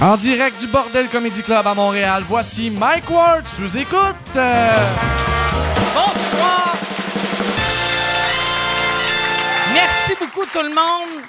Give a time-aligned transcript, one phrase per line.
[0.00, 4.14] En direct du Bordel Comedy Club à Montréal, voici Mike Ward sous écoute.
[5.92, 6.76] Bonsoir.
[9.74, 11.24] Merci beaucoup tout le monde.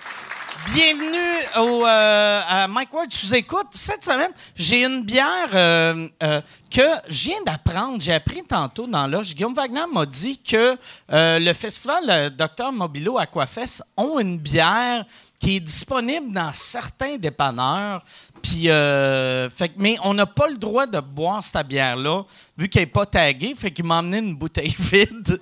[0.75, 1.17] Bienvenue
[1.57, 3.69] au, euh, à Mike Ward sous écoute.
[3.71, 6.39] Cette semaine, j'ai une bière euh, euh,
[6.69, 7.99] que je viens d'apprendre.
[7.99, 9.33] J'ai appris tantôt dans l'âge.
[9.33, 10.77] Guillaume Wagner m'a dit que
[11.09, 15.05] le festival Dr Mobilo Aquafest ont une bière
[15.39, 18.03] qui est disponible dans certains dépanneurs.
[18.41, 22.23] Puis, euh, fait, mais on n'a pas le droit de boire cette bière-là,
[22.57, 23.55] vu qu'elle n'est pas taguée.
[23.57, 25.39] Fait qu'il m'a amené une bouteille vide.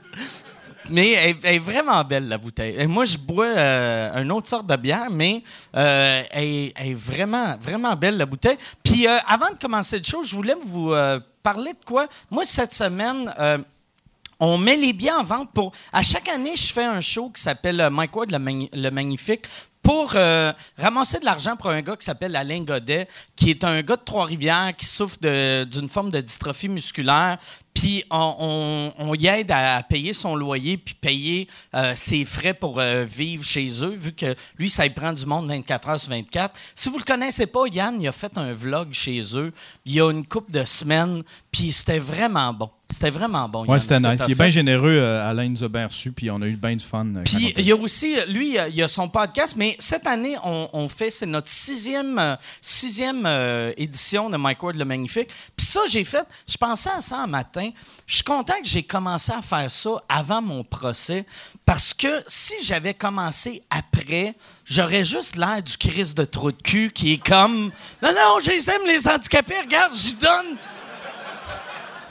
[0.89, 2.75] Mais elle, est vraiment belle, la bouteille.
[2.77, 5.43] Et moi, je bois euh, une autre sorte de bière, mais
[5.75, 8.57] euh, elle, est- elle est vraiment, vraiment belle, la bouteille.
[8.83, 10.93] Puis euh, avant de commencer le show, je voulais vous
[11.43, 12.07] parler de quoi?
[12.31, 13.33] Moi, cette semaine,
[14.39, 15.71] on met les billets en vente pour.
[15.91, 19.45] À chaque année, je fais un show qui s'appelle Mike Ward, le Magnifique,
[19.87, 23.81] pour euh, ramasser de l'argent pour un gars qui s'appelle Alain Godet, qui est un
[23.81, 25.17] gars de Trois-Rivières qui souffre
[25.63, 27.37] d'une forme de dystrophie musculaire.
[27.79, 32.55] Puis on, on- on y aide à payer son loyer puis payer euh, ses frais
[32.55, 35.99] pour euh, vivre chez eux, vu que lui, ça y prend du monde 24 heures
[35.99, 36.57] sur 24.
[36.73, 39.53] Si vous le connaissez pas, Yann, il a fait un vlog chez eux
[39.85, 42.69] il y a une couple de semaines, puis c'était vraiment bon.
[42.89, 43.65] C'était vraiment bon.
[43.65, 44.21] Yann, c'était nice.
[44.27, 44.97] Il est bien généreux.
[44.97, 47.05] euh, Alain nous a bien reçus, puis on a eu bien du fun.
[47.25, 50.69] Puis il y a aussi, lui, il y a son podcast, mais cette année, on,
[50.71, 55.29] on fait, c'est notre sixième, sixième euh, édition de Mike Ward le Magnifique.
[55.55, 57.66] Puis ça, j'ai fait, je pensais à ça un matin.
[58.05, 61.25] Je suis content que j'ai commencé à faire ça avant mon procès,
[61.65, 66.91] parce que si j'avais commencé après, j'aurais juste l'air du Christ de trou de cul
[66.91, 68.51] qui est comme, non, non, je
[68.85, 70.57] les handicapés, regarde, j'y donne.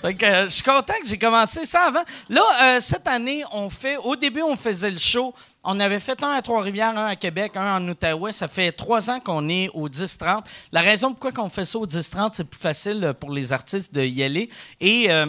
[0.06, 2.04] Euh, je suis content que j'ai commencé ça avant.
[2.30, 3.98] Là, euh, cette année, on fait.
[3.98, 5.34] Au début, on faisait le show.
[5.66, 8.32] On avait fait un à Trois-Rivières, un à Québec, un en Outaouais.
[8.32, 10.44] Ça fait trois ans qu'on est au 10-30.
[10.72, 13.94] La raison pourquoi on fait ça au 10-30, c'est plus facile euh, pour les artistes
[13.94, 14.50] de y aller.
[14.80, 15.12] Et.
[15.12, 15.26] euh,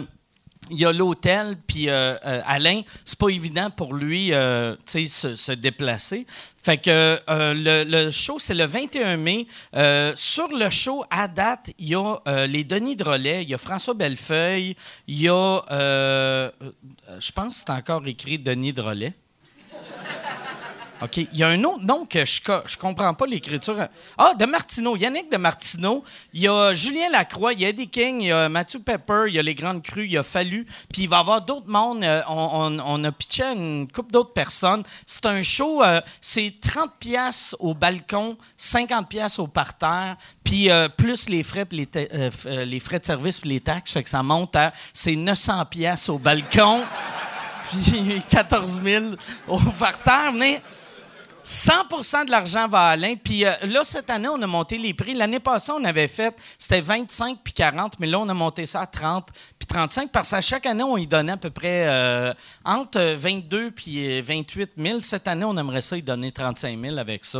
[0.69, 6.27] il y a l'hôtel, puis euh, euh, Alain, c'est pas évident pour lui, se, déplacer.
[6.61, 9.47] Fait que le, show, c'est le 21 mai.
[10.15, 13.93] Sur le show, à date, il y a les Denis Drolet, il y a François
[13.93, 14.75] Bellefeuille,
[15.07, 19.13] il y a, je pense que c'est encore écrit Denis Drolet.
[20.99, 21.17] OK.
[21.17, 23.75] Il y a un autre nom que je, je comprends pas l'écriture.
[24.17, 24.95] Ah, de Martineau.
[24.97, 26.03] Yannick de Martineau.
[26.33, 29.25] Il y a Julien Lacroix, il y a Eddie King, il y a Matthew Pepper,
[29.27, 30.65] il y a Les Grandes Crues, il y a Fallu.
[30.91, 32.03] Puis il va y avoir d'autres mondes.
[32.03, 34.81] Euh, on, on- on a pitché une couple d'autres personnes.
[35.05, 40.89] C'est un show, euh, c'est 30 pièces au balcon, 50 pièces au parterre, puis euh,
[40.89, 43.91] plus les frais, euh, les frais de service puis les taxes.
[43.93, 46.83] Fait que ça monte à, c'est 900 pièces au balcon,
[47.69, 49.05] puis 14 000
[49.47, 50.31] au parterre.
[50.33, 50.61] Mais
[51.47, 53.15] 100% de l'argent va à Alain.
[53.15, 55.13] Puis euh, là, cette année, on a monté les prix.
[55.13, 58.81] L'année passée, on avait fait, c'était 25 puis 40, mais là, on a monté ça
[58.81, 62.33] à 30 puis 35 parce qu'à chaque année, on y donnait à peu près euh,
[62.65, 64.99] entre 22 puis euh, 28 000.
[64.99, 67.39] Cette année, on aimerait ça y donner 35 000 avec ça.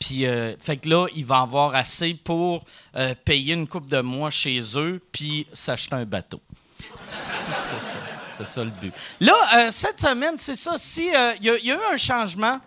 [0.00, 2.64] Puis, euh, fait que là, il va avoir assez pour
[2.96, 6.40] euh, payer une coupe de mois chez eux puis s'acheter un bateau.
[7.64, 7.98] c'est ça.
[8.32, 8.94] C'est ça le but.
[9.18, 10.74] Là, euh, cette semaine, c'est ça.
[10.76, 12.60] Si euh, il y a eu un changement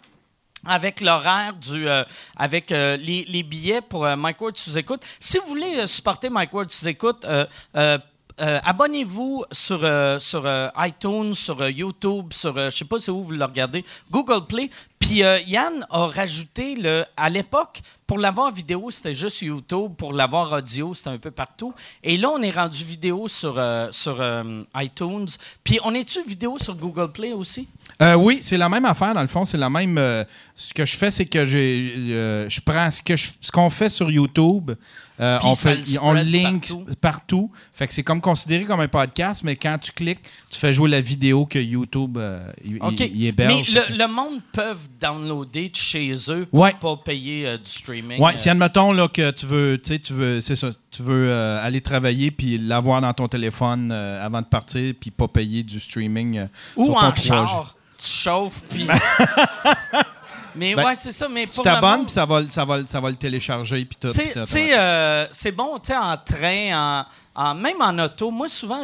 [0.65, 2.03] avec l'horaire du euh,
[2.35, 5.01] avec euh, les, billets pour euh, Mike Ward sous écoute.
[5.19, 7.25] Si vous voulez supporter Mike Ward sous écoute,
[8.37, 9.79] abonnez-vous sur,
[10.19, 14.69] sur iTunes, sur YouTube, sur je sais pas si où vous le regardez, Google Play.
[15.19, 20.51] Euh, Yann a rajouté le à l'époque pour l'avoir vidéo, c'était juste YouTube, pour l'avoir
[20.51, 21.73] audio, c'était un peu partout.
[22.03, 25.27] Et là on est rendu vidéo sur euh, sur euh, iTunes.
[25.63, 27.67] Puis on est-tu vidéo sur Google Play aussi?
[28.17, 29.45] Oui, c'est la même affaire, dans le fond.
[29.45, 29.97] C'est la même.
[30.55, 33.01] ce que je fais, c'est que je prends ce,
[33.39, 34.71] ce qu'on fait sur YouTube,
[35.21, 36.85] euh, on, fait, le on spread link partout.
[36.99, 37.51] partout.
[37.73, 40.89] Fait que c'est comme considéré comme un podcast, mais quand tu cliques, tu fais jouer
[40.89, 42.79] la vidéo que YouTube euh, il-
[43.13, 43.69] il héberge.
[43.73, 46.73] Mais le, le monde peut downloader de chez eux pour Ouais.
[46.79, 48.19] pas payer euh, du streaming.
[48.19, 48.37] Ouais, euh.
[48.37, 51.63] si admettons là, que tu veux, tu sais, tu veux, c'est ça, tu veux euh,
[51.63, 55.79] aller travailler puis l'avoir dans ton téléphone euh, avant de partir puis pas payer du
[55.79, 56.45] streaming euh,
[56.75, 57.27] Ou sur ton en 3G.
[57.27, 58.87] char, tu chauffes, puis...
[60.55, 61.27] mais Ben, ouais, c'est ça.
[61.29, 63.97] Mais Tu pour le t'abonnes puis ça va, ça, va, ça va le télécharger puis
[63.99, 64.09] tout.
[64.11, 67.03] Tu sais- tu euh, c'est bon, tu sais, en train,
[67.35, 68.31] en, en- même en auto.
[68.31, 68.83] Moi, souvent,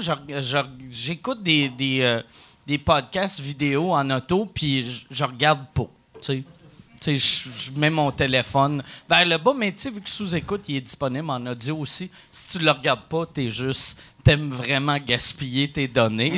[0.90, 2.22] j'écoute des, des, euh,
[2.66, 5.88] des podcasts vidéo en auto, puis je, regarde pas,
[6.22, 6.44] tu sais.
[7.00, 10.64] Tu je, je mets mon téléphone vers le bas, mais tu sais, vu que sous-écoute,
[10.68, 12.10] il est disponible en audio aussi.
[12.32, 14.00] Si tu le regardes pas, t'es juste...
[14.28, 16.34] T'aimes vraiment gaspiller tes données.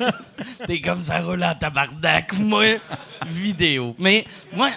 [0.66, 2.32] T'es comme ça roule en tabarnak.
[2.38, 2.78] Moi,
[3.26, 3.94] vidéo.
[3.98, 4.70] Mais, moi...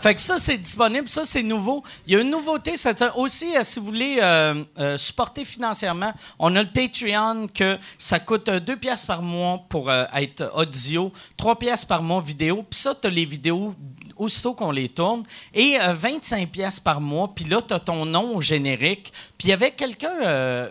[0.00, 1.08] Fait que ça, c'est disponible.
[1.08, 1.82] Ça, c'est nouveau.
[2.06, 2.76] Il y a une nouveauté.
[2.76, 7.76] cette aussi, euh, si vous voulez euh, euh, supporter financièrement, on a le Patreon que
[7.98, 12.64] ça coûte 2 pièces par mois pour être audio, 3 pièces par mois vidéo.
[12.70, 13.74] Puis ça, tu as les vidéos
[14.16, 15.24] aussitôt qu'on les tourne.
[15.52, 17.34] Et euh, 25 pièces par mois.
[17.34, 19.12] Puis là, tu as ton nom au générique.
[19.36, 20.68] Puis il y avait quelqu'un...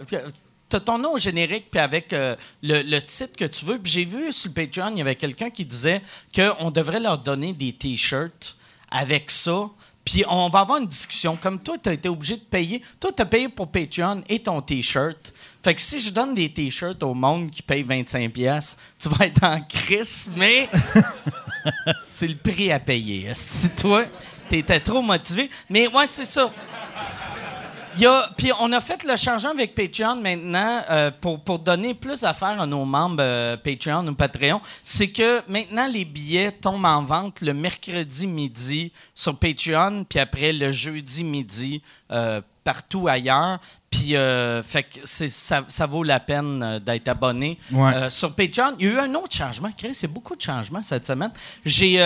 [0.70, 3.80] T'as ton nom au générique, puis avec euh, le, le titre que tu veux.
[3.80, 6.02] Puis j'ai vu sur le Patreon, il y avait quelqu'un qui disait
[6.34, 8.56] qu'on devrait leur donner des T-shirts
[8.92, 9.70] avec ça.
[10.06, 11.38] Puis on va avoir une discussion.
[11.40, 12.82] Comme toi, tu as été obligé de payer.
[13.00, 15.34] Toi, tu as payé pour Patreon et ton T-shirt.
[15.64, 19.28] Fait que si je donne des T-shirts au monde qui paye 25$, pièces, tu vas
[19.28, 20.70] être en crise, mais
[22.04, 23.26] c'est le prix à payer.
[23.28, 24.06] Esti, toi,
[24.48, 25.50] t'étais trop motivé.
[25.70, 26.52] Mais ouais, c'est ça.
[28.00, 31.60] Il y a- Puis on a fait le changement avec Patreon maintenant euh, pour, pour
[31.60, 34.62] donner plus d'affaires à nos membres euh, Patreon ou Patreon.
[34.84, 40.54] C'est que maintenant, les billets tombent en vente le mercredi midi sur Patreon, puis après
[40.54, 41.82] le jeudi midi
[42.12, 43.60] euh, partout ailleurs.
[43.90, 47.94] Puis, euh, fait que c'est- ça, ça vaut la peine euh, d'être abonné Ouais.
[47.96, 48.76] euh, sur Patreon.
[48.80, 49.72] Il y a eu un autre changement.
[49.76, 51.32] Chris, c'est beaucoup de changements cette semaine.
[51.66, 52.00] J'ai.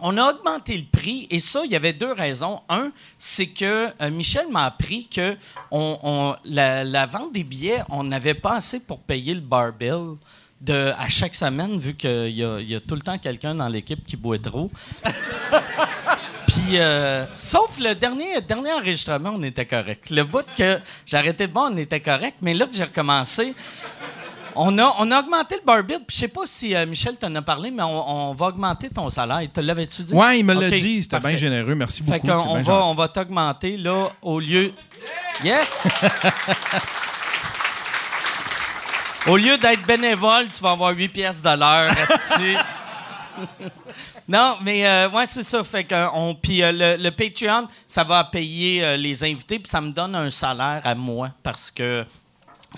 [0.00, 2.60] On a augmenté le prix et ça, il y avait deux raisons.
[2.68, 5.36] Un, c'est que euh, Michel m'a appris que
[6.44, 10.16] la, vente des billets, on n'avait pas assez pour payer le bar bill
[10.68, 12.42] à chaque semaine, vu qu'il y
[12.74, 14.70] a, tout le temps quelqu'un dans l'équipe qui boit trop.
[16.46, 18.36] Puis, euh, sauf le dernier,
[18.72, 20.10] enregistrement, on était correct.
[20.10, 20.78] Le bout que
[21.12, 22.38] arrêté de boire, on était correct.
[22.40, 23.54] Mais là que j'ai recommencé,
[24.56, 26.00] on a, on a augmenté le bar bill.
[26.06, 28.90] Puis je sais pas si euh, Michel t'en a parlé, mais on, on va augmenter
[28.90, 29.40] ton salaire.
[29.52, 30.14] Te l'avais-tu dit?
[30.14, 31.02] Ouais, il me l'a dit.
[31.02, 31.74] C'était bien généreux.
[31.74, 32.14] Merci beaucoup.
[32.14, 34.72] Fait qu'on bien va, on va t'augmenter, là, au lieu...
[35.44, 35.82] Yes!
[39.26, 41.92] au lieu d'être bénévole, tu vas avoir 8 pièces de l'heure.
[44.28, 45.62] Non, mais euh, ouais, c'est ça.
[45.62, 49.70] Fait que on, puis euh, le, le Patreon, ça va payer euh, les invités, puis
[49.70, 52.04] ça me donne un salaire à moi parce que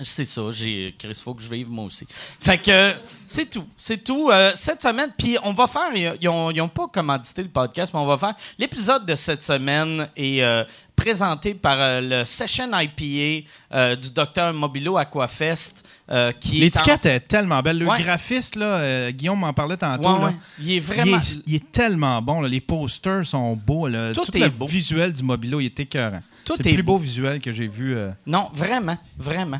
[0.01, 0.41] c'est ça.
[0.51, 2.07] J'ai Chris, faut que je vive moi aussi.
[2.41, 2.93] Fait que
[3.27, 4.29] c'est tout, c'est tout.
[4.31, 5.89] Euh, cette semaine, puis on va faire.
[6.19, 9.43] Ils ont, ils ont pas commandité le podcast, mais on va faire l'épisode de cette
[9.43, 10.63] semaine est euh,
[10.95, 17.19] présenté par euh, le Session IPA du docteur Mobilo Aquafest, qui est en- L'étiquette est
[17.21, 17.77] tellement belle.
[17.79, 18.01] Le Ouais.
[18.01, 20.09] graphiste, là, Guillaume m'en parlait tantôt.
[20.13, 20.25] Ouais, là.
[20.27, 20.35] ouais.
[20.61, 21.17] Il est vraiment.
[21.17, 22.41] Il est, il est tellement bon.
[22.41, 22.47] là.
[22.47, 23.87] Les posters sont beaux.
[23.87, 24.13] là.
[24.13, 24.65] Tout est le beau.
[24.65, 26.21] visuel du Mobilo, il est écœurant.
[26.45, 26.93] C'est le plus beau.
[26.93, 27.95] beau visuel que j'ai vu.
[28.25, 29.59] Non, vraiment, vraiment.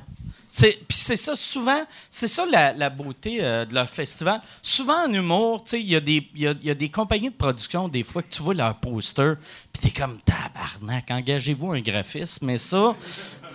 [0.52, 1.80] C'est, c'est ça, souvent,
[2.10, 4.42] c'est ça la, beauté euh, de leur festival.
[4.64, 6.00] Souvent en humour, il y, a
[6.36, 9.36] y a- des compagnies de production, des fois, que tu vois leur poster,
[9.72, 12.96] puis t'es comme tabarnak, engagez-vous un graphiste, mais ça,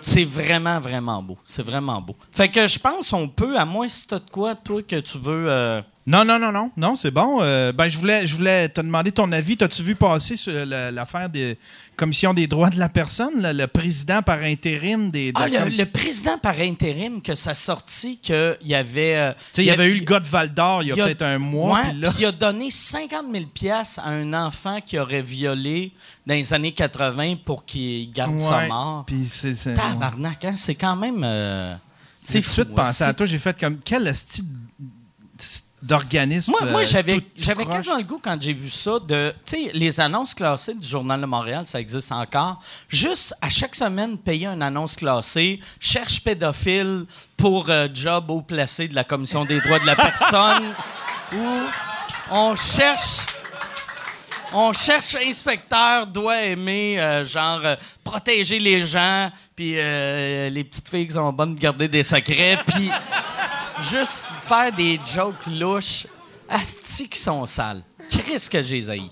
[0.01, 1.37] c'est vraiment, vraiment beau.
[1.43, 2.15] C'est vraiment beau.
[2.31, 5.17] Fait que je pense on peut, à moins si t'as de quoi, toi, que tu
[5.17, 5.45] veux.
[5.49, 6.69] euh, Non, non, non, non.
[6.77, 7.39] Non, c'est bon.
[7.41, 9.57] Euh, ben, je voulais, je voulais te demander ton avis.
[9.57, 11.57] T'as-tu vu passer sur la- l'affaire des
[11.95, 15.31] commissions des droits de la personne, là, le président par intérim des.
[15.31, 19.15] de Ah, la le, commission- le président par intérim, que ça sortit qu'il y avait.
[19.17, 20.95] euh, Tu sais, il y avait eu le gars de Val d'Or il y a,
[21.05, 21.79] peut-être un mois.
[21.79, 25.91] Ouais, puis là- il a donné 50 000 pièces à un enfant qui aurait violé
[26.27, 29.03] dans les années 80 pour qu'il garde sa mort.
[29.07, 29.73] Puis c'est.
[29.73, 30.55] Tabarnak, hein?
[30.57, 31.21] C'est quand même...
[31.23, 31.75] euh,
[32.23, 32.51] c'est fou.
[32.53, 33.25] suite pensé hein, à toi.
[33.25, 34.45] J'ai fait comme quel style
[36.49, 39.33] Moi, moi euh, j'avais, j'avais quasiment le goût quand j'ai vu ça de.
[39.45, 42.59] Tu sais, les annonces classées du Journal de Montréal, ça existe encore.
[42.89, 47.05] Juste à chaque semaine, payer une annonce classée, cherche pédophile
[47.37, 50.73] pour euh, job haut placé de la Commission des droits de la personne,
[51.33, 51.59] ou
[52.31, 53.27] on cherche.
[54.57, 61.07] On cherche inspecteur, doit aimer, euh, genre, euh, protéger les gens, puis les petites filles
[61.07, 62.89] qui sont bonnes de garder des secrets, puis
[63.89, 66.07] juste faire des jokes louches,
[66.49, 67.83] asti qui sont sales.
[68.09, 69.09] Qu'est-ce que j'ai haï.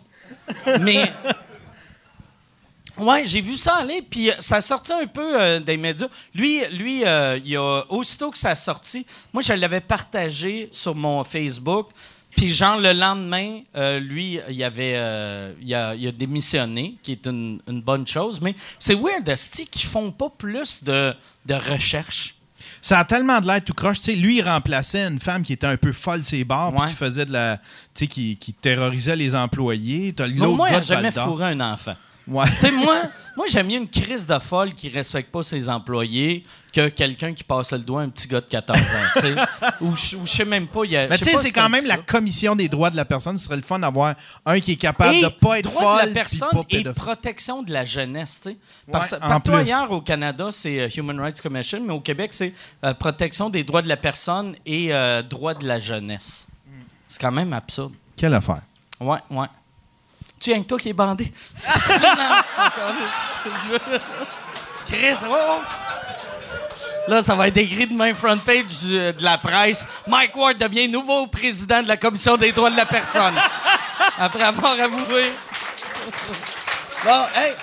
[0.80, 1.12] Mais.
[2.96, 6.08] Ouais, j'ai vu ça aller, puis euh, ça a sorti un peu euh, des médias.
[6.36, 9.04] Lui, lui euh, il a, aussitôt que ça a sorti,
[9.34, 11.90] moi, je l'avais partagé sur mon Facebook,
[12.36, 14.92] puis genre, le lendemain, euh, lui, il, avait,
[15.60, 19.66] il, a, il a démissionné, qui est une, une bonne chose, mais c'est weird, asti,
[19.66, 21.16] qu'ils font pas plus de,
[21.48, 22.36] de recherche.
[22.84, 24.00] Ça a tellement de l'air tout croche.
[24.02, 26.86] Tu sais, lui, il remplaçait une femme qui était un peu folle ses bars, Ouais.
[26.88, 27.58] qui faisait de la.
[27.58, 27.64] Tu
[27.96, 30.12] sais, qui, qui terrorisait les employés.
[30.14, 31.96] T'as l'autre moi, il gars n'a de jamais fourré un enfant.
[32.26, 32.46] Ouais.
[32.52, 33.02] Tu sais, moi,
[33.36, 37.44] moi j'aime mieux une crise de folle qui respecte pas ses employés que quelqu'un qui
[37.44, 39.46] passe le doigt à un petit gars de 14 ans.
[39.82, 40.82] ou je sais même pas.
[40.86, 43.04] il y a- Mais tu sais, c'est quand même la commission des droits de la
[43.06, 43.38] personne.
[43.38, 44.16] Ce serait le fun d'avoir
[44.46, 46.02] un qui est capable Et de pas être droit folle.
[46.04, 48.40] de la personne et protection de la jeunesse.
[48.42, 48.58] tu sais.
[48.92, 52.54] Parce, Ouais, partout ailleurs au Canada, c'est euh, Human Rights Commission, mais au Québec, c'est
[52.86, 56.48] euh, protection des droits de la personne et euh, droits de la jeunesse.
[57.08, 57.94] C'est quand même absurde.
[58.16, 58.62] Quelle affaire.
[59.02, 59.48] Ouais, ouais.
[60.44, 61.32] Tu es avec toi qui est bandé.
[64.86, 65.62] Chris, oh!
[67.08, 69.88] Là, ça va être écrit de main front page du- de la presse.
[70.06, 73.36] Mike Ward devient nouveau président de la Commission des droits de la personne.
[74.20, 75.32] Après avoir avoué.
[77.06, 77.54] Bon, hey!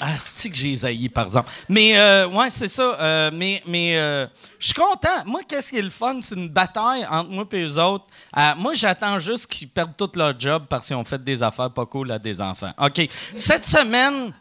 [0.00, 1.50] Ah, que j'ai par exemple?
[1.68, 2.96] Mais, euh, ouais, c'est ça.
[3.00, 4.26] euh, mais, mais euh,
[4.58, 5.24] je suis content.
[5.26, 6.20] Moi, qu'est-ce qui est le fun?
[6.20, 8.06] C'est une bataille entre moi et eux autres.
[8.36, 11.70] Euh, moi, j'attends juste qu'ils perdent tout leur job parce qu'ils ont fait des affaires
[11.70, 12.72] pas cool à des enfants.
[12.78, 13.08] OK.
[13.34, 14.32] Cette semaine,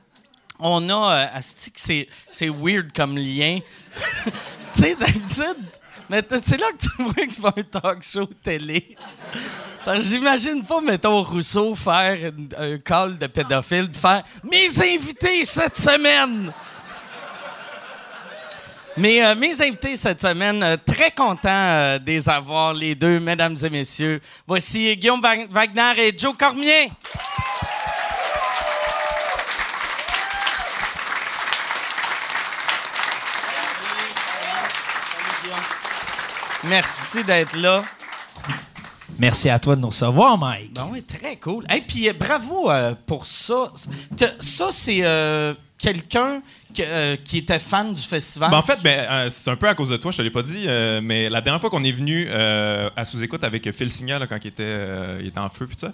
[0.60, 1.30] on a.
[1.34, 1.72] Asti
[2.32, 3.60] c'est weird comme lien.
[4.76, 5.66] tu sais, d'habitude.
[6.10, 8.96] Mais c'est là que tu vois que c'est pas un talk show télé.
[10.00, 16.52] J'imagine pas, mettons, Rousseau faire un call de pédophile, faire mes invités cette semaine.
[18.98, 23.20] Mais euh, mes invités cette semaine, euh, très content euh, de les avoir, les deux,
[23.20, 24.20] mesdames et messieurs.
[24.48, 25.22] Voici Guillaume
[25.52, 26.90] Wagner et Joe Cormier.
[36.70, 37.84] Merci d'être là.
[39.20, 40.74] Merci à toi de nous recevoir, Mike.
[40.74, 41.66] Ben oui, très cool.
[41.74, 43.72] Et puis euh, bravo euh, pour ça.
[44.40, 46.42] Ça, c'est euh, quelqu'un
[46.76, 48.52] que- euh, qui était fan du festival.
[48.52, 50.30] Ben, en fait, ben, euh, c'est un peu à cause de toi, je te l'ai
[50.30, 53.90] pas dit, euh, mais la dernière fois qu'on est venu euh, à sous-écoute avec Phil
[53.90, 55.94] Signa, là, quand il était, euh, il était en feu, puis tout ça,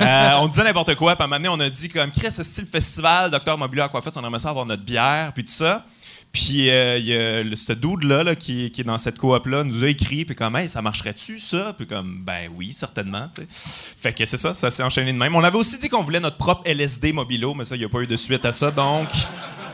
[0.36, 2.28] euh, on disait n'importe quoi, puis à un moment donné, on a dit comme, Chris,
[2.32, 5.84] c'est style festival, Docteur Mobilier Aquafest, on aimerait ça avoir notre bière, puis tout ça.
[6.32, 9.82] Puis euh, y a le, ce dude-là là, qui, qui est dans cette coop-là nous
[9.82, 11.74] a écrit, puis comme, hey, ça marcherait-tu, ça?
[11.76, 13.28] Puis comme, ben oui, certainement.
[13.48, 15.34] Fait que c'est ça, ça s'est enchaîné de même.
[15.34, 17.88] On avait aussi dit qu'on voulait notre propre LSD Mobilo, mais ça, il n'y a
[17.88, 19.08] pas eu de suite à ça, donc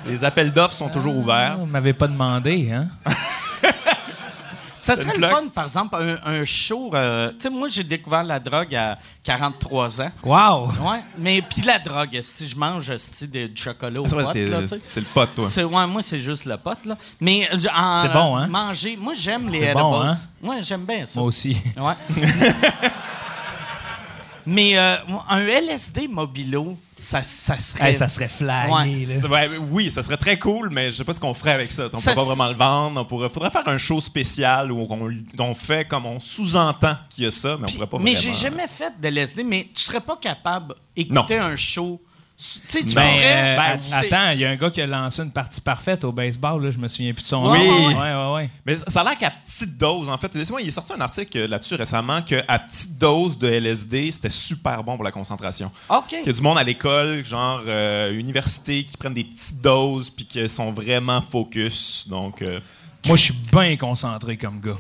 [0.06, 1.58] les appels d'offres sont toujours ouverts.
[1.58, 2.88] Vous m'avez pas demandé, hein?
[4.84, 6.90] ça serait le fun, par exemple, un, un show.
[6.94, 10.10] euh, tu sais, moi, j'ai découvert la drogue à 43 ans.
[10.22, 10.66] Wow!
[10.88, 14.10] Ouais, mais puis la drogue, si je mange de- du chocolat au pot,
[14.88, 15.48] c'est le pote, toi.
[15.48, 16.96] C'est- ouais, moi, c'est juste le pot, là.
[17.20, 18.46] Mais euh, en, C'est bon, hein?
[18.46, 19.80] Manger, moi, j'aime les C'est edibles.
[19.80, 20.16] bon, hein?
[20.42, 21.18] Moi, j'aime bien ça.
[21.20, 21.56] Moi aussi.
[21.76, 21.94] Ouais.
[24.46, 24.96] Mais euh,
[25.30, 27.90] un LSD mobilo, ça, ça serait.
[27.90, 29.28] Hey, ça serait flyé, Ouais, là.
[29.28, 31.88] Ouais, oui, ça serait très cool, mais je sais pas ce qu'on ferait avec ça.
[31.92, 33.00] On Ça, peut pas vraiment le vendre.
[33.00, 37.24] On pourrait, faudrait faire un show spécial où on, on fait comme on sous-entend qu'il
[37.24, 38.20] y a ça, mais on pourrait pas mais vraiment.
[38.20, 42.00] j'ai jamais fait de LSD, mais tu serais pas capable d'écouter un show.
[42.36, 45.22] Tu sais, tu Ben, euh, ben, attends, il y a un gars qui a lancé
[45.22, 47.58] une partie parfaite au baseball, là, je me souviens plus de son Oui.
[47.58, 47.86] nom.
[47.88, 47.94] Oui.
[47.94, 48.50] Ouais, ouais, ouais.
[48.66, 51.46] Mais ça a l'air qu'à petite dose, en fait, laissez-moi, il est sorti un article
[51.46, 55.70] là-dessus récemment qu'à petite dose de LSD, c'était super bon pour la concentration.
[55.88, 56.12] OK.
[56.22, 60.10] Il y a du monde à l'école, genre euh, université, qui prennent des petites doses
[60.10, 62.08] puis qui sont vraiment focus.
[62.08, 62.58] Donc, euh,
[63.06, 64.72] Moi, je suis bien concentré comme gars.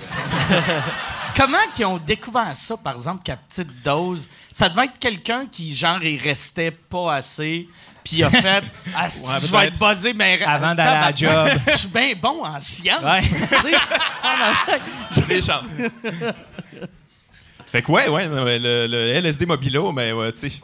[1.36, 4.28] Comment qu'ils ont découvert ça, par exemple, qu'à petite dose?
[4.52, 7.68] Ça devait être quelqu'un qui, genre, il restait pas assez,
[8.02, 8.64] puis il a fait
[8.96, 9.10] Ah, Ouais,
[9.42, 9.94] je vais être peut-être.
[9.94, 10.42] buzzé, mais.
[10.42, 11.60] Avant d'aller à la job.
[11.66, 13.02] Je suis bien bon en sciences.
[13.02, 13.20] Ouais.
[13.20, 13.76] tu sais.
[15.12, 15.66] j'ai des chances.
[17.66, 20.60] fait que, ouais, ouais, ouais, le, le LSD Mobilo, mais ouais, tu sais,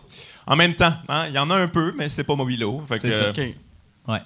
[0.47, 2.83] en même temps, hein, il y en a un peu, mais c'est pas Mobilo.
[2.89, 3.25] Fait que, C'est ça.
[3.25, 3.41] euh, OK.
[4.09, 4.23] Ouais.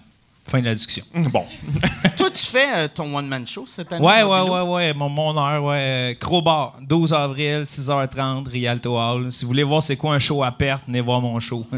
[0.48, 1.04] Fin de la discussion.
[1.32, 1.44] Bon.
[2.16, 4.04] Toi, tu fais euh, ton one-man show cette année?
[4.06, 4.94] Ouais, ouais, ouais, ouais.
[4.94, 5.76] Mon, mon heure, ouais.
[5.76, 9.32] Euh, Crowbar, 12 avril, 6h30, Rialto Hall.
[9.32, 11.66] Si vous voulez voir c'est quoi un show à perte, venez voir mon show.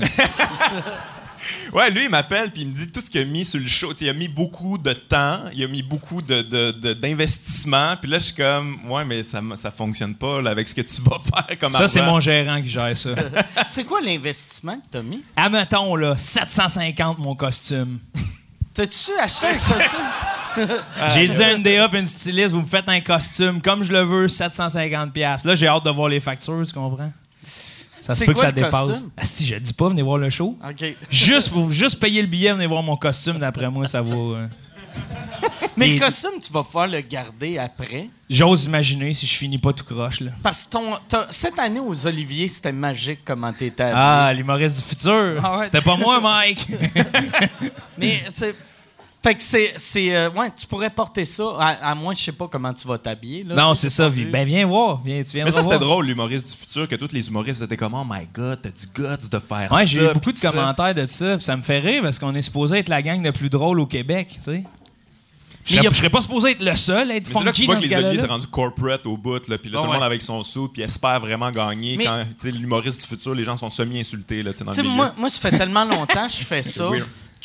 [1.72, 3.66] Ouais, lui, il m'appelle puis il me dit tout ce qu'il a mis sur le
[3.66, 3.94] show.
[3.94, 7.94] Tu il a mis beaucoup de temps, il a mis beaucoup de, de- de- d'investissement.
[8.00, 10.80] Puis là, je suis comme, ouais, mais ça, ça fonctionne pas là, avec ce que
[10.80, 13.10] tu vas faire comme ça, c'est mon gérant qui gère ça.
[13.66, 15.22] C'est quoi l'investissement que t'as mis?
[15.36, 18.00] Admettons, là, 750 mon costume.
[18.78, 20.76] T'as-tu acheté un costume?
[21.14, 23.92] J'ai dit à une DA et une styliste, vous me faites un costume comme je
[23.92, 25.44] le veux, 750 pièces.
[25.44, 27.12] Là, j'ai hâte de voir les factures, tu comprends?
[28.00, 29.04] Ça se peut que ça dépasse.
[29.16, 30.56] Ah, si, je dis pas, venez voir le show.
[31.10, 34.34] Juste pour juste payer le billet, venez voir mon costume, d'après moi, ça vaut.
[34.34, 34.46] euh,
[35.76, 38.10] Mais Et- le costume, tu vas pouvoir le garder après.
[38.30, 40.32] J'ose imaginer si je finis pas tout croche, là.
[40.42, 40.92] Parce que ton,
[41.30, 43.96] cette année aux Oliviers, c'était magique comment t'étais habillé.
[43.98, 45.40] Ah, l'humoriste du futur.
[45.42, 45.64] Ah ouais.
[45.64, 46.66] C'était pas moi, Mike.
[47.98, 48.54] Mais c'est.
[49.20, 49.74] Fait que c'est.
[49.76, 52.86] c'est euh, ouais, tu pourrais porter ça, à, à moins, je sais pas comment tu
[52.86, 53.42] vas t'habiller.
[53.42, 53.56] là.
[53.56, 54.08] non, c'est ça.
[54.10, 55.02] Ben, viens voir.
[55.04, 57.76] Viens, tu viens Mais ça, c'était drôle, l'humoriste du futur, que tous les humoristes étaient
[57.76, 59.74] comme, oh my god, t'as du guts de faire ça.
[59.74, 60.52] Ouais, j'ai eu beaucoup de ça.
[60.52, 61.40] commentaires de ça.
[61.40, 63.86] ça me fait rire parce qu'on est supposé être la gang la plus drôle au
[63.86, 64.62] Québec, tu sais.
[65.68, 67.56] Je serais, a- serais pas supposé être le seul à être Mais c'est là que
[67.56, 69.92] tu funky vois que les c'est rendu corporate au bout, là, puis là, tout le
[69.92, 71.96] monde avec son sou, puis espère vraiment gagner.
[71.96, 75.14] Mais- Quand, tu sais, l'humoriste du futur, les gens sont semi-insultés, là, dans le moi,
[75.16, 76.88] moi, ça fait tellement longtemps que je fais ça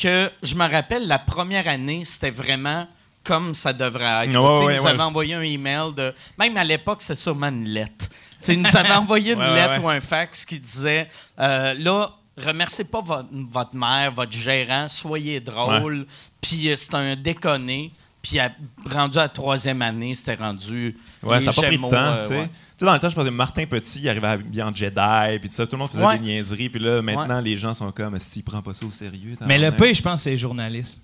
[0.00, 2.86] que je me rappelle la première année, c'était vraiment
[3.22, 4.32] comme ça devrait être.
[4.32, 5.00] Sais, ouais, vous ouais.
[5.00, 6.12] envoyé un email de.
[6.38, 8.06] Même à l'époque, c'est sûrement une lettre.
[8.40, 12.10] sais, il nous avait envoyé une Ouais, lettre ou un fax qui disait euh, là,
[12.36, 16.06] remerciez pas votre, votre mère, votre gérant, soyez drôle.
[16.40, 17.92] Puis euh, c'était un déconné.
[18.26, 18.50] Puis à-
[18.90, 20.96] rendu à la troisième année, c'était rendu.
[21.22, 22.34] Ouais, les ça n'a pas pris de temps, euh, tu sais.
[22.38, 22.46] ouais.
[22.48, 25.48] Tu sais, dans le temps, je pensais Martin Petit, il arrivait habillé en Jedi, puis
[25.50, 26.18] tout ça, tout le monde faisait Ouais.
[26.18, 29.36] des niaiseries, puis là, maintenant, les gens sont comme, s'il prend pas ça au sérieux.
[29.46, 31.02] Mais le pire, je pense, c'est les journalistes.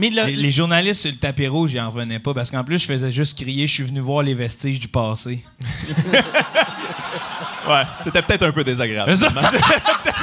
[0.00, 2.62] Mais le- Les, les journalistes sur le tapis rouge, ils en revenaient pas parce qu'en
[2.64, 5.42] plus, je faisais juste crier Je suis venu voir les vestiges du passé.
[7.68, 9.10] Ouais, c'était peut-être un peu désagréable.
[9.10, 9.34] Eux autres,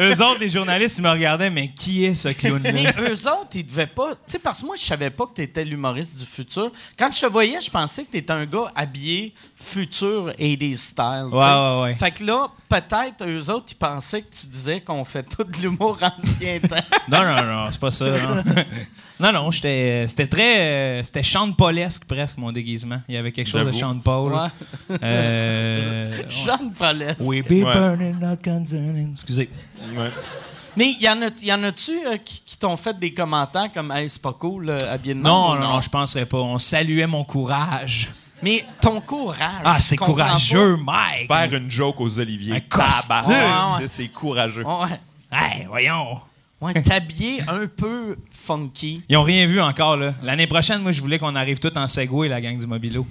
[0.00, 3.50] Eux autres, les journalistes, ils me regardaient Mais qui est ce Mais clown-là eux autres,
[3.54, 4.14] ils devaient pas.
[4.14, 6.70] Tu sais, parce que moi, je savais pas que tu étais l'humoriste du futur.
[6.98, 11.28] Quand je te voyais, je pensais que tu étais un gars habillé futur 80s style.
[11.32, 11.94] Ouais, ouais, ouais.
[11.96, 15.56] Fait que là, peut-être, eux autres, ils pensaient que tu disais qu'on fait tout de
[15.58, 16.76] l'humour ancien temps.
[17.08, 18.06] Non, non, non, c'est pas ça.
[18.06, 18.42] Non,
[19.22, 20.58] non, non j'étais, c'était très.
[20.60, 23.00] euh, c'était Sean Paulesque presque, mon déguisement.
[23.08, 23.72] Il y avait quelque chose de.
[23.72, 24.32] Sean Paul.
[24.34, 24.96] Ouais.
[25.02, 26.22] Euh.
[26.28, 27.16] Jean Paulès.
[27.20, 27.72] We be Ouais.
[27.74, 29.12] burning, not consuming.
[29.12, 29.48] Excusez.
[29.96, 30.10] Ouais.
[30.76, 33.90] Mais y en, a, y en a-tu euh, qui, qui t'ont fait des commentaires comme
[33.92, 36.38] Hey, c'est pas cool, euh, habillé de Non, ou non, non, je penserais pas.
[36.38, 38.08] On saluait mon courage.
[38.42, 39.38] Mais ton courage.
[39.64, 41.28] Ah, c'est courageux, Mike.
[41.28, 42.56] Faire une joke aux oliviers.
[42.56, 43.08] Un costume.
[43.08, 43.34] Tabarnak, Ouais,
[43.82, 43.86] ouais.
[43.88, 44.64] c'est- C'est courageux.
[44.64, 44.98] Ouais.
[45.30, 46.18] Hey, voyons.
[46.62, 49.02] Ouais, t'habiller un peu funky.
[49.08, 50.14] Ils ont rien vu encore, là.
[50.22, 53.04] L'année prochaine, moi, je voulais qu'on arrive tous en Segway, la gang du Mobilo.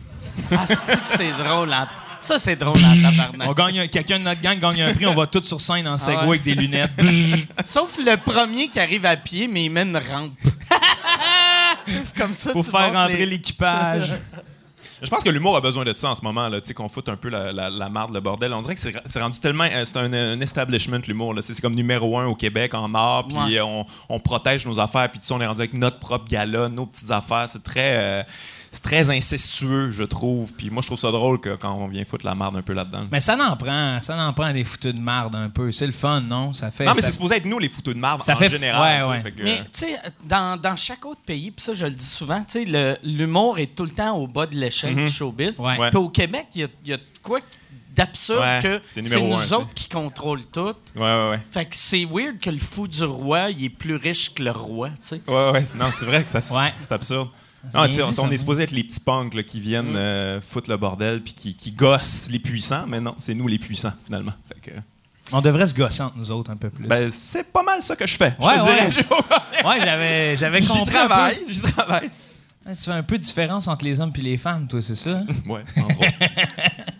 [0.52, 0.66] Ah,
[1.04, 1.72] c'est drôle.
[1.74, 1.88] hein?
[2.22, 3.50] Ça, c'est drôle en tabarnak.
[3.50, 5.88] On gagne un- quelqu'un de notre gang gagne un prix, on va tous sur scène
[5.88, 6.28] en Segway ouais.
[6.40, 6.92] avec des lunettes.
[7.66, 10.32] Sauf le premier qui arrive à pied, mais il met une rampe.
[12.18, 14.14] Comme ça, tu faire rentrer les- l'équipage.
[15.02, 16.88] Je pense que l'humour a besoin de ça en ce moment, là, tu sais, qu'on
[16.88, 18.54] foute un peu la, la, la marde, le bordel.
[18.54, 19.64] On dirait que c'est rendu tellement.
[19.64, 21.34] euh, C'est un, un establishment, l'humour.
[21.34, 21.42] là.
[21.42, 23.58] C'est c'est comme numéro un au Québec, en art, puis Ouais.
[23.58, 26.26] euh, on, on protège nos affaires, puis tu sais, on est rendu avec notre propre
[26.30, 27.48] gala, nos petites affaires.
[27.50, 27.98] C'est très.
[27.98, 28.24] euh,
[28.72, 30.54] c'est très incestueux, je trouve.
[30.54, 32.72] Puis moi, je trouve ça drôle que, quand on vient foutre la marde un peu
[32.74, 33.06] là-dedans.
[33.12, 35.72] Mais ça n'en prend, ça n'en prend des foutus de marde un peu.
[35.72, 36.54] C'est le fun, non?
[36.54, 36.86] Ça fait.
[36.86, 39.04] non, mais ça- c'est supposé être nous, les fouteux de marde, ça en fait- général.
[39.04, 39.22] ouais, ouais.
[39.22, 42.06] fait que- Mais tu sais, dans, dans chaque autre pays, puis ça, je le dis
[42.06, 45.06] souvent, tu sais, l'humour est tout le temps au bas de l'échelle Mhm.
[45.06, 45.60] du showbiz.
[45.60, 45.78] Ouais.
[45.78, 45.90] Ouais.
[45.90, 47.40] Puis au Québec, il y a, de quoi
[47.94, 50.62] d'absurde Ouais, que c'est nous un, autres qui contrôlent tout.
[50.96, 51.40] Ouais, ouais, ouais.
[51.52, 54.52] Fait que c'est weird que le fou du roi, il est plus riche que le
[54.52, 55.22] roi, tu sais.
[55.28, 55.66] Ouais, ouais.
[55.76, 56.74] Non, c'est vrai que ça, Ouais.
[56.80, 57.28] c'est absurde.
[57.64, 59.96] Dit, on, est supposé être les petits punks là, qui viennent Mm.
[59.96, 63.60] euh, foutre le bordel puis qui, qui gossent les puissants, mais non, c'est nous les
[63.60, 64.34] puissants, finalement.
[64.48, 64.76] Fait que,
[65.32, 66.88] On devrait se gosser entre nous autres un peu plus.
[66.88, 68.34] ben, c'est pas mal ça que je fais.
[68.40, 68.64] je Ouais, te
[69.68, 69.80] ouais.
[69.84, 70.82] j'avais, j'avais J'y compris.
[70.98, 72.10] un travaille, j'y travaille.
[72.66, 74.96] Ouais, Tu fais un peu de différence entre les hommes et les femmes, toi, c'est
[74.96, 75.24] ça?
[75.50, 75.66] Autres.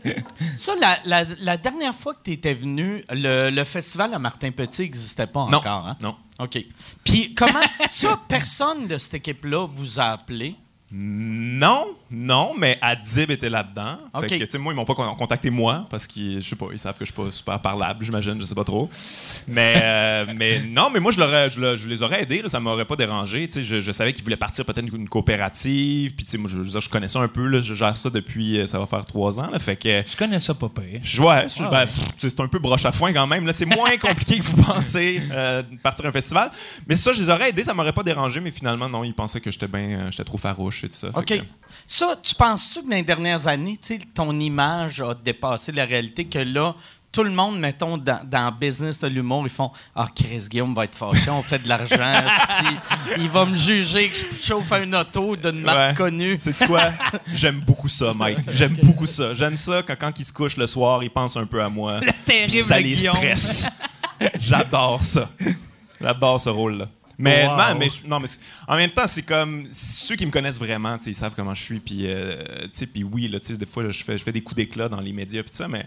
[0.58, 4.50] Ça, la, la- la dernière fois que tu étais venu, le, le festival à Martin
[4.52, 5.60] Petit n'existait pas Non.
[5.60, 5.88] encore.
[5.88, 5.98] Hein?
[6.02, 6.16] Non.
[6.40, 6.58] OK.
[7.04, 7.60] Puis comment.
[7.90, 10.56] ça, personne de cette équipe-là vous a appelé?
[10.94, 13.98] Non, non, mais Adib était là-dedans.
[14.14, 14.28] Ok.
[14.30, 16.56] Fait que, tu sais, moi, ils m'ont pas con- contacté moi parce qu'ils, je sais
[16.56, 18.90] pas, ils savent que je suis pas super parlable, j'imagine, je sais pas trop.
[19.48, 22.50] Mais, euh, mais non, mais moi, je, l'aurais- je, le- je les aurais aidés, là,
[22.50, 23.48] ça m'aurait pas dérangé.
[23.48, 26.14] Tu sais, je, je savais qu'ils voulaient partir peut-être une, coopérative.
[26.16, 28.60] Puis, tu sais, moi, je, je connais ça un peu, là, je gère ça depuis,
[28.60, 29.50] euh, ça va faire trois ans.
[29.50, 30.02] Là, fait que.
[30.02, 31.02] Tu connais ça pas pire.
[31.24, 31.88] Ouais, Ah ben, ouais.
[32.18, 33.46] c'est un peu broche à foin quand même.
[33.46, 36.52] Là, c'est moins compliqué que vous pensez euh, de partir un festival.
[36.88, 38.40] Mais ça, je les aurais aidés, ça m'aurait pas dérangé.
[38.42, 41.12] Mais finalement, non, ils pensaient que j'étais euh, j'étais trop farouche et tout ça.
[41.12, 41.26] Fait OK.
[41.26, 41.46] que-
[41.88, 43.78] Ça, tu penses-tu que dans les dernières années,
[44.14, 46.76] ton image a dépassé la réalité, que là,
[47.12, 50.74] tout le monde, mettons, dans, dans le business de l'humour, ils font Ah, Chris Guillaume
[50.74, 52.24] va être fâché, on fait de l'argent.
[53.18, 55.94] il va me juger que je chauffe un auto d'une marque Ouais.
[55.98, 56.38] connue.
[56.40, 56.90] Sais-tu quoi?
[57.34, 58.38] J'aime beaucoup ça, Mike.
[58.52, 59.34] J'aime beaucoup ça.
[59.34, 62.00] J'aime ça quand, quand ils se couchent le soir, ils pensent un peu à moi.
[62.26, 63.16] terrible ça les Guillaume.
[63.18, 63.68] stresse.
[64.40, 65.30] J'adore ça.
[66.00, 66.88] J'adore ce rôle-là.
[67.22, 67.58] Mais, Wow.
[67.58, 68.28] non, mais, non, mais
[68.68, 71.80] en même temps, c'est comme ceux qui me connaissent vraiment, ils savent comment je suis.
[71.80, 74.90] Puis, euh, puis oui, là, des fois, là, je fais, je fais des coups d'éclat
[74.90, 75.86] dans les médias, puis ça, mais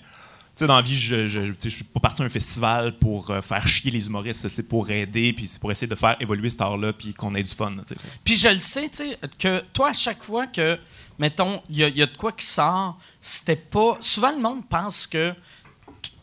[0.57, 3.41] sais, dans la vie, je, je, je suis pas parti à un festival pour euh,
[3.41, 4.49] faire chier les humoristes.
[4.49, 7.43] C'est pour aider, puis c'est pour essayer de faire évoluer cet art-là, puis qu'on ait
[7.43, 7.75] du fun.
[8.23, 10.79] Puis je le sais, tu sais, que toi, à chaque fois que,
[11.19, 13.97] mettons, il y, y a de quoi qui sort, c'était pas.
[14.01, 15.33] Souvent, le monde pense que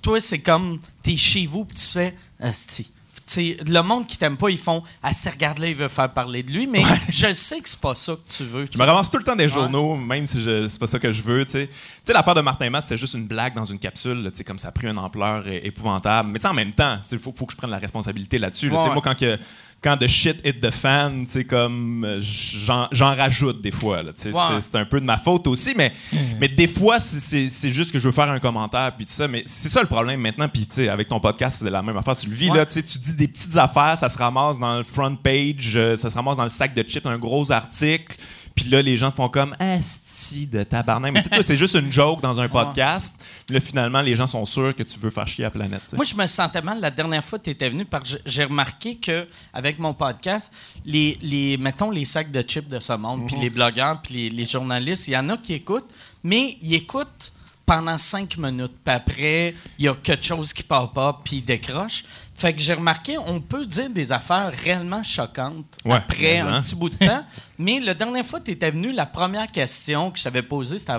[0.01, 2.91] toi, c'est comme, t'es chez vous, puis tu fais, Asti.
[3.37, 6.43] Le monde qui t'aime pas, ils font, ah, si regarde là, il veut faire parler
[6.43, 8.67] de lui, mais je sais que c'est pas ça que tu veux.
[8.67, 11.11] tu Je me ramasse tout le temps des journaux, même si c'est pas ça que
[11.11, 11.45] je veux.
[11.45, 11.69] Tu sais,
[12.13, 14.23] l'affaire de Martin Matt, c'était juste une blague dans une capsule.
[14.23, 16.29] là, tu sais, comme ça a pris une ampleur é- épouvantable.
[16.29, 18.69] Mais en même temps, il faut, faut que je prenne la responsabilité là-dessus.
[18.69, 18.79] là.
[18.83, 18.89] Ouais.
[18.93, 19.37] Moi, quand, que,
[19.83, 24.01] quand the shit hit the fan, tu sais, comme euh, j'en rajoute des fois.
[24.15, 25.91] c'est- C'est un peu de ma faute aussi, mais,
[26.39, 28.93] mais des fois, c'est- c'est c'est juste que je veux faire un commentaire.
[28.95, 30.47] Puis tout ça, mais c'est ça le problème maintenant.
[30.47, 32.15] Puis tu sais, avec ton podcast, c'est la même affaire.
[32.15, 32.57] Tu le vis, Ouais.
[32.57, 36.09] là, tu dis des petites affaires, ça se ramasse dans le front page, euh, ça
[36.09, 38.17] se ramasse dans le sac de chips, un gros article.
[38.55, 41.13] Puis là, les gens font comme Asti de tabarnak.
[41.13, 43.15] Mais c'est juste une joke dans un podcast.
[43.45, 45.93] Puis là, finalement, les gens sont sûrs que tu veux faire chier la planète.
[45.93, 48.43] Moi, je me sentais mal la dernière fois que tu étais venu parce que j'ai
[48.43, 50.51] remarqué que avec mon podcast,
[50.85, 54.29] les, les mettons les sacs de chips de ce monde, puis les blogueurs, puis les,
[54.29, 55.89] les journalistes, il y en a qui écoutent,
[56.23, 57.33] mais ils écoutent
[57.65, 58.73] pendant cinq minutes.
[58.83, 62.03] Puis après, il y a quelque chose qui part pas, puis ils décrochent.
[62.41, 66.61] Fait que j'ai remarqué, on peut dire des affaires réellement choquantes Ouais, après un hein?
[66.61, 67.23] petit bout de temps.
[67.59, 70.79] mais la dernière fois que tu étais venu, la première question que je t'avais posée,
[70.79, 70.93] c'était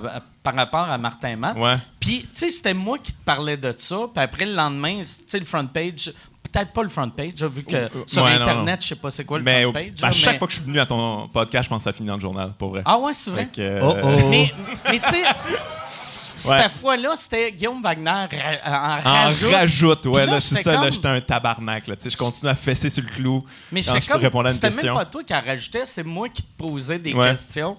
[0.45, 1.57] par rapport à Martin Matt.
[1.57, 1.75] Ouais.
[1.99, 3.97] Puis, tu sais, c'était moi qui te parlais de ça.
[4.15, 6.13] Puis après, le lendemain, tu sais, le front page,
[6.45, 8.81] peut-être pas le front page, j'ai vu que sur ouais, non, Internet, non.
[8.81, 9.93] je sais pas c'est quoi le Mais front page.
[10.03, 11.93] à chaque mais- fois que je suis venu à ton podcast, je pense que ça
[11.93, 12.83] finit dans le journal, pour vrai.
[12.85, 13.49] Ah ouais, c'est vrai?
[13.53, 14.29] Que, euh, Oh, oh.
[14.31, 14.53] Mais,
[14.91, 15.23] mais tu sais.
[16.43, 18.27] Cette fois-là, c'était Guillaume Wagner ra-
[18.67, 19.53] en En rajoute.
[19.53, 22.55] rajoute, ouais, là, c'est ça, là, j'étais un tabarnak, là, tu sais, je continue à
[22.55, 23.45] fesser sur le clou.
[23.71, 24.95] Mais quand je comme, répondre à une c'était même question.
[24.95, 27.77] pas toi qui en rajoutais, c'est moi qui te posais des questions.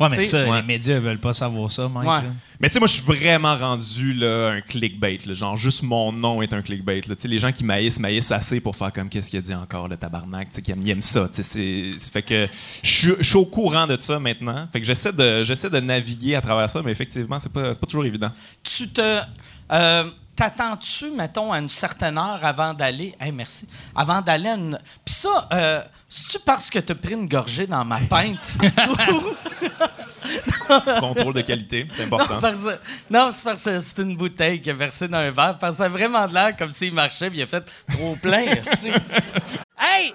[0.00, 0.60] Ouais, mais Tu sais, ça, ouais.
[0.62, 2.08] les médias veulent pas savoir ça, Mike.
[2.08, 2.30] Ouais.
[2.58, 5.18] Mais tu sais, moi, je suis vraiment rendu là, un clickbait.
[5.26, 5.34] là.
[5.34, 7.02] genre, juste mon nom est un clickbait.
[7.06, 7.14] là.
[7.14, 9.54] Tu sais, les gens qui maïssent, maïssent assez pour faire comme qu'est-ce qu'il a dit
[9.54, 10.48] encore, le tabarnak.
[10.48, 11.28] Tu sais, qui aiment, ils aiment ça.
[11.32, 12.48] Tu sais, c'est- fait que
[12.82, 14.66] je suis- je suis au courant de ça maintenant.
[14.72, 17.80] Fait que j'essaie de, j'essaie de naviguer à travers ça, mais effectivement, c'est pas, c'est
[17.80, 18.30] pas toujours évident.
[18.62, 19.20] Tu te.
[19.72, 20.04] euh,
[20.36, 23.14] T'attends-tu, mettons, à une certaine heure avant d'aller?
[23.20, 23.68] Hey, merci.
[23.94, 24.78] Avant d'aller à une.
[25.04, 28.56] Puis ça, euh, c'est-tu parce que t'as pris une gorgée dans ma pinte?
[31.00, 32.40] Contrôle de qualité, c'est Non, important.
[32.40, 32.64] parce
[33.10, 35.58] non, c'est parce que c'est une bouteille qui est versée dans un verre.
[35.58, 38.16] Parce que ça a vraiment de l'air comme s'il marchait puis il a fait trop
[38.16, 38.46] plein.
[39.78, 40.14] hey!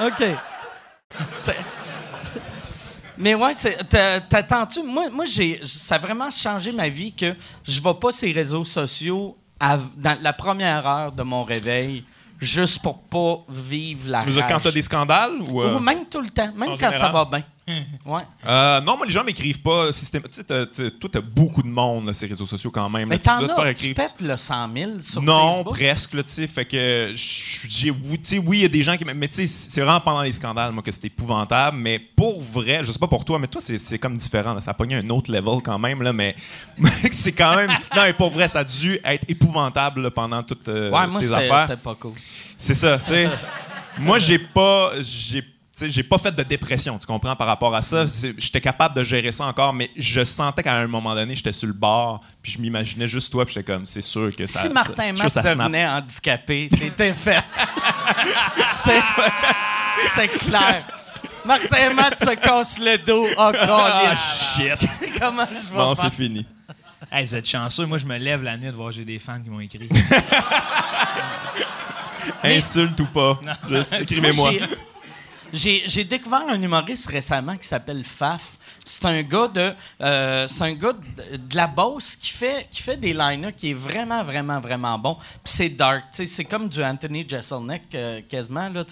[0.00, 0.24] OK.
[3.18, 3.52] Mais ouais,
[4.28, 4.82] t'attends-tu?
[4.82, 8.32] Moi, moi j'ai, ça a vraiment changé ma vie que je vais pas sur les
[8.34, 12.04] réseaux sociaux à- dans la première heure de mon réveil
[12.38, 15.62] juste pour pas vivre la Tu veux dire quand t'as des scandales ou.
[15.62, 15.74] euh?
[15.76, 17.42] Ou même tout le temps, même En quand ça va bien.
[17.68, 18.20] Ouais.
[18.46, 20.66] Euh, non, moi, les gens m'écrivent pas systématiquement.
[20.72, 23.08] Tu sais, toi, t'as beaucoup de monde, là, ces réseaux sociaux, quand même.
[23.08, 25.74] Mais t'en dois te faire as, tu pètes le 100 000 sur non, Facebook?
[25.74, 26.46] presque, tu sais.
[26.46, 29.04] Fait que, je- j'ai, oui, il y a des gens qui.
[29.04, 31.76] Mais tu sais, c'est vraiment pendant les scandales, moi, que c'est épouvantable.
[31.76, 34.60] Mais pour vrai, je sais pas pour toi, mais toi, c'est, c'est comme différent, là.
[34.60, 36.12] Ça a pogné un autre level quand même, là.
[36.12, 36.36] Mais
[37.10, 37.70] c'est quand même.
[37.96, 41.20] Non, mais pour vrai, ça a dû être épouvantable, là, pendant toutes euh, Ouais, moi,
[41.20, 41.66] tes affaires.
[41.68, 42.12] c'était pas cool.
[42.56, 43.28] C'est ça, tu sais.
[43.98, 44.92] Moi, j'ai pas.
[45.00, 45.42] J'ai.
[45.76, 48.06] Sais, J'ai pas fait de dépression, tu comprends, par rapport à ça.
[48.06, 51.52] C'est- J'étais capable de gérer ça encore, mais je sentais qu'à un moment donné, j'étais
[51.52, 54.60] sur le bord, puis je m'imaginais juste toi, puis j'étais comme, c'est sûr que ça.
[54.60, 57.42] si Martin Matt devenait handicapé, t'étais fait.
[58.84, 60.82] C'était clair.
[61.44, 63.26] Martin Matt se casse le dos.
[63.38, 64.14] Oh, Ah,
[64.56, 64.72] shit!
[65.20, 66.44] Comment je vais Bon, c'est fini.
[67.10, 67.86] Hey, vous êtes chanceux.
[67.86, 69.88] Moi, je me lève la nuit de voir j'ai des fans qui m'ont écrit.
[72.42, 74.50] Insulte ou pas, juste écrivez-moi.
[75.52, 78.58] J'ai- découvert un humoriste récemment qui s'appelle Faf.
[78.84, 82.82] C'est un gars de euh, c'est un gars de, de la Beauce qui fait qui
[82.82, 85.16] fait des line qui est vraiment vraiment vraiment bon.
[85.44, 88.84] C'est dark, c'est comme du Anthony Jeselnik euh, quasiment là.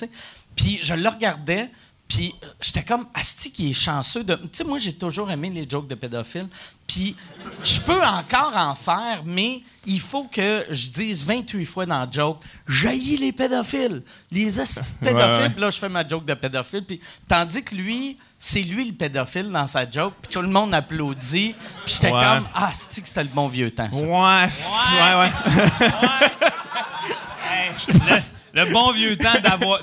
[0.56, 1.70] Puis je le regardais
[2.06, 5.50] puis euh, j'étais comme asti qui est chanceux de tu sais moi j'ai toujours aimé
[5.50, 6.48] les jokes de pédophiles.
[6.86, 7.16] Puis
[7.64, 12.12] je peux encore en faire mais il faut que je dise 28 fois dans le
[12.12, 15.26] joke jaillit les pédophiles, les asti de pédophiles.
[15.30, 15.48] Ouais, ouais.
[15.50, 16.84] Puis là, je fais ma joke de pédophile.
[16.84, 20.14] Puis, tandis que lui, c'est lui le pédophile dans sa joke.
[20.22, 21.54] Puis tout le monde applaudit.
[21.84, 22.22] Puis j'étais Ouais.
[22.22, 23.88] comme, ah, c'est que c'était le bon vieux temps.
[23.90, 23.98] ça.
[23.98, 24.48] Ouais,
[24.92, 26.30] ouais, ouais.
[27.46, 28.22] Hey, le,
[28.54, 29.32] le bon vieux temps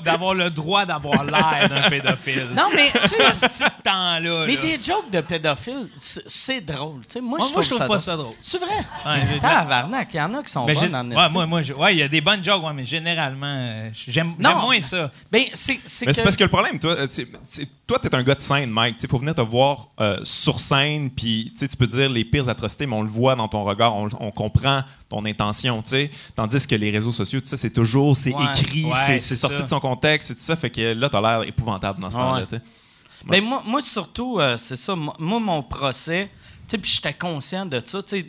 [0.04, 2.48] d'avoir, le droit d'avoir l'air d'un pédophile.
[2.56, 4.44] Non, mais, tu sais, Ce petit temps-là.
[4.46, 4.60] mais là.
[4.62, 7.02] des jokes de pédophile, c'est drôle.
[7.20, 8.32] Moi, Moi, je moi, trouve, je trouve pas ça drôle.
[8.40, 8.68] C'est vrai?
[9.06, 11.74] Ouais, Tabarnak, il y en a qui sont Ben, bonnes en ouais, moi, moi, je-
[11.74, 15.10] ouais, il y a des bonnes jokes, ouais, mais généralement, euh, j'aime, moins ça.
[15.30, 16.22] Ben, c'est que...
[16.22, 18.70] parce que le problème, toi, euh, tu sais, c'est- toi, t'es un gars de scène,
[18.70, 18.96] Mike.
[19.02, 22.48] Il faut venir te voir euh, sur scène, puis tu tu peux dire les pires
[22.48, 26.10] atrocités, mais on le voit dans ton regard, on, on comprend ton intention, tu sais.
[26.34, 28.44] Tandis que les réseaux sociaux, tu sais, c'est toujours, c'est Ouais.
[28.58, 29.62] écrit, Ouais, c'est, sorti ça.
[29.64, 30.56] de son contexte, c'est tout ça.
[30.56, 32.22] Fait que là, t'as l'air épouvantable dans ce Ouais.
[32.22, 32.62] temps-là, tu sais.
[33.26, 34.94] Ben moi, moi, surtout, euh, c'est ça.
[34.96, 36.30] Moi, mon procès,
[36.66, 38.02] tu sais, puis j'étais conscient de ça.
[38.02, 38.24] Tu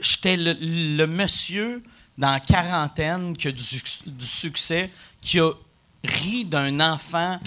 [0.00, 1.82] j'étais le, le monsieur
[2.16, 3.62] dans la quarantaine qui a du,
[4.06, 5.50] du succès, qui a
[6.04, 7.38] ri d'un enfant.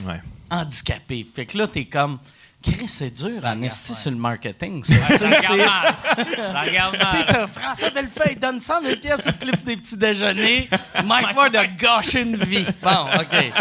[0.50, 1.26] Handicapé.
[1.36, 2.20] Fait que là, t'es comme.
[2.62, 5.18] Chris, c'est dur en esti sur le marketing, ça.
[5.18, 5.96] Ça regarde mal.
[6.36, 7.26] Ça regarde Tu sais, mal.
[7.28, 10.68] t'as François Bellefeuille donne 100 000 pièces au clip des petits déjeuners.
[11.06, 12.66] Mike Ward a gâché une vie.
[12.84, 13.52] Bon, OK.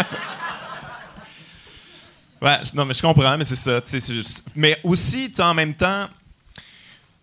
[2.41, 3.81] Ouais, non, mais je comprends, mais c'est ça.
[3.81, 6.07] tu sais, c'est juste- Mais aussi, tu sais, en même temps,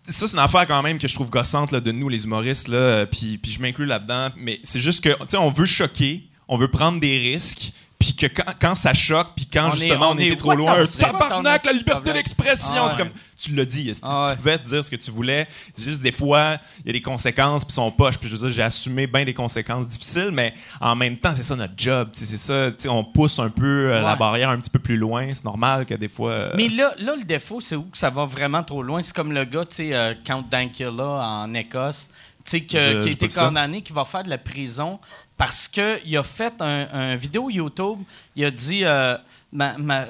[0.05, 2.69] ça, c'est une affaire quand même que je trouve gossante là, de nous, les humoristes,
[2.69, 4.29] là, puis, puis je m'inclus là-dedans.
[4.37, 8.15] Mais c'est juste que, tu sais, on veut choquer, on veut prendre des risques, puis
[8.15, 10.55] que quand, quand ça choque, puis quand On est- justement on, on est était trop
[10.55, 14.59] loin, un tabarnak, la liberté d'expression, Ah c'est comme, tu l'as dit, Ah tu pouvais
[14.59, 15.47] te dire ce que tu voulais?
[15.75, 18.41] C'est juste des fois, il y a des conséquences, puis son poche, puis je veux
[18.49, 22.09] dire, j'ai assumé bien des conséquences difficiles, mais en même temps, c'est ça notre job,
[22.13, 25.45] c'est ça, on pousse un peu euh, la barrière un petit peu plus loin, c'est
[25.45, 26.31] normal que des fois.
[26.33, 29.01] euh, Mais là, là, le défaut, c'est où que ça va vraiment trop loin?
[29.03, 32.11] C'est comme le gars, tu sais, euh, Count Dankula en Écosse,
[32.47, 34.99] qui a été condamné, qui va faire de la prison
[35.37, 38.01] parce qu'il a fait un, un vidéo YouTube.
[38.35, 38.85] Il a dit.
[38.85, 39.17] euh,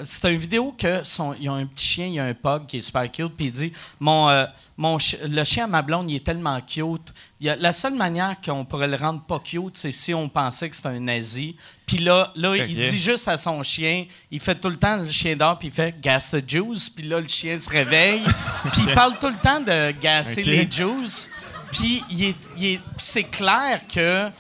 [0.05, 2.67] c'est une vidéo que son, ils ont un petit chien, il y a un pug
[2.67, 4.45] qui est super cute, puis il dit mon, euh,
[4.77, 7.15] mon le chien à ma blonde, il est tellement cute.
[7.41, 10.29] Il y a, la seule manière qu'on pourrait le rendre pas cute, c'est si on
[10.29, 11.57] pensait que c'était un nazi.
[11.87, 15.09] Puis là, là il dit juste à son chien, il fait tout le temps le
[15.09, 18.23] chien d'or, puis il fait gas the juice, puis là, le chien se réveille.
[18.73, 21.31] puis il parle tout le temps de gasser les juice.
[21.79, 24.31] Puis c'est clair que.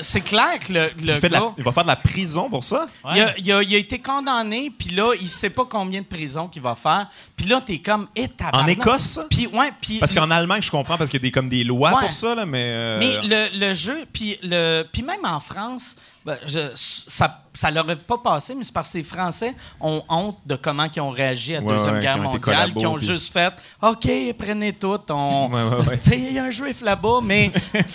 [0.00, 1.40] C'est clair que le, il, le fait de gars.
[1.40, 2.86] la- il va faire de la prison pour ça?
[3.14, 6.06] Il a, il a- il a été condamné, puis là, il sait pas combien de
[6.06, 7.06] prison qu'il va faire.
[7.36, 8.28] Puis là, t'es comme, eh.
[8.52, 9.20] En Écosse?
[9.30, 9.98] Puis, ouais, puis.
[9.98, 12.00] Parce qu'en Allemagne, je comprends parce qu'il y a des, comme des lois Ouais.
[12.02, 12.64] pour ça, là, mais.
[12.66, 17.88] euh, Mais le, le jeu, puis le, puis même en France, ben, je- ça, leur
[17.90, 21.10] est pas passé, mais c'est parce que les Français ont honte de comment ils ont
[21.10, 23.06] réagi à la Ouais, Deuxième ouais, Guerre qui ont été mondiale, collabos, qui ont puis-
[23.06, 27.52] juste fait, OK, prenez tout, on, ouais, il y a un juif là-bas, mais.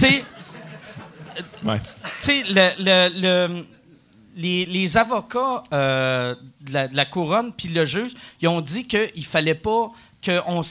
[1.63, 1.79] ouais.
[1.79, 1.87] tu
[2.19, 3.65] sais, le, le- le-
[4.35, 8.85] les, les avocats euh, de, la, de la couronne puis le juge, ils ont dit
[8.87, 9.91] qu'il fallait pas
[10.25, 10.61] qu'on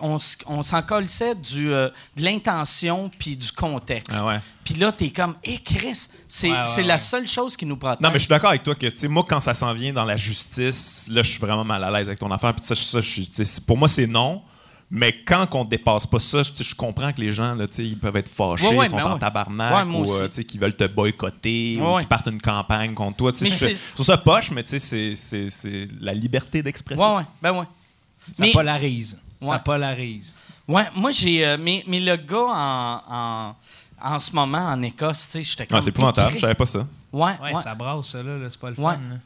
[0.00, 4.18] on, on s'en colissait du, euh, de l'intention puis du contexte.
[4.22, 4.38] Ah ouais.
[4.64, 8.02] Puis là, t'es comme, hé Chris, c'est Ouais, la seule chose qui nous protège.
[8.02, 9.92] Non, mais je suis d'accord avec toi que, tu sais, moi, quand ça s'en vient
[9.92, 12.54] dans la justice, là, je suis vraiment mal à l'aise avec ton affaire.
[12.54, 13.00] Puis ça, ça,
[13.66, 14.42] pour moi, c'est non.
[14.90, 17.98] Mais quand on dépasse pas ça, je, comprends que les gens, là, tu sais, ils
[17.98, 19.18] peuvent être fâchés, Ouais, ouais, ils sont mais en ouais.
[19.18, 20.12] tabarnak, ou euh, aussi.
[20.30, 22.00] tu sais, qu'ils veulent te boycotter, Ouais, ou ouais.
[22.00, 23.32] qu'ils partent une campagne contre toi.
[23.32, 27.16] Trouve ça poche, mais tu sais, c'est- c'est c'est la liberté d'expression.
[27.16, 27.66] Ouais, ouais, ben ouais.
[28.32, 29.20] Ça Mais- polarise.
[29.42, 29.48] Ouais.
[29.48, 30.34] Ça polarise.
[30.66, 31.46] Ouais, moi, j'ai.
[31.46, 33.56] euh, mais, mais le gars en, en,
[34.14, 35.78] en ce moment en Écosse, tu sais, j'étais comme.
[35.78, 36.86] Ah, c'est épouvantable, je savais pas ça.
[37.12, 37.62] Ouais, Ouais, ouais.
[37.62, 38.36] ça brasse, ça, là.
[38.38, 38.94] là, c'est pas le Ouais.
[38.94, 39.00] fun.
[39.12, 39.16] là.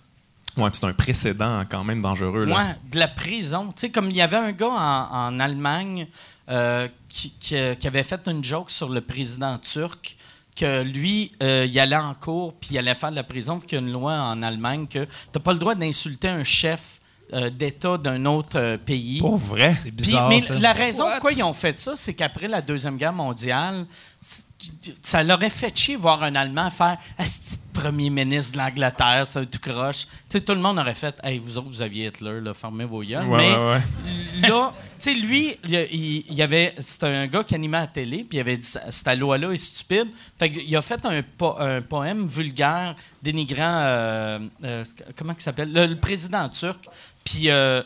[0.57, 2.45] Ouais, puis c'est un précédent quand même dangereux.
[2.45, 2.57] Là.
[2.57, 3.67] Ouais, de la prison.
[3.69, 6.07] Tu sais, comme il y avait un gars en, en Allemagne
[6.49, 10.17] euh, qui, qui, euh, qui avait fait une joke sur le président turc
[10.55, 13.67] que lui, euh, il allait en cours puis il allait faire de la prison, vu
[13.67, 16.45] qu'il y a une loi en Allemagne que tu n'as pas le droit d'insulter un
[16.45, 17.01] chef
[17.33, 19.21] euh, d'État d'un autre euh, pays.
[19.21, 19.73] Pour vrai?
[19.75, 20.55] C'est Puis, bizarre, mais ça.
[20.59, 21.13] la raison What?
[21.13, 23.87] pourquoi ils ont fait ça, c'est qu'après la Deuxième Guerre mondiale,
[25.03, 29.39] ça leur aurait fait chier voir un Allemand faire Asti premier ministre de l'Angleterre, c'est
[29.41, 30.07] un tout croche.
[30.07, 32.85] Tu sais, tout le monde aurait fait Hey, vous autres, vous aviez Hitler, là, fermez
[32.85, 33.19] vos yeux.
[33.21, 33.81] Ouais, mais ouais,
[34.43, 34.49] ouais.
[34.49, 37.81] là, tu sais, lui, il, il- il y avait, c'était un gars qui animait à
[37.83, 40.09] la télé, puis il avait dit cette loi-là est stupide.
[40.39, 44.85] Fait qu'il a fait un, po- un poème vulgaire dénigrant, euh, euh,
[45.17, 46.87] comment il s'appelle, le, le président turc.
[47.25, 47.49] Puis.
[47.51, 47.83] euh,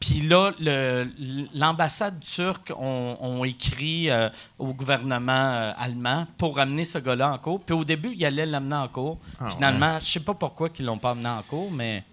[0.00, 0.52] puis là,
[1.54, 7.60] l'ambassade turque ont, écrit euh, au gouvernement euh, allemand pour amener ce gars-là en cours.
[7.64, 9.18] Puis au début, ils allaient l'amener en cours.
[9.40, 12.04] Ah, Finalement, je sais pas pourquoi ils l'ont pas amené en cours, mais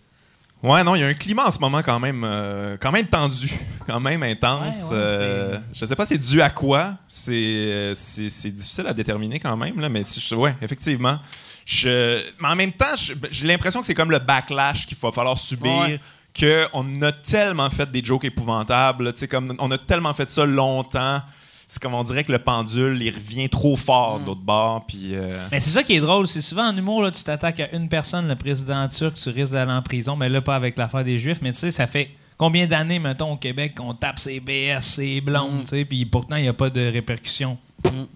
[0.64, 3.06] Ouais, non, il y a un climat en ce moment quand même, euh, quand même
[3.06, 3.52] tendu,
[3.88, 4.90] quand même intense.
[4.90, 6.96] Ouais, ouais, je sais pas c'est dû à quoi.
[7.08, 7.94] C'est,
[8.52, 11.20] difficile à déterminer quand même, là, mais ouais, effectivement.
[11.66, 15.12] Je, mais en même temps, je- j'ai l'impression que c'est comme le backlash qu'il va
[15.12, 15.72] falloir subir.
[15.82, 16.00] Ouais.
[16.38, 20.30] Que on a tellement fait des jokes épouvantables, tu sais, comme on a tellement fait
[20.30, 21.22] ça longtemps.
[21.68, 24.86] C'est comme on dirait que le pendule, il revient trop fort de l'autre bord.
[24.86, 26.28] Puis, euh, Mais c'est ça qui est drôle.
[26.28, 29.54] C'est souvent en humour, là, tu t'attaques à une personne, le président turc, tu risques
[29.54, 31.40] d'aller en prison, mais là, pas avec l'affaire des Juifs.
[31.42, 35.22] Mais tu sais, ça fait combien d'années, mettons, au Québec, qu'on tape ses BS, ses
[35.22, 37.58] blondes, tu sais, puis pourtant, il n'y a pas de répercussions.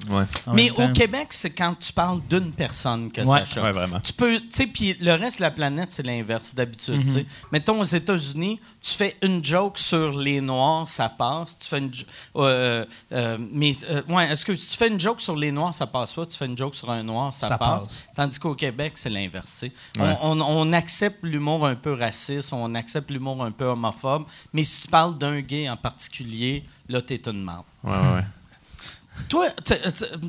[0.09, 0.23] Ouais.
[0.47, 3.39] en Mais au Québec, c'est quand tu parles d'une personne que Ouais.
[3.39, 3.63] ça choque.
[3.63, 3.99] Ouais, vraiment.
[3.99, 7.03] Tu peux, tu sais, puis le reste de la planète, c'est l'inverse d'habitude.
[7.03, 7.13] tu Mhm.
[7.15, 7.25] sais.
[7.51, 11.57] Mettons aux États-Unis, tu fais une joke sur les Noirs, ça passe.
[11.59, 11.91] Tu fais une,
[12.35, 15.73] euh, euh, mais euh, ouais, est-ce que si tu fais une joke sur les Noirs,
[15.73, 16.25] ça passe pas.
[16.25, 17.87] Tu fais une joke sur un Noir, ça, Ça passe.
[17.87, 18.03] passe.
[18.15, 19.65] Tandis qu'au Québec, c'est l'inverse.
[19.97, 24.63] On, on- on accepte l'humour un peu raciste, on accepte l'humour un peu homophobe, mais
[24.63, 27.39] si tu parles d'un gay en particulier, là, t'es une
[27.83, 28.23] ouais, ouais.
[29.27, 29.47] Toi,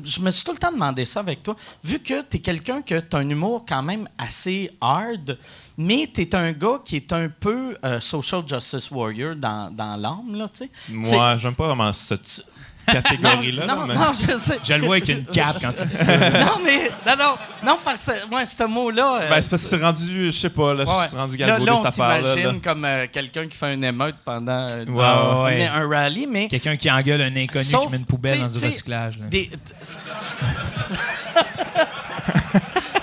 [0.03, 1.55] je me suis tout le temps demandé ça avec toi.
[1.83, 5.37] Vu que tu es quelqu'un que tu as un humour quand même assez hard,
[5.77, 9.95] mais tu es un gars qui est un peu euh, social justice warrior dans, dans
[9.95, 10.69] l'âme, là, tu sais.
[10.89, 12.43] Moi, j'aime pas vraiment cette
[12.85, 13.65] catégorie-là.
[13.67, 14.59] non, non, mais- non, je sais.
[14.63, 16.17] Je le vois avec une cape quand tu dis ça.
[16.17, 16.89] non, mais.
[17.07, 18.33] Non, non, non, parce que.
[18.35, 19.21] Ouais, ce mot-là.
[19.23, 21.47] euh, Ben, c'est parce que c'est rendu, je sais pas, là, ouais, c'est rendu là,
[21.47, 22.53] galvaudé là, cette affaire-là.
[22.63, 25.65] comme euh, quelqu'un qui fait une émeute pendant euh, Ouais, un- ouais.
[25.67, 26.47] un rallye, mais.
[26.47, 29.17] Quelqu'un qui engueule un inconnu Sauf, qui met une poubelle dans du recyclage.
[29.19, 29.25] là.
[29.29, 29.49] Des-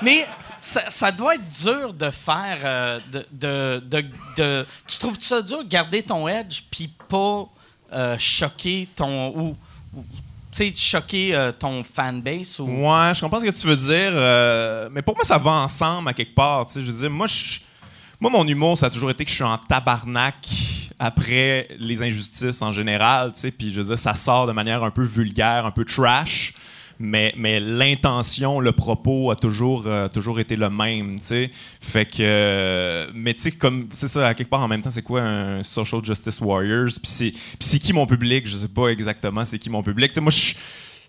[0.03, 0.27] Mais
[0.61, 2.59] ça, ça doit être dur de faire.
[2.65, 4.05] euh, de, de, de-
[4.37, 7.47] de- tu trouves ça dur de garder ton edge puis pas
[7.93, 9.29] euh, choquer ton.
[9.37, 9.57] ou,
[10.53, 12.65] sais, choquer euh, ton fanbase ou?
[12.65, 14.13] Ouais, je comprends ce que tu veux dire.
[14.15, 16.67] euh, mais pour moi, ça va ensemble à quelque part.
[16.75, 17.27] Je veux dire, moi,
[18.21, 20.35] moi, mon humour, ça a toujours été que je suis en tabarnak
[20.99, 23.33] après les injustices en général.
[23.57, 26.53] Puis je veux dire, ça sort de manière un peu vulgaire, un peu trash.
[27.01, 31.51] Mais, mais l'intention, le propos a toujours, euh, toujours été le même, tu sais.
[31.81, 32.17] Fait que...
[32.21, 33.89] euh, mais tu sais, comme...
[33.93, 36.89] C'est ça, à quelque part, en même temps, c'est quoi un social justice warriors?
[37.03, 38.47] Puis c'est qui mon public?
[38.47, 40.11] Je sais pas exactement c'est qui mon public.
[40.11, 40.55] Tu sais, moi, je...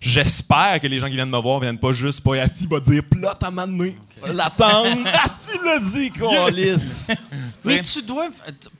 [0.02, 3.02] J'espère que les gens qui viennent me voir viennent pas juste pas assis va dire
[3.10, 3.94] plot à m'amener.
[4.32, 5.06] L'attendre.
[5.06, 6.10] Assis l'a dit,
[6.56, 7.06] lisse.
[7.66, 8.28] Mais tu dois.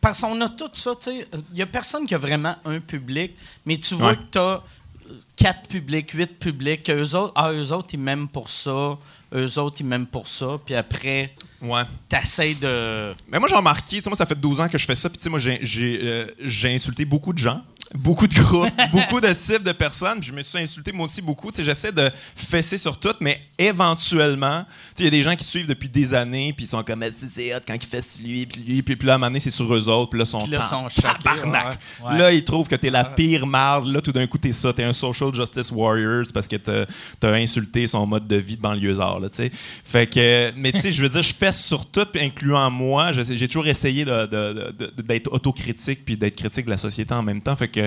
[0.01, 1.27] Parce qu'on a tout ça, tu sais.
[1.51, 4.17] Il n'y a personne qui a vraiment un public, mais tu vois Ouais.
[4.17, 4.63] que tu as
[5.43, 6.89] quatre publics, huit publics.
[6.91, 8.99] Eux autres, ah, eux autres, ils m'aiment pour ça.
[9.35, 10.59] Eux autres, ils m'aiment pour ça.
[10.65, 11.83] Puis après, Ouais.
[12.09, 13.15] t'essayes de.
[13.31, 15.39] Mais moi, j'ai remarqué, moi, ça fait 12 ans que je fais ça, puis moi,
[15.39, 15.61] j'ai-
[16.03, 17.63] euh, j'ai insulté beaucoup de gens,
[17.95, 21.51] beaucoup de groupes, beaucoup de types de personnes, je me suis insulté moi aussi beaucoup.
[21.57, 24.65] J'essaie de fesser sur tout, mais éventuellement,
[24.99, 27.07] il y a des gens qui suivent depuis des années, puis ils sont comme, Ah,
[27.35, 29.41] c'est- hot quand il fesse lui, puis lui, puis, puis là, à un moment donné,
[29.41, 31.79] c'est sur eux autres, puis là, ils sont sont tabarnak.
[32.03, 32.07] ouais.
[32.13, 32.19] Ouais.
[32.19, 33.87] Là, ils trouvent que t'es la pire marde.
[33.87, 34.73] Là, tout d'un coup, t'es ça.
[34.73, 36.85] T'es un social justice warrior parce que t'as
[37.23, 39.51] as insulté son mode de vie de banlieusard, là, tu sais.
[39.85, 43.13] Fait que, mais tu sais, je veux dire, je fais sur tout, puis incluant moi.
[43.13, 47.15] J'ai toujours essayé de- de- de- de- d'être autocritique puis d'être critique de la société
[47.15, 47.57] en même temps.
[47.57, 47.80] Fait que,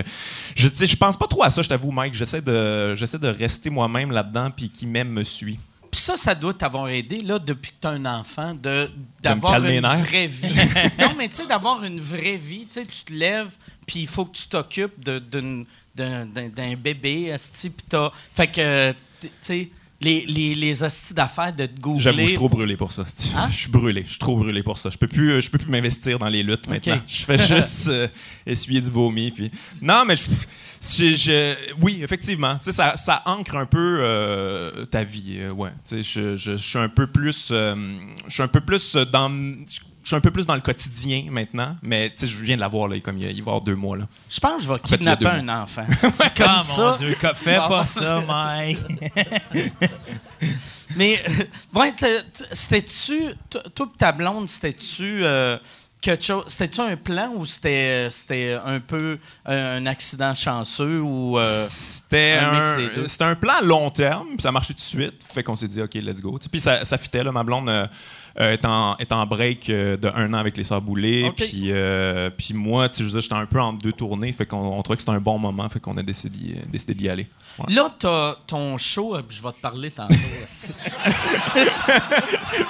[0.56, 2.14] je, sais, je pense pas trop à ça, je t'avoue, Mike.
[2.14, 5.60] J'essaie de, j'essaie de rester moi-même là-dedans, puis qui m'aime me suit.
[5.94, 8.90] Puis ça, ça doit t'avoir aidé, là, depuis que tu un enfant, de,
[9.22, 10.56] d'avoir une vraie vie.
[11.00, 12.66] non, mais tu sais, d'avoir une vraie vie.
[12.66, 18.10] Tu sais, tu te lèves, puis il faut que tu t'occupes d'un, bébé, puis t'as...
[18.34, 19.70] Fait que, tu sais,
[20.04, 22.00] les, les, les hosties d'affaires de te googler...
[22.02, 23.04] J'avoue, je suis trop brûlé pour ça.
[23.06, 23.48] c'est- Hein?
[23.52, 24.04] Je suis brûlé.
[24.06, 24.90] Je suis trop brûlé pour ça.
[24.90, 27.02] Je peux plus, euh, je peux plus m'investir dans les luttes maintenant.
[27.08, 28.08] Je fais juste euh,
[28.46, 29.32] essuyer du vomi.
[29.32, 29.50] Puis...
[29.82, 30.24] Non, mais je,
[30.82, 32.56] je- je- oui, effectivement.
[32.58, 35.38] Tu sais, ça, ça ancre un peu euh, ta vie.
[35.40, 35.70] euh, ouais.
[35.88, 37.76] Tu sais, je, je- je suis un peu plus, je
[38.28, 39.30] suis un peu plus dans,
[40.04, 41.76] je suis un peu plus dans le quotidien maintenant.
[41.82, 43.50] Mais tu sais, je viens de l'avoir là, comme il, y a- il va y
[43.50, 44.06] avoir deux mois là.
[44.30, 45.86] Je pense que je vais fait, kidnapper un enfant.
[45.98, 46.92] C'est comme Ah, ça.
[46.92, 47.68] mon Dieu, fais Bon.
[47.70, 48.80] pas ça, Mike.
[50.96, 51.44] Mais, euh,
[51.98, 53.24] t'as- t- c'était-tu,
[53.74, 55.58] toi ta blonde, c'était-tu euh,
[56.48, 58.10] c'était-tu un plan ou c'était,
[58.66, 61.40] un peu un accident chanceux ou.
[61.40, 62.54] euh, C'était un
[63.26, 65.24] un, un plan à long terme, puis ça a marché tout de suite.
[65.34, 66.38] Fait qu'on s'est dit, OK, let's go.
[66.52, 67.32] Puis ça, ça fitait, là.
[67.32, 67.88] Ma blonde euh, euh,
[68.36, 70.72] est, en, est en break euh, de un an avec les.
[70.72, 71.36] OK.
[71.36, 74.32] Puis, euh, puis moi, tu sais, je j'étais un peu entre deux tournées.
[74.32, 75.70] Fait qu'on on trouvait que c'était un bon moment.
[75.70, 77.28] Fait qu'on a décidé, décidé d'y aller.
[77.60, 77.72] Ouais.
[77.76, 80.14] Là, t'as ton show, euh, je vais te parler tantôt.
[80.44, 80.74] aussi.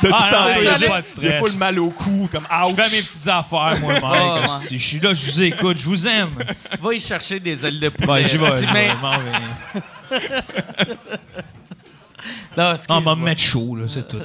[0.01, 1.39] Depuis Ah, il stress.
[1.39, 2.75] full mal au cou, comme Je ouch.
[2.75, 4.49] fais mes petites affaires, moi, Mike.
[4.51, 4.67] Ouais.
[4.67, 6.31] Si Je suis là, je vous écoute, je vous aime.
[6.81, 8.25] Va y chercher des ailes de poulet.
[8.27, 8.65] J'y vais.
[8.73, 8.91] mais-.
[12.57, 14.19] Non, On va me mettre chaud, là, c'est tout.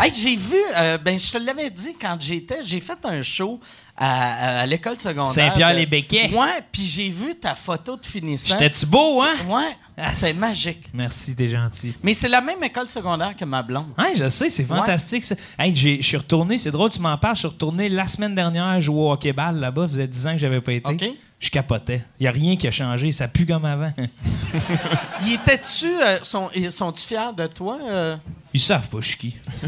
[0.00, 3.60] Hey, j'ai vu, euh, ben, je te l'avais dit quand j'étais, j'ai fait un show
[3.96, 5.32] à, à l'école secondaire.
[5.32, 6.28] Saint-Pierre-les-Béquets.
[6.28, 8.54] de- Ouais, puis j'ai vu ta photo de finissant.
[8.58, 9.34] J'étais-tu beau, hein?
[9.48, 10.84] Ouais, Ah, c'était magique.
[10.94, 11.94] Merci, t'es gentil.
[12.02, 13.88] Mais c'est la même école secondaire que ma blonde.
[13.98, 15.24] Ouais, je sais, c'est fantastique.
[15.24, 15.34] ça.
[15.58, 17.34] Hey, je suis retourné, c'est drôle, tu m'en parles.
[17.36, 19.82] Je suis retourné la semaine dernière jouer au hockey-ball là-bas.
[19.82, 20.90] Ça faisait 10 ans que j'avais pas été.
[20.90, 21.10] OK.
[21.42, 22.04] Je capotais.
[22.20, 23.10] Il n'y a rien qui a changé.
[23.10, 23.92] Ça pue comme avant.
[25.26, 26.48] Ils étaient-tu, euh, sont,
[26.94, 27.78] fiers de toi?
[27.82, 28.16] euh?
[28.54, 29.36] Ils savent pas, je suis qui.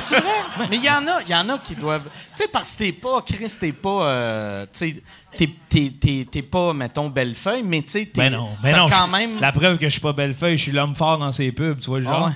[0.00, 0.66] C'est vrai?
[0.68, 2.04] Mais il y en a, il y en a qui doivent.
[2.36, 5.02] Tu sais, parce que t'es pas, Chris, t'es pas, euh, tu sais,
[5.38, 8.20] t'es, t'es, t'es, t'es pas, mettons, Bellefeuille, mais tu sais, t'es.
[8.28, 8.86] Ben non, ben t'as non.
[8.88, 9.40] quand je- même.
[9.40, 11.78] La preuve que je suis pas bellefeuille, je suis l'homme fort dans ses pubs.
[11.80, 12.26] Tu vois le Ah genre?
[12.26, 12.32] ouais.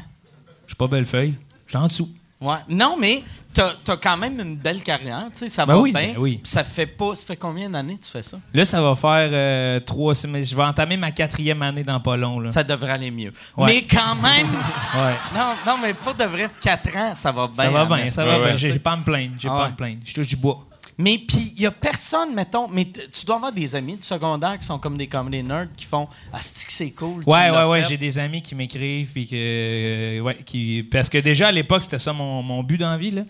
[0.63, 1.35] Je suis pas bellefeuille.
[1.67, 2.09] Je suis en dessous.
[2.45, 2.57] Ouais.
[2.69, 3.23] Non, mais
[3.53, 6.13] t'as, t'as quand même une belle carrière, tu sais, ça Ben va oui, bien.
[6.13, 6.41] ben oui.
[6.45, 8.37] Ça fait pas, ça fait combien d'années que tu fais ça?
[8.53, 10.45] Là, ça va faire euh, trois semaines.
[10.45, 12.41] Je vais entamer ma quatrième année dans pas long.
[12.41, 12.53] Là.
[12.53, 13.33] Ça devrait aller mieux.
[13.57, 13.67] Ouais.
[13.67, 14.47] Mais quand même,
[14.95, 15.15] Ouais.
[15.35, 17.57] non, non, mais pour de vrai, 4 ans, ça va bien.
[17.65, 18.57] Ça va en bien, ça va bien.
[18.57, 19.33] J'ai pas à me plaindre.
[19.39, 20.01] J'ai Ah pas à me plaindre.
[20.05, 20.65] Je touche du bois.
[20.97, 24.59] Mais puis, il y a personne, mettons, mais tu dois avoir des amis du secondaire
[24.59, 27.23] qui sont comme des comedy nerds qui font Ah, c'est que c'est cool.
[27.27, 27.83] Ouais, ouais, ouais.
[27.85, 29.13] J'ai des amis qui m'écrivent.
[29.13, 29.35] Puis que.
[29.35, 32.97] euh, ouais, qui, parce que déjà, à l'époque, c'était ça mon, mon but dans la
[32.99, 33.11] vie.
[33.11, 33.23] Là.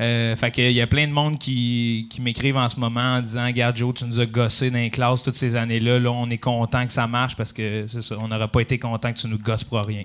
[0.00, 3.20] Euh, fait qu'il y a plein de monde qui, qui m'écrivent en ce moment en
[3.20, 5.98] disant Regarde, Joe, tu nous as gossé dans les classes toutes ces années-là.
[5.98, 8.78] Là, on est content que ça marche parce que c'est ça, on n'aurait pas été
[8.78, 10.04] content que tu nous gosses pour rien.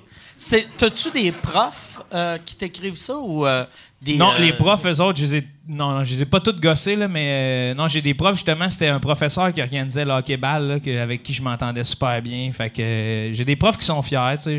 [0.77, 3.65] T'as-tu des profs euh, qui t'écrivent ça ou euh,
[4.01, 4.15] des.
[4.17, 6.39] Non, euh, les profs, eux autres, je les ai, non, non, je les ai pas
[6.39, 10.05] tous gossés, là, mais euh, non, j'ai des profs, justement, c'était un professeur qui organisait
[10.05, 12.51] le hockey-ball, là, que- avec qui je m'entendais super bien.
[12.53, 14.55] Fait que euh, j'ai des profs qui sont fiers, tu sais.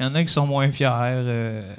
[0.00, 0.88] Il y en a qui sont moins fiers.
[0.92, 1.74] euh,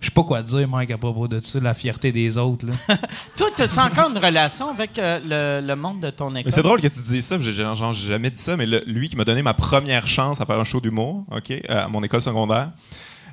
[0.00, 2.64] je sais pas quoi dire, Mike, à propos de ça, la fierté des autres.
[2.64, 2.72] Là.
[3.36, 6.44] Toi, as-tu encore une relation avec euh, le, le monde de ton école?
[6.46, 8.64] Mais c'est drôle que tu dises ça, j'ai j'ai- genre, j'ai jamais dit ça, mais
[8.64, 11.86] le- lui qui m'a donné ma première chance à faire un show d'humour, OK, à
[11.88, 12.70] mon école secondaire,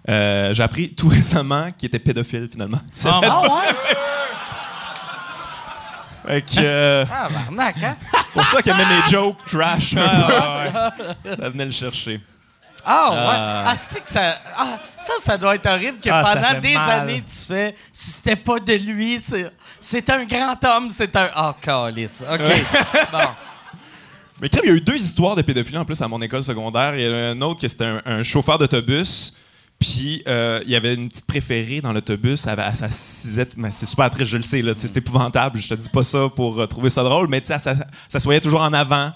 [0.10, 2.80] euh, j'ai appris tout récemment qu'il était pédophile finalement.
[2.94, 3.76] C'est Ah, Ah ouais?
[6.28, 7.96] fait que, euh, Ah, barnac, hein?
[8.34, 9.96] pour ça qu'il aimait mes jokes trash.
[9.96, 10.92] un Ah.
[11.40, 12.20] Ça venait le chercher.
[12.90, 13.18] Ah, ouais.
[13.20, 13.64] Ah.
[13.68, 14.38] Ah, c'est que ça.
[14.58, 16.90] Ah, ça, ça doit être horrible que Ah, pendant des mal.
[17.02, 17.76] années, tu fais.
[17.92, 19.52] Si c'était pas de lui, c'est.
[19.80, 21.30] C'est un grand homme, c'est un.
[21.36, 22.24] Ah, calice.
[22.32, 22.40] OK.
[23.12, 23.18] bon.
[24.42, 26.44] Mais crème, il y a eu deux histoires de pédophilie en plus à mon école
[26.46, 26.96] secondaire.
[26.96, 29.34] Il y en a un autre qui c'était un, un chauffeur d'autobus.
[29.80, 32.48] Puis euh, il y avait une petite préférée dans l'autobus.
[32.48, 33.48] Elle, elle s'assisait.
[33.58, 34.62] Mais c'est super triste, je le sais.
[34.74, 35.60] C'est épouvantable.
[35.60, 37.28] Je te dis pas ça pour euh, trouver ça drôle.
[37.28, 37.76] Mais tu sais, elle s'a-
[38.08, 39.12] s'assoyait toujours en avant.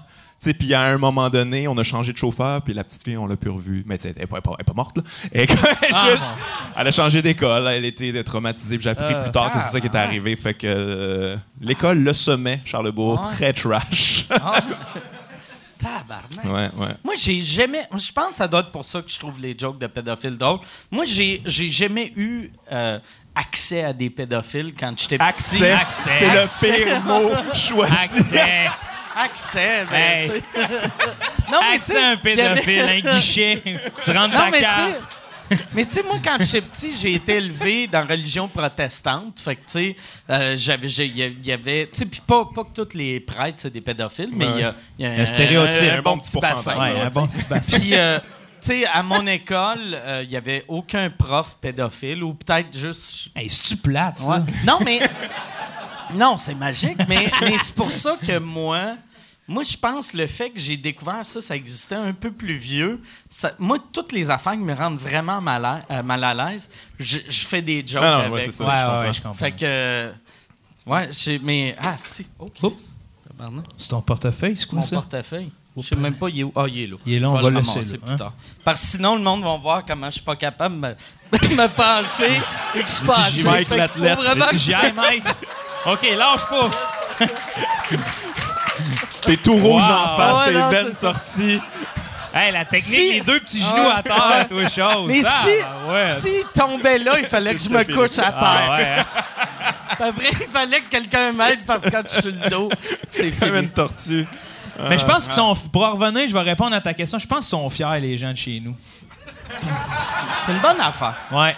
[0.59, 2.62] Puis à un moment donné, on a changé de chauffeur.
[2.64, 3.84] Puis la petite fille, on l'a plus revue.
[3.88, 4.97] Mais tu sais, elle n'est pas, est est morte.
[4.97, 5.03] Là.
[5.32, 6.24] Elle, est juste-
[6.78, 7.68] elle a changé d'école.
[7.68, 8.78] Elle était traumatisée.
[8.78, 10.36] Puis j'ai appris Euh, plus tard que c'est ça qui était arrivé.
[10.36, 14.26] Fait que euh, l'école Le Sommet, Charlebourg, très trash.
[15.82, 16.46] Tabarnak.
[16.46, 16.94] ouais, ouais.
[17.04, 17.88] Moi, j'ai jamais.
[17.98, 20.38] Je pense que ça doit être pour ça que je trouve les jokes de pédophiles
[20.38, 20.60] drôles.
[20.92, 23.00] Moi, j'ai j'ai jamais eu euh,
[23.36, 25.28] accès à des pédophiles quand j'étais petit.
[25.28, 26.10] Accès, Accès.
[26.20, 26.72] c'est Accès.
[26.80, 27.94] le pire mot choisi.
[27.94, 28.66] Accès,
[29.16, 30.44] Accès, ben, Hey.
[31.52, 33.62] non, mais accès à un pédophile, un guichet.
[34.04, 35.10] Tu rentres Non, ta mais tu carte.
[35.74, 39.39] Mais tu sais, moi, quand j'étais petit, j'ai été élevé dans la religion protestante.
[39.39, 39.95] Fait que, tu sais,
[40.30, 43.74] euh, j'avais, il y avait, tu sais, puis pas, pas que tous les prêtres, c'est
[43.74, 45.91] des pédophiles, mais il y a, il y a Un stéréotype.
[45.91, 46.80] un, Un bon bon petit bassin.
[46.80, 47.20] Ouais, là, un tu sais.
[47.20, 47.80] bon petit bassin.
[47.80, 48.20] Puis, euh,
[48.62, 53.30] tu sais, à mon école, euh, il n'y avait aucun prof pédophile ou peut-être juste.
[53.36, 54.38] Hey, c'est-tu plate, ça?
[54.38, 54.54] Ouais.
[54.66, 54.99] Non, mais.
[56.14, 58.95] Non, c'est magique, mais, mais c'est pour ça que moi.
[59.52, 63.02] Moi, je pense le fait que j'ai découvert ça, ça existait un peu plus vieux.
[63.30, 66.70] ça- moi, toutes les affaires qui me rendent vraiment mal à, euh, mal à l'aise,
[66.97, 68.32] je, je fais des jokes Non, non, avec.
[68.34, 68.64] ouais, c'est ça.
[68.64, 68.99] Ouais, je ouais, comprends.
[69.02, 69.38] ouais, je comprends.
[69.38, 69.58] Fait que.
[69.64, 70.12] euh,
[70.86, 71.10] Ouais,
[71.43, 71.76] mais.
[71.80, 72.26] Ah, c'est.
[72.39, 72.54] OK.
[72.64, 72.82] Oups.
[73.28, 73.66] Tabarnak.
[73.78, 74.95] C'est ton portefeuille, c'est quoi Mon ça?
[74.95, 75.52] portefeuille.
[75.78, 76.52] Je sais même pas, il est où?
[76.56, 76.95] Ah, il est là.
[77.06, 78.16] Il est là, on va le laisser là, plus hein?
[78.18, 78.34] tard.
[78.64, 80.89] Parce que sinon, le monde va voir comment je suis pas capable de me,
[81.56, 82.41] me pencher
[82.76, 83.43] et que je suis pas assez.
[83.43, 85.24] Mike l'athlète, vraiment Tu j'y aille, Mike?
[85.86, 86.72] OK, lâche pas.
[89.32, 89.92] T'es tout rouge Wow.
[89.94, 91.14] en face, Ouais, tes non, veines c'est ça.
[91.14, 91.62] sorties.
[92.34, 95.08] Hey, la technique, Si- les deux petits genoux Ah, à terre, toi, chose.
[95.08, 96.06] Mais Ah, si, ouais.
[96.20, 98.34] s'il tombait là, il fallait que je me couche à terre.
[98.36, 99.06] Ah, ouais, hein.
[100.10, 102.70] Après, il fallait que quelqu'un m'aide parce que quand je suis le dos,
[103.10, 104.26] c'est Comme une tortue.
[104.90, 105.56] Mais je pense qu'ils sont.
[105.72, 107.20] Pour en revenir, je vais répondre à ta question.
[107.20, 108.76] Je pense qu'ils sont fiers, les gens de chez nous.
[110.46, 111.14] C'est une bonne affaire.
[111.32, 111.56] Ouais.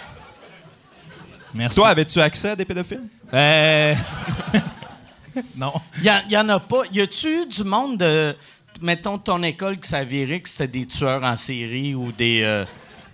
[1.54, 1.76] Merci.
[1.76, 3.02] Toi, avais-tu accès à des pédophiles?
[3.32, 3.94] Euh...
[5.56, 5.72] non.
[5.98, 6.82] Il y, en- y en a pas.
[6.92, 8.34] Y a-tu eu du monde de,
[8.80, 12.40] mettons, ton école qui s'avérait que c'était des tueurs en série ou des.
[12.42, 12.64] euh,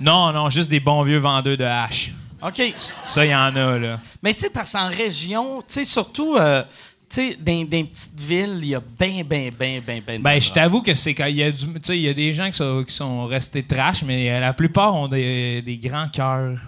[0.00, 2.12] Non, non, juste des bons vieux vendeurs de haches.
[2.42, 2.62] OK.
[3.04, 4.00] Ça, il y en a, là.
[4.22, 6.62] Mais tu sais, parce qu'en région, tu sais, surtout, euh,
[7.10, 10.18] tu sais, dans, les petites villes, il y a bien, bien, bien, bien, bien.
[10.20, 11.66] Ben, je t'avoue que c'est quand il y a du.
[11.66, 14.40] Tu sais, il y a des gens qui sont, qui sont restés trash, mais euh,
[14.40, 16.58] la plupart ont des, des grands cœurs.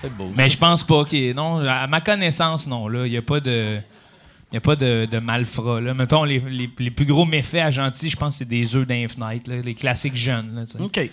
[0.00, 0.30] C'est beau.
[0.36, 2.88] Mais je pense pas qu'il y ait- Non, à ma connaissance, non.
[2.88, 3.78] Là, il n'y a pas de.
[4.52, 5.80] Il a pas de, de malfrats.
[5.80, 5.94] Là.
[5.94, 8.84] Mettons, les, les- les plus gros méfaits à gentil, je pense que c'est des œufs
[8.86, 10.54] d'un fenêtre, là, les classiques jeunes.
[10.56, 10.84] Là.
[10.84, 11.08] OK.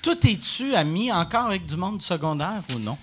[0.00, 2.96] Toi, es-tu ami encore avec du monde du secondaire ou non?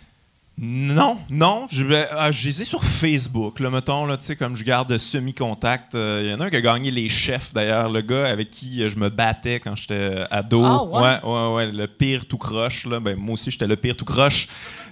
[0.61, 1.67] Non, non.
[1.71, 1.85] Je,
[2.17, 5.95] ah, je les ai sur Facebook, là, mettons, là, tu sais, comme je garde semi-contact.
[5.95, 8.49] Euh, Il y en a un qui a gagné les chefs, d'ailleurs, le gars avec
[8.49, 10.61] qui euh, je me battais quand j'étais ado.
[10.65, 11.01] Ah, ouais?
[11.01, 12.99] ouais, ouais, ouais, le pire tout croche, là.
[12.99, 14.47] Ben, moi aussi, j'étais le pire tout croche.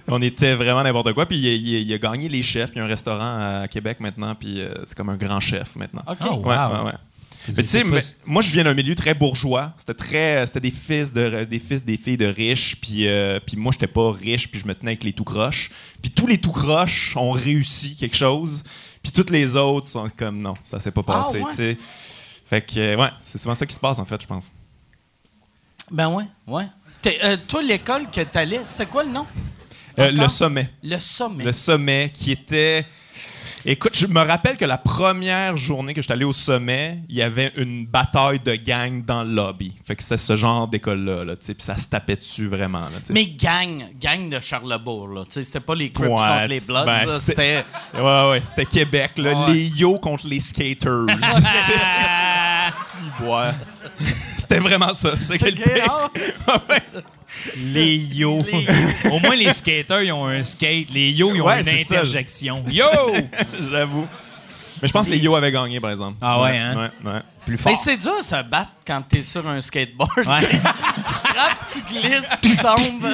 [0.06, 1.26] On était vraiment n'importe quoi.
[1.26, 2.70] Puis il, a- il a- il a gagné les chefs.
[2.74, 5.76] Il y a un restaurant à Québec maintenant, puis euh, c'est comme un grand chef
[5.76, 6.02] maintenant.
[6.08, 6.16] OK.
[6.30, 6.72] Oh, Ouais, wow.
[6.72, 6.92] ouais, ouais.
[7.56, 7.84] Mais tu sais,
[8.26, 9.72] moi je viens d'un milieu très bourgeois.
[9.78, 12.76] C'était très, c'était des fils de, des fils des filles de riches.
[12.80, 15.70] Puis, euh, puis moi j'étais pas riche, puis je me tenais avec les tout croches.
[16.02, 18.62] Puis tous les tout croches ont réussi quelque chose.
[19.02, 21.38] Puis toutes les autres sont comme non, ça s'est pas passé.
[21.40, 21.50] Ah, ouais?
[21.50, 21.76] tu sais.
[22.46, 24.50] Fait que euh, ouais, c'est souvent ça qui se passe en fait, je pense.
[25.90, 26.66] Ben ouais, ouais.
[27.00, 29.26] T'es- euh, toi, l'école que t'allais, c'était quoi le nom?
[29.98, 31.44] Euh, le sommet, Le sommet.
[31.44, 32.84] le sommet qui était
[33.70, 37.20] Écoute, je me rappelle que la première journée que j'étais allé au sommet, il y
[37.20, 39.74] avait une bataille de gang dans le lobby.
[39.84, 42.80] Fait que c'est ce genre d'école-là, là, puis ça se tapait dessus vraiment.
[42.80, 42.96] Là.
[43.10, 45.24] Mais gang, gang de Charlebourg, là.
[45.26, 47.64] Tu sais, c'était pas les Crips Ouais, contre les Bloods, ben, là, c'était-.
[47.94, 49.52] Ouais, ouais, c'était Québec, là, Ouais.
[49.52, 51.04] les yo contre les skaters.
[54.38, 55.14] C'était vraiment ça.
[55.14, 55.44] C'est que
[57.56, 58.38] Les yo.
[58.50, 60.90] Les Au moins, les skaters, ils ont un skate.
[60.90, 61.94] Les yo, ils ont Ouais, une c'est ça.
[61.96, 62.64] interjection.
[62.70, 62.84] Yo!
[63.70, 64.06] J'avoue.
[64.80, 66.18] Mais je pense que les yo avaient gagné, par exemple.
[66.20, 66.90] Ah ouais, hein?
[67.04, 67.20] Ouais, ouais.
[67.44, 67.72] Plus fort.
[67.72, 70.10] Mais c'est dur de se battre quand t'es sur un skateboard.
[70.18, 70.24] Ouais.
[70.48, 73.08] tu frappes, tu glisses, tu tombes.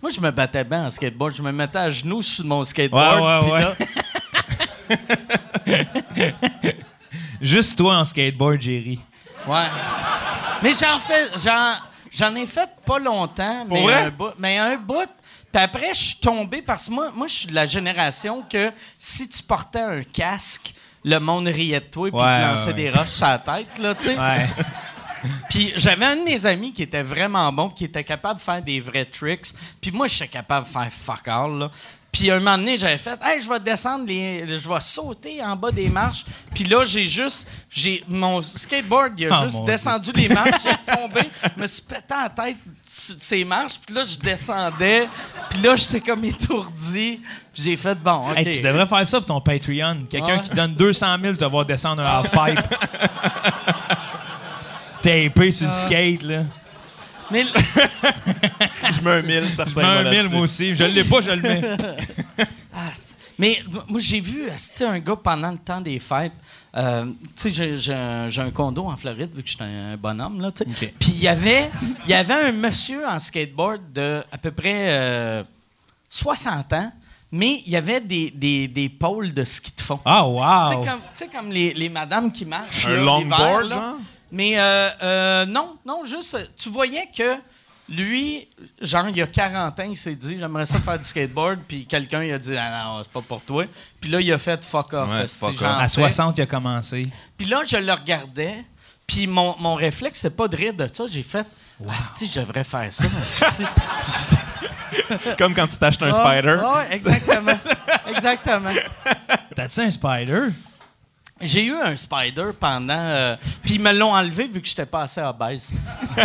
[0.00, 1.34] Moi, je me battais bien en skateboard.
[1.36, 3.44] Je me mettais à genoux sur mon skateboard.
[3.44, 3.64] Ouais,
[7.40, 8.98] Juste toi en skateboard, Jerry.
[9.46, 9.66] Ouais.
[10.62, 11.74] Mais j'en fais, j'en,
[12.10, 14.32] j'en ai fait pas longtemps, mais un bout.
[14.38, 15.08] Mais un bout.
[15.52, 18.72] Puis après, je suis tombé parce que moi, moi, je suis de la génération que
[18.98, 20.72] si tu portais un casque,
[21.04, 23.78] le monde riait de toi et Ouais, te lançait ouais, des roches sur la tête,
[23.78, 24.18] là, tu sais.
[24.18, 24.48] Ouais.
[25.50, 28.62] Puis j'avais un de mes amis qui était vraiment bon, qui était capable de faire
[28.62, 29.52] des vrais tricks.
[29.80, 31.70] Puis moi, je suis capable de faire fuck all, là.
[32.12, 35.56] Puis un moment donné, j'avais fait, hey, je vais descendre, les, je vais sauter en
[35.56, 36.26] bas des marches.
[36.54, 40.92] Puis là, j'ai juste, j'ai mon skateboard, il a Oh, juste descendu les marches, j'ai
[40.94, 41.22] tombé,
[41.56, 43.80] me suis pété la tête sur ces marches.
[43.86, 45.08] Puis là, je descendais.
[45.48, 47.18] Puis là, j'étais comme étourdi.
[47.54, 48.36] Puis j'ai fait, bon, ok.
[48.36, 50.04] Hey, tu devrais faire ça pour ton Patreon.
[50.10, 50.42] Quelqu'un Ouais.
[50.42, 52.60] qui donne 200 000 te voir descendre un half-pipe.
[55.02, 56.42] Tapé sur le skate, là.
[57.32, 57.44] Mais
[58.92, 59.80] Je mets un mille, Je certains.
[59.80, 60.34] mets un là, 1000, là-dessus.
[60.34, 60.76] moi aussi.
[60.76, 61.62] Je l'ai pas, je le mets.
[62.74, 62.90] Ah,
[63.38, 64.44] mais moi, j'ai vu
[64.80, 66.32] un gars pendant le temps des fêtes.
[66.74, 67.04] euh,
[67.36, 67.92] tu sais, j'ai-
[68.40, 70.70] un, condo en Floride, vu que je suis un bonhomme, là, tu sais.
[70.88, 70.94] OK.
[70.98, 71.70] Puis il y avait,
[72.06, 75.42] il y avait un monsieur en skateboard de à peu près euh,
[76.08, 76.92] 60 ans,
[77.30, 80.00] mais il y avait des, des, des pôles de ski de fond.
[80.04, 80.82] Ah, wow!
[80.82, 82.86] tu sais, comme les, les madames qui marchent.
[82.86, 83.96] Un longboard, là.
[84.32, 87.36] Mais euh, euh, non, non, juste, tu voyais que
[87.88, 88.48] lui,
[88.80, 91.84] genre, il y a 40 ans, il s'est dit, j'aimerais ça faire du skateboard, puis
[91.84, 93.64] quelqu'un, il a dit, ah non, c'est pas pour toi.
[94.00, 95.10] Puis là, il a fait fuck off.
[95.10, 95.62] Ouais, fuck off.
[95.62, 95.88] À fais.
[96.00, 97.06] 60, il a commencé.
[97.36, 98.64] Puis là, je le regardais,
[99.06, 101.04] puis mon, mon réflexe, c'est pas de rire de ça.
[101.10, 101.46] J'ai fait,
[101.94, 103.04] Asti, je devrais faire ça.
[105.38, 106.56] Comme quand tu t'achètes un Ah, spider.
[106.62, 107.58] ah, ouais, exactement.
[108.16, 108.70] exactement.
[109.54, 110.40] T'as-tu un spider?
[111.42, 112.94] J'ai eu un spider pendant.
[112.94, 115.72] euh, puis ils me l'ont enlevé vu que j'étais pas assez obèse.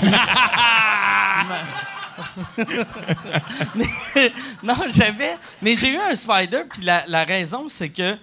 [3.76, 4.32] Mais-
[4.63, 5.38] non, j'avais.
[5.61, 8.18] Mais j'ai eu un spider, puis la, la raison, c'est que.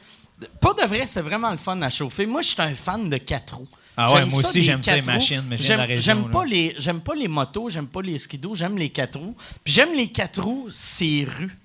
[0.60, 2.26] Pas de vrai, c'est vraiment le fun à chauffer.
[2.26, 3.68] Moi, je suis un fan de quatre roues.
[3.96, 6.30] Ah ouais, J'aime moi aussi, j'aime ça, les machines, mais de la J'aime- région, J'aime
[6.30, 9.36] pas, les, j'aime pas les motos, j'aime pas les skidos, j'aime les quatre roues.
[9.62, 11.56] Puis j'aime les quatre roues, c'est rues.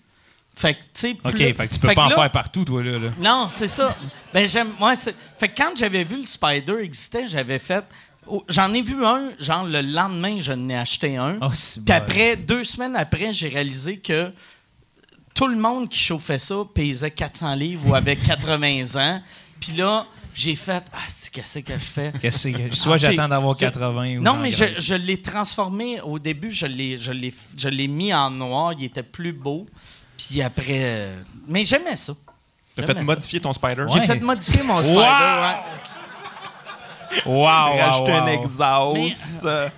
[0.59, 1.17] Fait que, tu sais.
[1.23, 2.99] OK, fait que tu peux fait pas en là- faire partout, toi, là.
[2.99, 3.09] là.
[3.17, 3.95] non, c'est ça.
[4.33, 4.67] Ben j'aime.
[4.81, 7.85] Ouais, c'est- fait que quand j'avais vu le Spider existait, j'avais fait.
[8.27, 11.37] oh, J'en ai vu un, genre le lendemain, je n'ai acheté un.
[11.41, 11.47] Oh,
[11.85, 14.33] Puis après, deux semaines après, j'ai réalisé que
[15.33, 19.21] tout le monde qui chauffait ça pesait 400 livres ou avait 80 ans.
[19.61, 20.05] Puis là,
[20.35, 22.13] j'ai fait Ah, c'est qu'est-ce que je fais?
[22.19, 22.99] Qu'est-ce que- Soit Ok.
[22.99, 26.01] j'attends d'avoir Je- 80 ou Non, mais je, je l'ai transformé.
[26.01, 28.73] Au début, je l'ai, je, l'ai, je l'ai mis en noir.
[28.77, 29.65] Il était plus beau.
[30.29, 30.65] Puis après.
[30.69, 31.15] euh,
[31.47, 32.13] Mais j'aimais ça.
[32.75, 33.05] T'as J'aimais fait ça.
[33.05, 33.81] modifier ton spider?
[33.83, 33.87] Ouais.
[33.93, 34.95] J'ai fait modifier mon Spider.
[34.95, 35.03] Wow!
[35.03, 35.55] ouais.
[37.25, 38.95] Wow, wow, Rajouter un wow.
[39.05, 39.43] exhaust.
[39.45, 39.69] euh,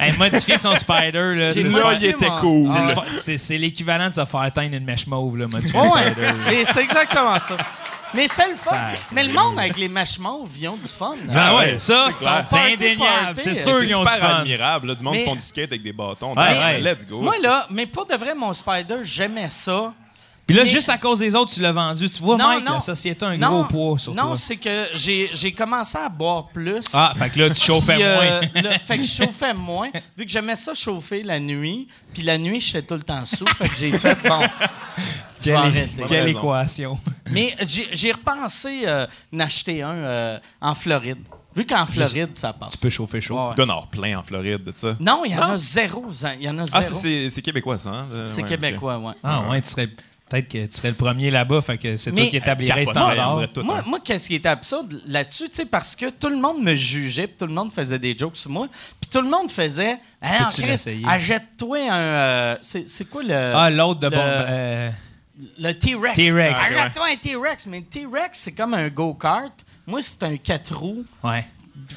[0.00, 2.68] Hey, modifier son spider, là, J'ai c'est Là, il modifié était mon- cool.
[2.68, 5.78] c'est se fa- c'est- c'est l'équivalent de se faire atteindre une mèche mauve, là, modifier
[5.78, 6.02] Ouais, ouais.
[6.10, 6.22] spider.
[6.26, 6.32] là.
[6.50, 7.56] Mais c'est exactement ça.
[8.14, 8.70] Mais c'est le fun.
[8.72, 11.12] Ça- Mais le monde avec les mèches mauves, ils ont du fun.
[11.28, 11.34] hein.
[11.34, 13.40] Ah ouais, ça, c'est c'est indéniable.
[13.42, 14.36] C'est C'est sûr C'est qu'ils ont du super fun.
[14.40, 14.86] admirable.
[14.88, 16.30] là, du monde Mais- qui font du skate avec des bâtons.
[16.30, 16.80] Ouais, Ben, ouais.
[16.80, 17.20] Let's go.
[17.20, 19.92] Moi, là, mais pour de vrai, mon Spider, j'aimais ça.
[20.46, 22.10] Puis là, Mais- juste à cause des autres, tu l'as vendu.
[22.10, 24.36] Tu vois, Mike, la société a un non, gros poids sur Non, toi.
[24.36, 26.84] c'est que j'ai j'ai commencé à boire plus.
[26.92, 28.62] Ah, fait que là, tu chauffais Puis, euh, moins.
[28.62, 29.90] là, fait que je chauffais moins.
[30.16, 33.24] Vu que j'aimais ça chauffer la nuit, puis la nuit, je fais tout le temps
[33.24, 33.46] sous.
[33.54, 34.40] Fait que j'ai fait, bon,
[35.40, 36.02] Quelle, arrêter.
[36.08, 36.38] quelle raison.
[36.40, 36.98] équation.
[37.30, 41.18] Mais j'ai j'ai repensé euh, d'acheter un euh, en Floride.
[41.54, 42.72] Vu qu'en Floride, ça passe.
[42.72, 43.34] Tu peux chauffer chaud.
[43.34, 43.54] Ouais.
[43.60, 44.96] En avoir plein en Floride de ça.
[44.98, 45.52] Non, il y en Non?
[45.52, 46.06] a zéro.
[46.40, 46.94] Il y en a Ah, zéro.
[46.96, 47.90] ça, c'est c'est québécois, ça.
[47.90, 48.08] hein?
[48.12, 49.12] Euh, C'est ouais, québécois, ouais.
[49.22, 49.88] Ah ouais, tu serais...
[50.32, 53.06] Peut-être que tu serais le premier là-bas, fait que c'est toi qui établirais le Capoterait,
[53.12, 53.32] standard.
[53.34, 53.82] on dirait tout, Moi, hein.
[53.86, 57.26] moi qu'est-ce qui était absurde là-dessus, tu sais, parce que tout le monde me jugeait,
[57.26, 58.66] puis tout le monde faisait des jokes sur moi,
[59.00, 61.94] puis tout le monde faisait Ah, Peux-tu Chris, achète-toi un.
[61.96, 63.34] euh, c'est c'est quoi le.
[63.54, 64.22] Ah, l'autre de le- bon...
[64.22, 64.90] euh,
[65.58, 66.14] Le T-Rex.
[66.14, 66.60] T-Rex.
[66.60, 69.52] Achète-toi un T-Rex, mais le T-Rex, c'est comme un go-kart.
[69.86, 71.44] Moi, c'est un 4 roues ouais.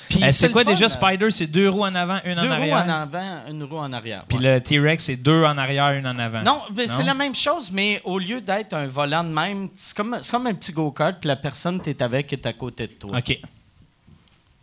[0.10, 1.30] Puis Eh, c'est quoi fun, déjà Spider?
[1.32, 2.86] C'est deux roues en avant, une Deux en roues arrière?
[2.86, 4.24] en avant, une roue en arrière.
[4.28, 4.56] Puis ouais.
[4.56, 6.42] le T-Rex, c'est deux en arrière, une en avant.
[6.44, 9.96] Non, mais c'est la même chose, mais au lieu d'être un volant de même, c'est
[9.96, 12.54] comme, c'est comme un petit go-kart, puis la personne que tu es avec est à
[12.54, 13.18] côté de toi.
[13.18, 13.40] OK.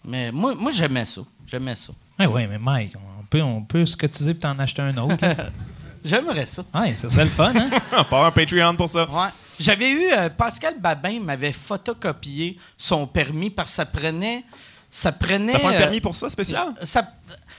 [0.04, 1.20] Mais moi, moi j'aimais ça.
[1.46, 1.92] J'aimais ça.
[2.18, 5.16] Ouais, ouais, mais Mike, on peut, on peut se cotiser pour t'en acheter un autre.
[6.04, 6.64] J'aimerais ça.
[6.74, 7.70] ouais, ça serait le fun, hein?
[7.96, 9.08] On part un Patreon pour ça.
[9.08, 9.28] Ouais.
[9.60, 14.42] J'avais eu euh, Pascal Babin m'avait photocopié son permis parce que ça prenait
[14.94, 16.74] ça prenait T'as pas un euh, permis pour ça, spécial?
[16.82, 17.10] ça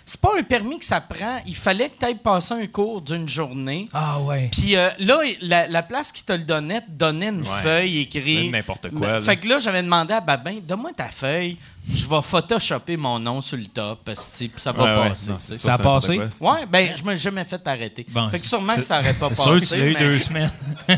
[0.05, 3.01] c'est pas un permis que ça prend, il fallait que tu ailles passer un cours
[3.01, 3.87] d'une journée.
[3.93, 4.49] Ah ouais.
[4.51, 7.61] Puis euh, là, la, la place qui te le donnait te donnait une Ouais.
[7.63, 8.51] feuille écrite.
[8.51, 9.21] N'importe quoi, là.
[9.21, 11.57] Fait que là, j'avais demandé à Babin, donne-moi ta feuille,
[11.91, 15.09] je vais photoshopper mon nom sur le top, puis ça va Ouais, ouais.
[15.09, 15.31] passer.
[15.31, 15.59] Non, c'est sais.
[15.59, 16.17] sûr, Ça a passé?
[16.39, 18.05] Ouais, ben, je me suis jamais fait arrêter.
[18.09, 19.43] Bon, fait que sûrement que ça aurait pas C'est passé.
[19.43, 20.51] sûr que tu l'as eu mais- deux semaines.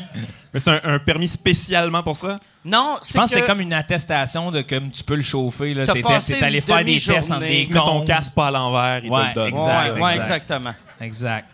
[0.54, 2.38] Mais c'est un, un permis spécialement pour ça?
[2.64, 5.22] Non, Je c'est pense que que c'est comme une attestation de comme tu peux le
[5.22, 5.74] chauffer.
[5.74, 5.86] là.
[5.86, 6.02] T'es
[6.44, 8.08] allé faire des tests en des mets ton comptes.
[8.08, 9.48] casque pas à l'envers, il te Ouais, le donne.
[9.50, 9.96] exact.
[9.96, 10.24] Ouais, ouais, exact.
[10.24, 10.74] exactement.
[11.02, 11.50] Exact.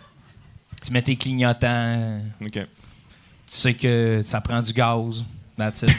[0.85, 2.19] Tu mets tes clignotants.
[2.41, 2.51] OK.
[2.51, 2.67] Tu
[3.47, 5.23] sais que ça prend du gaz.
[5.57, 5.89] That's it.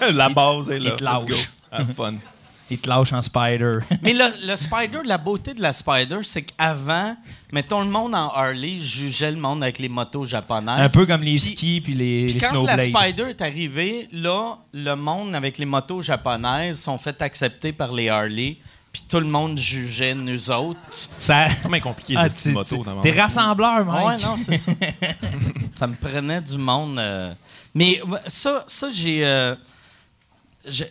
[0.12, 0.90] La base est là.
[0.90, 1.24] Il te Let's lâche.
[1.28, 1.36] go.
[1.70, 2.14] Have fun.
[2.70, 3.72] Il te lâche en spider.
[4.02, 7.14] Mais le, le Spider, la beauté de la Spider, c'est qu'avant,
[7.52, 10.80] mettons, le monde en Harley jugeait le monde avec les motos japonaises.
[10.80, 12.78] Un peu comme les skis puis les, Puis les quand la.
[12.78, 18.08] Spider est arrivée, là, le monde avec les motos japonaises sont fait accepter par les
[18.08, 18.56] Harley.
[18.90, 20.78] Puis tout le monde jugeait nous autres.
[21.18, 21.48] Ça...
[21.48, 22.84] C'est comme compliqué, Ah, cette moto.
[23.02, 24.06] T'es rassembleur, Mike.
[24.06, 24.72] Ouais, non, c'est ça.
[25.74, 26.98] ça me prenait du monde.
[26.98, 27.34] euh.
[27.74, 29.24] Mais ça, ça j'ai.
[29.24, 29.54] euh,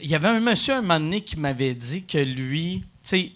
[0.02, 3.32] Il y avait un monsieur un moment donné qui m'avait dit que lui, tu sais,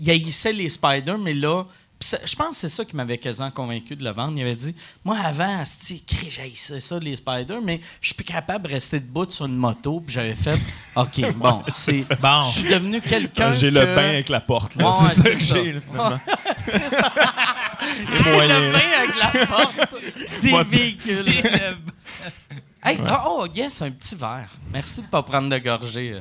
[0.00, 1.64] il, haïssait les spiders, mais là.
[1.98, 4.34] Je pense que c'est ça qui m'avait quasiment convaincu de le vendre.
[4.36, 5.64] Il avait dit Moi, avant,
[6.28, 10.00] j'haïssais ça, les spiders, mais je suis plus capable de rester debout sur une moto.
[10.00, 10.60] Puis j'avais fait
[10.94, 12.04] OK, bon, c'est.
[12.20, 12.42] Bon.
[12.42, 13.54] Je suis devenu quelqu'un.
[13.54, 14.76] J'ai que- le bain avec la porte.
[14.76, 14.90] là.
[14.90, 16.20] Ouais, c'est ça que j'ai, finalement.
[18.10, 19.74] J'ai le bain avec la porte
[20.42, 21.24] des Moi, véhicules.
[22.86, 24.48] Hey, oh, oh, yes, un petit verre.
[24.72, 26.20] Merci de ne pas prendre de gorgée.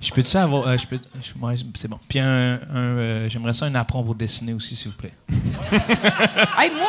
[0.00, 0.66] Je peux-tu avoir.
[0.66, 1.98] euh, je peux, je- ouais, c'est bon.
[2.08, 2.54] Puis un.
[2.54, 5.12] un, euh, J'aimerais ça un apron pour dessiner aussi, s'il vous plaît.
[6.58, 6.88] Hey, moi,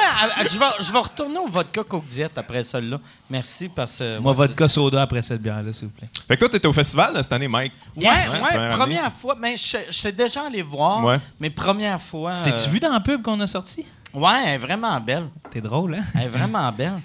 [0.50, 3.00] je vais, je vais retourner au vodka Coke Diet après celle-là.
[3.30, 4.18] Merci parce que.
[4.20, 6.10] Moi, vodka soda après cette bière-là, s'il vous plaît.
[6.28, 7.74] Fait que toi, t'étais au festival là, cette année, Mike.
[7.96, 8.42] Ouais, Yes!
[8.42, 9.36] ouais, Ouais, première fois.
[9.40, 11.04] Mais je je suis déjà allé voir.
[11.04, 11.20] Ouais.
[11.40, 12.34] Mais première fois.
[12.34, 13.86] Tu T'es-tu euh, vu dans la pub qu'on a sorti?
[14.14, 15.28] Ouais, elle est vraiment belle.
[15.52, 16.04] T'es drôle, hein?
[16.16, 17.00] Elle est vraiment belle.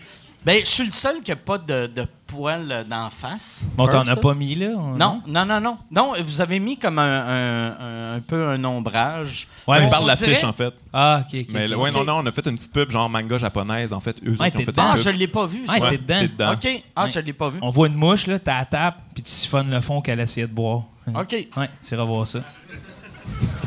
[0.47, 3.67] Ben, je suis le seul qui n'a pas de, de poils d'en face.
[3.77, 4.69] Bon, t'en as pas mis là?
[4.77, 5.77] on- Non, non, non, non.
[5.91, 9.49] Non, vous avez mis comme un, un- un- un peu un ombrage.
[9.67, 10.73] Ouais, on parle de l'affiche, dirait- en fait.
[10.93, 11.47] Ah, ok, ok.
[11.53, 14.19] Mais ouais, non, non, on a fait une petite pub, genre manga japonaise, en fait.
[14.25, 14.83] Eux autres Ouais, ont fait dedans.
[14.93, 15.63] Ah, je l'ai pas vu.
[15.69, 15.91] Ouais, ça.
[15.91, 16.53] t'es dedans.
[16.53, 16.83] OK.
[16.95, 17.11] Ah, Ouais.
[17.11, 17.59] je l'ai pas vu.
[17.61, 20.47] On voit une mouche, là, t'as la tape, puis tu siphonnes le fond qu'elle essayait
[20.47, 20.83] de boire.
[21.09, 21.33] OK.
[21.57, 22.39] Ouais, tu iras voir ça.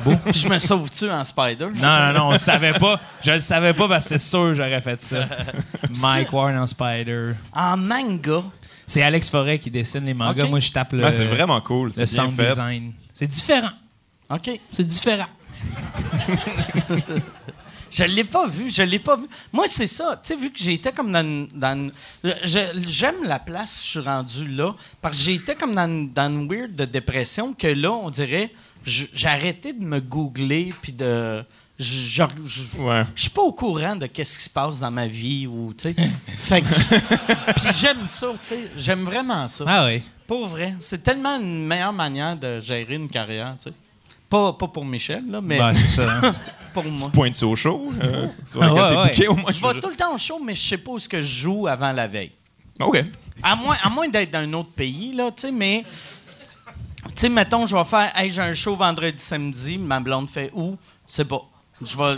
[0.03, 1.67] Puis je me sauve-tu en spider?
[1.75, 2.99] Non, non, non, on le savait pas.
[3.21, 5.27] Je le savais pas parce que c'est sûr que j'aurais fait ça.
[6.01, 7.33] Mike Ward en Spider.
[7.53, 8.43] En manga.
[8.87, 10.47] C'est Alex Forêt qui dessine les mangas.
[10.47, 12.49] Moi, je tape le, Ouais, c'est vraiment cool, le c'est bien fait.
[12.49, 12.93] design.
[13.13, 13.71] C'est différent.
[14.29, 14.49] OK.
[14.73, 15.27] C'est différent.
[17.91, 19.23] Je l'ai pas vu, je l'ai pas vu.
[19.51, 20.19] Moi, c'est ça.
[20.21, 21.21] Tu sais, vu que j'étais comme dans...
[21.25, 21.91] une- dans une-
[22.87, 26.47] J'aime la place, je suis rendu là, parce que j'étais comme dans, une- dans une
[26.51, 28.51] weird de dépression que là, on dirait,
[28.85, 31.43] j'ai arrêté de me googler, puis de...
[31.77, 33.05] Je, je, je- Ouais.
[33.15, 35.83] je suis pas au courant de qu'est-ce qui se passe dans ma vie ou tu
[35.93, 35.95] sais
[36.27, 36.67] fait que
[37.53, 40.01] puis j'aime ça tu sais j'aime vraiment ça Ah oui.
[40.27, 43.73] Pour vrai, c'est tellement une meilleure manière de gérer une carrière, tu sais.
[44.29, 46.19] Pas, pas pour Michel, là, mais Ben, c'est ça.
[46.21, 46.35] hein.
[46.73, 47.09] pour moi.
[47.11, 47.91] Pointe-tu au show?
[48.01, 49.07] euh, sur Ah, ouais, t'es ouais.
[49.09, 50.99] booké, au moins, Je vais tout le temps au show, mais je sais pas où
[50.99, 52.31] ce que je joue avant la veille.
[52.79, 53.03] OK.
[53.43, 55.83] À moins, à moins d'être dans un autre pays, là, tu sais, mais...
[57.05, 58.11] Tu sais, mettons, je vais faire...
[58.15, 59.77] Hey, j'ai un show vendredi, samedi.
[59.77, 60.77] Ma blonde fait où?
[61.05, 61.41] C'est pas...
[61.81, 62.17] Je vais...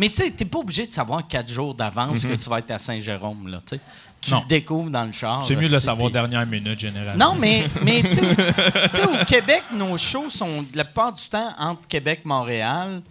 [0.00, 2.72] Mais tu sais, t'es pas obligé de savoir quatre jours d'avance que tu vas être
[2.72, 3.80] à Saint-Jérôme, là, tu sais.
[4.20, 4.40] Tu Non.
[4.40, 5.44] le découvres dans le char.
[5.44, 7.32] C'est mieux de le savoir dernière minute, généralement.
[7.34, 11.22] Non, mais, mais tu sais, tu sais, au Québec, nos shows sont la plupart du
[11.28, 13.02] temps entre Québec et Montréal.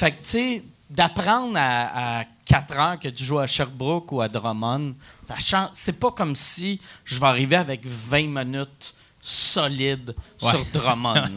[0.00, 4.22] Fait que, tu sais, d'apprendre à, à 4 heures que tu joues à Sherbrooke ou
[4.22, 5.68] à Drummond, ça change.
[5.74, 11.12] C'est pas comme si je vais arriver avec 20 minutes solides sur Drummond.
[11.12, 11.28] là,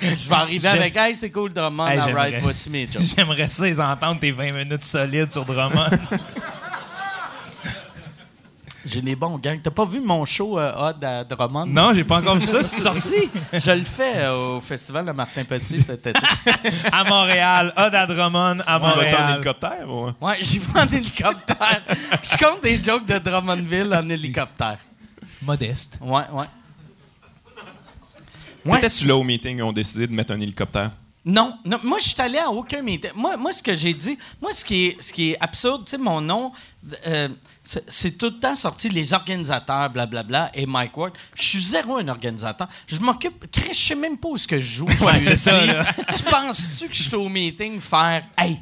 [0.00, 3.02] je vais arriver avec Hey, c'est cool Drummond, Hey, alright, voici mes jokes.
[3.16, 5.90] J'aimerais ça, entendre tes 20 minutes solides sur Drummond.
[8.86, 9.60] J'ai des bons gangs.
[9.60, 11.66] T'as pas vu mon show euh, Odd à Drummond?
[11.66, 12.62] non, j'ai pas encore vu ça.
[12.62, 16.18] C'est sorti Je le fais euh, au festival de Martin Petit cet été.
[16.92, 17.72] à Montréal.
[17.76, 19.30] Odd à Drummond à Tu vas-tu en Montréal.
[19.34, 19.88] hélicoptère?
[19.90, 21.82] ou- Ouais, j'y vais en hélicoptère.
[22.22, 24.78] Je compte des jokes de Drummondville en hélicoptère.
[25.42, 25.98] Modeste.
[26.00, 26.46] Ouais, ouais.
[28.64, 28.80] Ouais.
[28.80, 30.90] T'étais-tu là au meeting, ils ont décidé de mettre un hélicoptère?
[31.24, 33.10] Non, non, moi, je suis allé à aucun meeting.
[33.14, 35.90] Moi, moi, ce que j'ai dit, moi, ce qui est, ce qui est absurde, tu
[35.90, 36.52] sais, mon nom,
[37.06, 37.28] euh,
[37.88, 41.12] c'est tout le temps sorti les organisateurs, blablabla, et Mike Ward.
[41.36, 42.68] Je suis zéro un organisateur.
[42.86, 43.44] Je m'occupe.
[43.68, 44.88] Je sais même pas où ce que je joue.
[45.00, 45.60] Ouais, c'est ça.
[46.16, 48.58] Tu penses-tu que je suis au meeting faire Hey,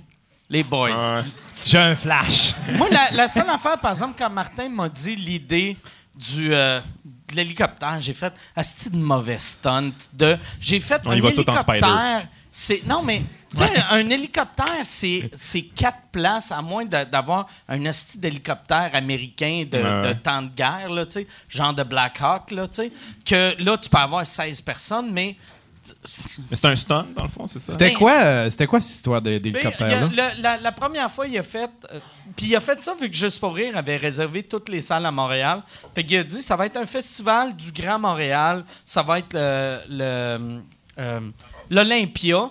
[0.49, 1.23] les boys?
[1.67, 2.55] J'ai un flash.
[2.77, 5.77] Moi, la, la seule affaire, par exemple, quand Martin m'a dit l'idée
[6.17, 6.53] du.
[6.53, 6.81] euh,
[7.31, 9.93] de l'hélicoptère, j'ai fait asti de mauvais stunt.
[10.13, 12.27] De, j'ai fait On un y va tout en hélicoptère.
[12.57, 13.21] C'est non mais
[13.53, 18.91] tu sais un hélicoptère c'est c'est quatre places à moins de- d'avoir un asti d'hélicoptère
[18.95, 20.09] américain de, Ouais.
[20.09, 22.93] de temps de guerre là tu sais genre de Black Hawk là tu sais
[23.25, 25.35] que là tu peux avoir 16 personnes mais
[26.49, 27.73] Mais c'est un stunt, dans le fond, c'est ça?
[27.73, 30.09] C'était Ben- quoi, euh, c'était quoi cette histoire de- d'hélicoptère-là?
[30.11, 31.69] il y a- le- la, la première fois, il a fait.
[31.93, 31.99] euh,
[32.35, 35.05] puis il a fait ça vu que Juste pour rire avait réservé toutes les salles
[35.05, 35.63] à Montréal.
[35.95, 38.65] Fait qu'il a dit ça va être un festival du Grand Montréal.
[38.87, 40.63] Ça va être le- le,
[41.01, 41.21] euh,
[41.71, 42.51] l'Olympia.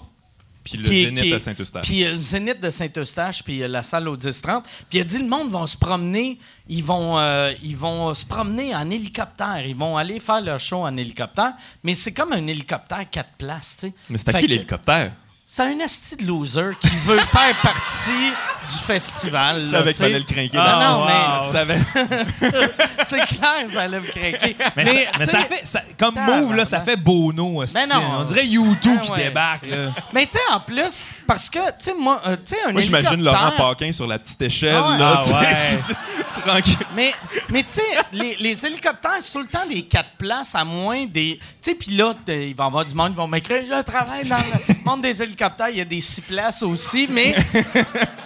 [0.64, 1.86] Puis le qui est- Zénith qui à Saint-Eustache.
[1.86, 4.64] Puis euh, le Zénith de Saint-Eustache, puis euh, la salle au 10-30.
[4.90, 6.40] Puis il a dit le monde va se promener,
[6.70, 9.66] ils vont, euh, ils vont se promener en hélicoptère.
[9.66, 11.52] Ils vont aller faire leur show en hélicoptère.
[11.84, 13.94] Mais c'est comme un hélicoptère quatre places, tu sais.
[14.10, 15.12] Mais c'est à qui l'hélicoptère?
[15.56, 18.32] C'est un asti de loser qui veut faire partie
[18.68, 19.62] du festival.
[19.62, 20.50] Tu qu'il fallait le craquer.
[20.58, 22.68] Ah, non, mais- Je savais.
[23.06, 24.56] C'est clair, ça allait me craquer.
[24.76, 25.62] Mais, Mais, ça, mais ça fait.
[25.64, 27.62] ça- comme move, là, ça fait Bono.
[27.62, 27.76] hostie.
[27.78, 28.02] Ben non.
[28.20, 29.24] On dirait YouTube Ah qui ouais.
[29.26, 29.66] débarque.
[29.68, 29.92] Là.
[30.12, 32.82] Mais tu sais, en plus, parce que, tu sais, moi, euh, tu sais, un Moi,
[32.82, 34.98] j'imagine Laurent Paquin sur la petite échelle, Ah ouais.
[34.98, 35.24] là,
[36.46, 36.78] Tranquille.
[36.96, 37.14] Mais,
[37.50, 37.82] mais tu sais,
[38.12, 41.40] les, les hélicoptères, c'est tout le temps des quatre places, à moins des.
[41.40, 44.28] Tu sais, puis là, il va y avoir du monde qui vont m'écrire Je travaille
[44.28, 47.08] dans le monde des hélicoptères, il y a des six places aussi.
[47.10, 47.64] Mais, tu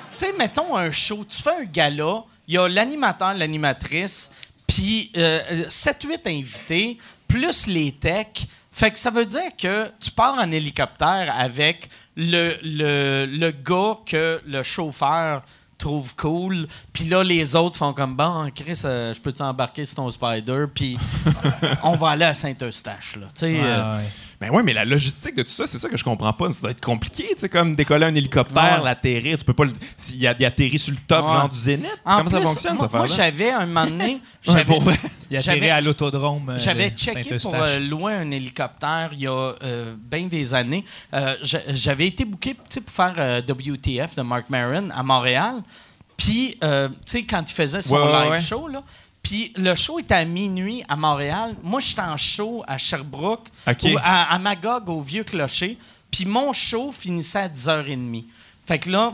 [0.09, 4.31] sais, mettons un show, tu fais un gala, il y a l'animateur, l'animatrice,
[4.65, 6.97] puis 7-8 invités,
[7.27, 8.47] plus les techs.
[8.71, 13.97] Fait que ça veut dire que tu pars en hélicoptère avec le, le, le gars
[14.05, 15.41] que le chauffeur
[15.77, 16.67] trouve cool.
[16.93, 20.65] Puis là, les autres font comme bon, Chris, euh, je peux-tu embarquer sur ton Spider?
[20.73, 20.97] Puis
[21.83, 23.15] on va aller à Saint-Eustache.
[23.15, 24.03] Là, tu sais, Ouais, euh, ouais.
[24.39, 26.51] Ben ouais, mais la logistique de tout ça, c'est ça que je comprends pas.
[26.51, 28.83] Ça doit être compliqué, tu sais, comme décoller un hélicoptère, Ouais.
[28.85, 29.35] l'atterrir.
[29.35, 29.71] Tu peux pas le.
[29.95, 31.31] S'il y a, il atterrit sur le top, Ouais.
[31.33, 32.01] genre du Zénith.
[32.05, 34.95] En Comment ça fonctionne, moi, cette moi, j'avais un moment donné, Ouais, j'avais, pour vrai.
[35.31, 36.49] Il a J'avais- atterri à l'autodrome.
[36.49, 39.53] euh, J'avais checké pour euh, louer un hélicoptère il y a
[39.97, 40.85] bien des années.
[41.15, 45.01] Euh, j'a- J'avais été booké tu sais, pour faire euh, WTF de Mark Maron à
[45.01, 45.63] Montréal.
[46.15, 48.41] Puis, euh, tu sais, quand il faisait son Ouais, ouais, live ouais.
[48.41, 48.83] show, là.
[49.27, 51.53] Puis le show était à minuit à Montréal.
[51.61, 53.83] Moi, j'étais en show à Sherbrooke, OK.
[53.83, 55.77] ou à, à Magog, au Vieux-Clocher.
[56.09, 58.23] Puis mon show finissait à 10h30.
[58.65, 59.13] Fait que là,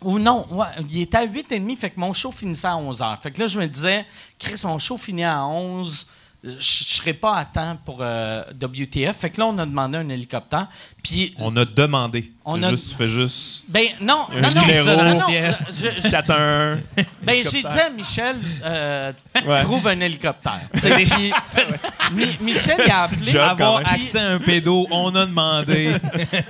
[0.00, 3.20] ou non, ouais, il était à 8h30, fait que mon show finissait à 11h.
[3.20, 4.06] Fait que là, je me disais,
[4.38, 6.06] Chris, mon show finit à 11
[6.44, 9.16] je ne serai pas à temps pour euh, WTF.
[9.16, 10.66] Fait que là, on a demandé un hélicoptère.
[11.02, 12.32] Puis, On a demandé.
[12.44, 13.64] On a- juste, tu fais juste.
[13.68, 14.86] ben non, Un non, non, numéro.
[14.90, 15.58] non, non, ciel.
[15.70, 16.76] je- je- T'as un.
[17.22, 19.12] ben, j'ai dit à Michel, euh,
[19.46, 19.60] Ouais.
[19.62, 20.60] trouve un hélicoptère.
[20.72, 21.32] Puis,
[22.12, 23.32] Mi- Michel, il a appelé.
[23.32, 25.94] job, Avoir accès à un pédo, on a demandé.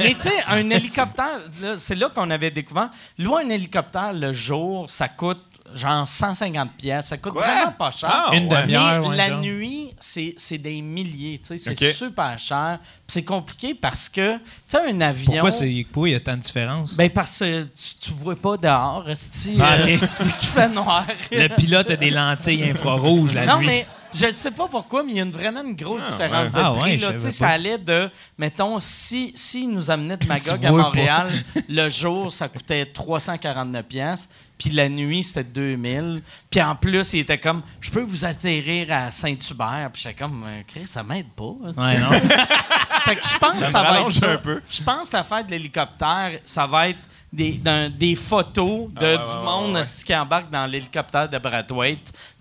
[0.01, 2.91] Mais tu sais, un hélicoptère, là, c'est là qu'on avait découvert.
[3.19, 5.45] Louer un hélicoptère le jour, ça coûte
[5.75, 7.07] genre 150 pièces.
[7.09, 7.45] Ça coûte Quoi?
[7.47, 8.11] vraiment pas cher.
[8.13, 8.63] Ah, Une ouais.
[8.63, 9.03] demi-heure.
[9.03, 9.41] Mais ouais, la genre.
[9.41, 11.39] nuit, c'est c'est des milliers.
[11.39, 12.79] tu sais, C'est super cher.
[12.83, 15.33] Puis C'est compliqué parce que, tu sais, un avion.
[15.33, 16.95] Pourquoi c'est- pourquoi il y a tant de différence?
[16.97, 19.99] Ben parce que tu, tu vois pas dehors, esti, Ah, euh,
[20.55, 21.07] fait noir.
[21.31, 23.67] Le pilote a des lentilles infrarouges la non, nuit.
[23.67, 26.53] mais je ne sais pas pourquoi, mais il y a une- vraiment une grosse différence
[26.53, 26.61] ouais.
[26.61, 26.91] de Ah, prix.
[26.93, 27.11] ouais, là.
[27.13, 28.09] sais, savais ça allait de,
[28.39, 31.29] mettons, si, si nous amenait de Magog à Montréal,
[31.69, 34.29] le jour, ça coûtait 349 pièces
[34.65, 36.23] puis la nuit, c'était 2000.
[36.51, 39.91] Puis en plus, il était comme, je peux vous atterrir à Saint-Hubert.
[39.93, 41.53] Puis j'étais comme, Chris, ça m'aide pas.
[41.69, 41.81] esti.
[41.81, 42.11] Ouais, non.
[43.05, 44.63] Fait que je pense que Ça va être un peu.
[44.71, 46.99] Je pense que l'affaire de l'hélicoptère, ça va être
[47.31, 47.61] des,
[47.99, 51.39] des photos de, Ah ouais, du ouais, monde qui embarque dans l'hélicoptère de.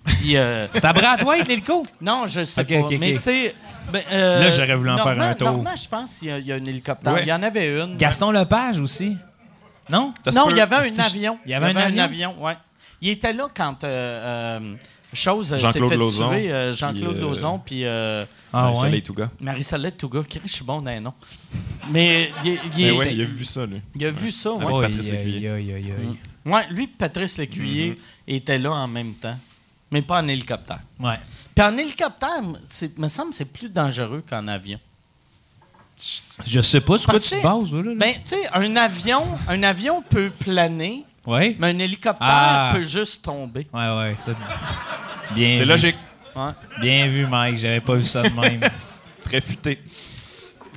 [0.05, 1.84] Puis, euh, C'est à Brad White, l'hélico?
[1.99, 2.88] non, je sais pas.
[2.99, 3.55] Mais tu sais.
[3.91, 5.51] ben, euh, Là, j'aurais voulu en faire un tour.
[5.51, 7.13] Normand, je pense qu'il y, a- il y a un hélicoptère.
[7.13, 7.24] Ouais.
[7.24, 7.97] Il y en avait une.
[7.97, 9.17] Gaston Lepage aussi?
[9.89, 10.11] Non?
[10.34, 11.39] Non, il y avait un avion.
[11.45, 12.41] il y avait un avion?
[12.43, 12.57] ouais.
[13.01, 13.84] Il était là quand.
[13.84, 14.75] euh, euh,
[15.11, 16.51] chose euh, s'est Jean-Claude fait Lauzon, tuer.
[16.51, 19.03] euh, Jean-Claude puis, euh, Lauzon, puis euh, Ah Ouais, ça ouais?
[19.15, 19.29] gars.
[19.41, 20.21] Marie-Soleil Touga.
[20.43, 21.13] Je suis bon dans les noms.
[21.91, 23.81] Mais il, il- Mais il- ouais, il a vu ça, lui.
[23.93, 24.53] il a vu ça.
[24.55, 24.88] Avec Ouais.
[24.88, 25.49] Patrice Aïe, Lécuyer.
[26.45, 29.38] Ouais, lui et Patrice Lécuyer étaient là en même temps.
[29.91, 30.79] Mais pas en hélicoptère.
[30.99, 31.19] Ouais.
[31.53, 34.79] Puis en hélicoptère, c'est- me semble que c'est plus dangereux qu'en avion.
[36.45, 37.81] Je sais pas sur quoi tu te que- bases, là.
[37.83, 37.91] là.
[37.95, 41.55] Ben, tu sais, un avion, un avion peut planer, ouais?
[41.59, 42.71] mais un hélicoptère Ah.
[42.73, 43.67] peut juste tomber.
[43.73, 44.31] Ouais, ouais, ça.
[45.31, 45.95] Bien C'est logique.
[46.35, 46.51] Ouais.
[46.81, 47.57] Bien vu, Mike.
[47.59, 48.59] J'avais pas vu ça de même.
[49.23, 49.79] Très futé.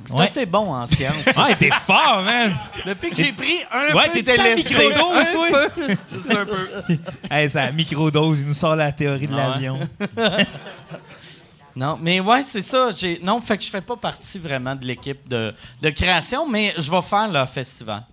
[0.09, 0.29] Ouais.
[0.31, 1.25] C'est bon en science.
[1.35, 2.55] Ouais, t'es fort, man!
[2.85, 5.69] Depuis que j'ai pris un Ouais, peu t'es de microdose, toi?
[5.75, 5.95] peu.
[6.13, 6.69] Juste un peu.
[7.29, 9.49] Hey, c'est la microdose, il nous sort la théorie de Ah ouais.
[9.49, 9.79] l'avion.
[11.77, 12.89] Non, mais ouais, c'est ça.
[12.91, 13.19] J'ai...
[13.23, 16.89] Non, fait que je fais pas partie vraiment de l'équipe de, de création, mais je
[16.89, 18.03] vais faire le festival.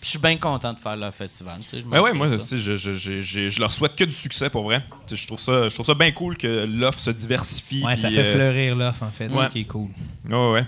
[0.00, 1.56] Puis Je suis bien content de faire le festival.
[1.62, 2.38] tu sais, je Ben ouais, moi, ça.
[2.38, 4.80] sais, je, je, je, je- je leur souhaite que du succès pour vrai.
[5.06, 7.82] Tu sais, Je trouve ça, je trouve ça bien cool que l'offre se diversifie.
[7.84, 9.28] Ouais, ça fait euh, fleurir l'offre, en fait.
[9.30, 9.88] C'est ça qui est cool.
[10.28, 10.66] Ouais, ouais.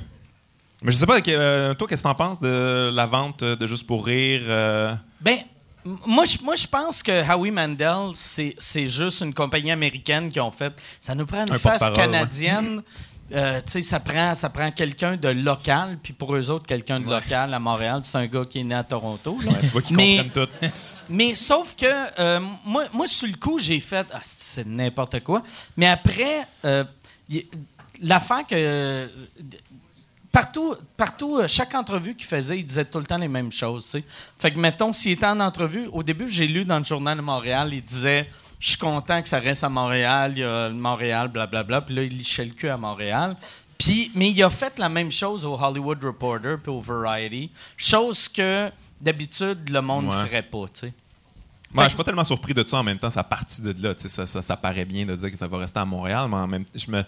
[0.83, 3.87] Mais je sais pas, euh, toi, qu'est-ce que t'en penses de la vente de Juste
[3.87, 4.43] pour rire?
[4.47, 4.95] euh?
[5.23, 5.39] Ben,
[6.07, 10.41] moi, je, moi, je pense que Howie Mandel, c'est, c'est juste une compagnie américaine qui
[10.41, 10.73] ont fait.
[11.01, 12.83] Ça nous prend une Un face canadienne.
[13.33, 17.01] Euh, tu sais, ça prend, ça prend quelqu'un de local, puis pour eux autres, quelqu'un
[17.01, 18.01] de local à Montréal.
[18.05, 19.37] C'est un gars qui est né à Toronto.
[19.45, 19.51] là.
[19.53, 20.53] Ouais, tu vois qu'ils Mais- comprennent tout.
[21.09, 21.87] Mais sauf que
[22.21, 25.43] euh, moi, moi, sur le coup, j'ai fait ah, c'est n'importe quoi.
[25.77, 26.83] Mais après, euh,
[28.03, 29.07] l'affaire que euh,
[30.37, 33.97] partout, partout, euh, chaque entrevue qu'il faisait, il disait tout le temps les mêmes choses.
[34.39, 37.23] Fait que mettons, s'il était en entrevue, au début, j'ai lu dans le journal de
[37.23, 38.29] Montréal, il disait
[38.61, 41.81] je suis content que ça reste à Montréal, il y a le Montréal, blablabla.
[41.83, 43.35] Puis là, il lichait le cul à Montréal.
[43.79, 48.29] Puis, mais il a fait la même chose au Hollywood Reporter puis au Variety, chose
[48.29, 48.71] que
[49.01, 50.25] d'habitude le monde ne Ouais.
[50.27, 50.65] ferait pas.
[50.73, 50.93] tu sais.
[51.75, 53.95] Ouais, je suis pas tellement surpris de ça en même temps, ça partie de là.
[53.95, 56.27] tu sais, Ça, ça, ça paraît bien de dire que ça va rester à Montréal,
[56.31, 57.03] mais en même je me.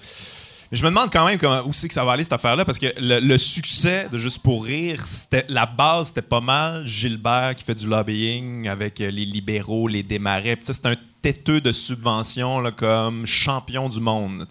[0.71, 2.65] Mais Je me demande quand même comment, où c'est que ça va aller cette affaire-là,
[2.65, 5.03] parce que le, succès de Juste pour rire,
[5.49, 10.03] la base, c'était pas mal Gilbert qui fait du lobbying avec euh, les libéraux, les
[10.03, 10.59] démarrais.
[10.63, 14.47] C'est un têteux de subvention là, comme champion du monde.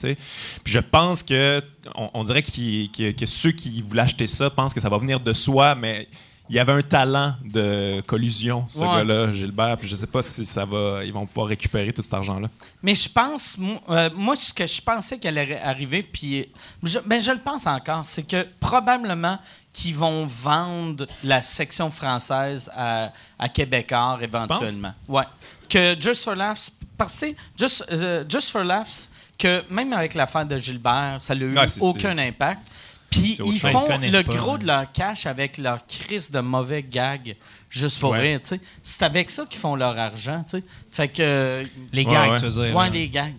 [0.66, 1.62] je pense que
[1.96, 5.76] on, dirait que ceux qui voulaient acheter ça pensent que ça va venir de soi,
[5.76, 6.08] mais
[6.50, 8.86] il y avait un talent de collusion, ce Ouais.
[8.86, 9.78] gars-là, Gilbert.
[9.78, 12.48] Puis je sais pas si ça va, ils vont pouvoir récupérer tout cet argent-là.
[12.82, 16.48] Mais je pense, mo- euh, moi, ce que je pensais qu'elle allait arriver, puis
[16.84, 19.40] je, ben, je le pense encore, c'est que probablement
[19.74, 24.94] qu'ils vont vendre la section française à, à Québécois éventuellement.
[25.08, 25.24] Ouais.
[25.70, 27.26] Que Just for Laughs, parce que
[27.58, 32.18] Just, euh, Just for Laughs, que même avec l'affaire de Gilbert, ça n'a eu aucun
[32.18, 32.62] impact.
[33.10, 33.72] Puis ils chose.
[33.72, 34.58] font Ils le pas, gros hein.
[34.58, 37.36] de leur cash avec leur crise de mauvais gags,
[37.70, 38.20] juste pour Ouais.
[38.22, 38.42] rire.
[38.42, 38.60] tu sais.
[38.82, 40.44] C'est avec ça qu'ils font leur argent.
[40.44, 40.64] tu sais.
[40.92, 42.40] Fait que Les Ouais, gags, ouais.
[42.40, 42.76] tu veux dire.
[42.76, 43.34] Ouais, les gags.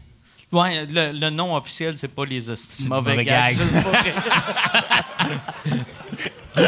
[0.50, 3.54] Ouais, le, le nom officiel, c'est pas les C'est mauvais, mauvais gags.
[3.56, 4.02] sais pas.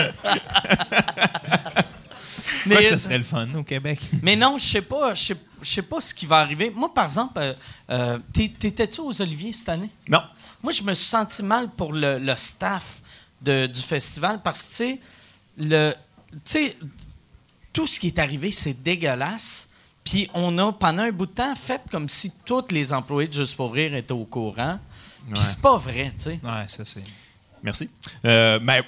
[2.67, 4.01] mais, Ouais, ça serait le fun au Québec.
[4.23, 6.71] mais non, je sais pas, je sais- pas ce qui va arriver.
[6.75, 7.53] Moi, par exemple, euh,
[7.91, 9.91] euh, t'étais-tu aux Oliviers cette année?
[10.09, 10.21] Non.
[10.63, 13.03] Moi, je me suis senti mal pour le, le staff
[13.41, 15.01] de- du festival parce que, tu sais,
[15.59, 15.95] le-
[16.33, 16.77] tu sais,
[17.73, 19.69] tout ce qui est arrivé, c'est dégueulasse.
[20.05, 23.35] Puis on a, pendant un bout de temps, fait comme si tous les employés de
[23.35, 24.79] Juste pour rire étaient au courant.
[25.25, 25.37] Puis Ouais.
[25.39, 26.41] c'est pas vrai, tu sais.
[26.43, 27.03] Ouais, ça, c'est.
[27.63, 27.91] Merci.
[28.25, 28.83] Euh, mais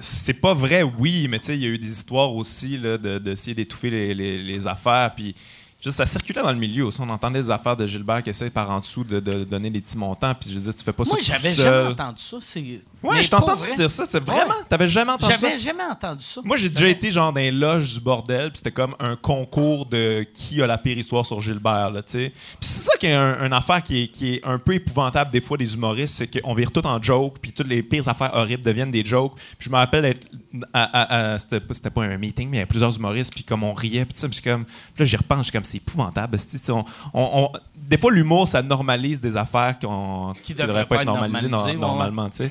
[0.00, 2.98] c'est pas vrai, oui, mais tu sais, il y a eu des histoires aussi là,
[2.98, 5.12] de- d'essayer d'étouffer les, les- les affaires.
[5.14, 5.34] Puis
[5.80, 7.00] juste, ça circulait dans le milieu aussi.
[7.00, 9.80] On entendait des affaires de Gilbert qui essaie par en dessous de, de donner des
[9.80, 10.34] petits montants.
[10.34, 11.24] Puis je disais, tu fais pas Moi, ça.
[11.24, 12.36] tout j'avais jamais entendu ça.
[12.40, 14.04] c'est- Ouais, mais je vrai, dire ça.
[14.08, 14.50] C'est vraiment.
[14.50, 14.64] Ouais.
[14.68, 15.38] T'avais jamais entendu ça?
[15.40, 16.40] J'avais jamais entendu ça.
[16.44, 19.86] Moi, j'ai déjà été genre dans les loges du bordel, puis c'était comme un concours
[19.86, 22.30] de qui a la pire histoire sur Gilbert, là, tu sais.
[22.30, 25.30] Puis c'est ça qui est un, une affaire qui est, qui est un peu épouvantable
[25.30, 28.30] des fois des humoristes, c'est qu'on vire tout en joke, puis toutes les pires affaires
[28.34, 29.34] horribles deviennent des jokes.
[29.58, 30.26] Puis je me rappelle être
[30.74, 33.32] à, à- à- c'était, pas- c'était pas un meeting, mais il y avait plusieurs humoristes,
[33.34, 36.38] puis comme on riait, puis ça, puis comme, puis là j'y repense, comme c'est épouvantable.
[36.38, 40.96] tu on- on- on- des fois l'humour ça normalise des affaires qu'on- qui, devraient pas
[40.96, 41.74] être normalisées ouais.
[41.74, 42.50] normalement, tu.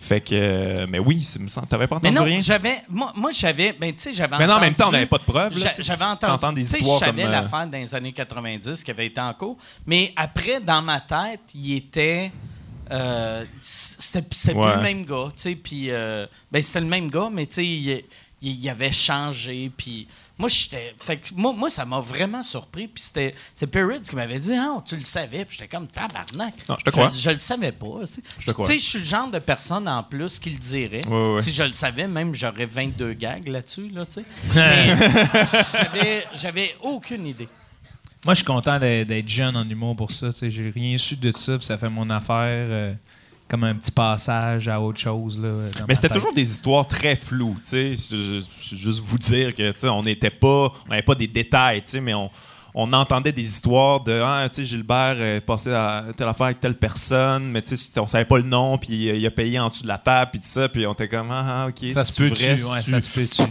[0.00, 2.40] Fait que, euh, mais oui, semble- t'avais pas Mais entendu non, rien?
[2.40, 2.82] j'avais.
[2.88, 3.72] Moi, moi j'avais.
[3.72, 5.52] Ben, tu sais, j'avais Mais non, en même temps, on n'avait pas de preuves.
[5.54, 6.62] tu J'avais entendu.
[6.62, 9.32] tu sais, histoires je savais euh, l'affaire dans les années 90 qui avait été en
[9.32, 9.56] cours.
[9.86, 12.32] Mais après, dans ma tête, il était.
[12.90, 14.66] euh, c'était c'était Ouais.
[14.72, 15.54] plus le même gars, tu sais.
[15.54, 15.90] Puis.
[15.90, 17.88] euh, ben, c'était le même gars, mais tu sais, il,
[18.42, 19.70] il- il avait changé.
[19.76, 20.08] Puis.
[20.42, 20.92] Moi, j'étais.
[20.98, 22.88] Fait que moi, moi, ça m'a vraiment surpris.
[22.88, 23.32] Puis c'était.
[23.54, 25.44] C'est Perrids qui m'avait dit, ah, tu le savais.
[25.44, 26.68] Puis j'étais comme tabarnak.
[26.68, 27.12] Non, je te crois.
[27.12, 28.00] Je, le savais pas.
[28.00, 28.22] tu sais.
[28.40, 28.66] Je te crois.
[28.66, 31.02] Tu sais, je suis le genre de personne en plus qui le dirait.
[31.38, 34.24] Si je le savais, même j'aurais 22 gags là-dessus, là, tu sais.
[34.52, 34.96] Mais
[35.76, 37.48] j'avais, j'avais aucune idée.
[38.24, 40.32] Moi, je suis content d'être d'être jeune en humour pour ça.
[40.32, 40.50] tu sais.
[40.50, 42.94] J'ai rien su de ça, puis ça fait mon affaire euh,
[43.52, 45.38] comme un petit passage à autre chose.
[45.38, 45.50] Là,
[45.80, 47.94] Mais ma c'était toujours des histoires très floues, tu sais.
[47.96, 51.26] Je- je- Juste vous dire que, tu sais, on n'était pas, on n'avait pas des
[51.26, 52.30] détails, tu sais, mais on,
[52.74, 56.60] on entendait des histoires de, ah, tu sais, Gilbert est passé à telle affaire avec
[56.60, 59.68] telle personne, mais tu sais, on savait pas le nom, puis il a payé en
[59.68, 62.06] dessous de la table, puis tout ça, puis on était comme, ah, ah, ok, Ça
[62.06, 63.42] se peut-tu, ouais, ça se peut-tu?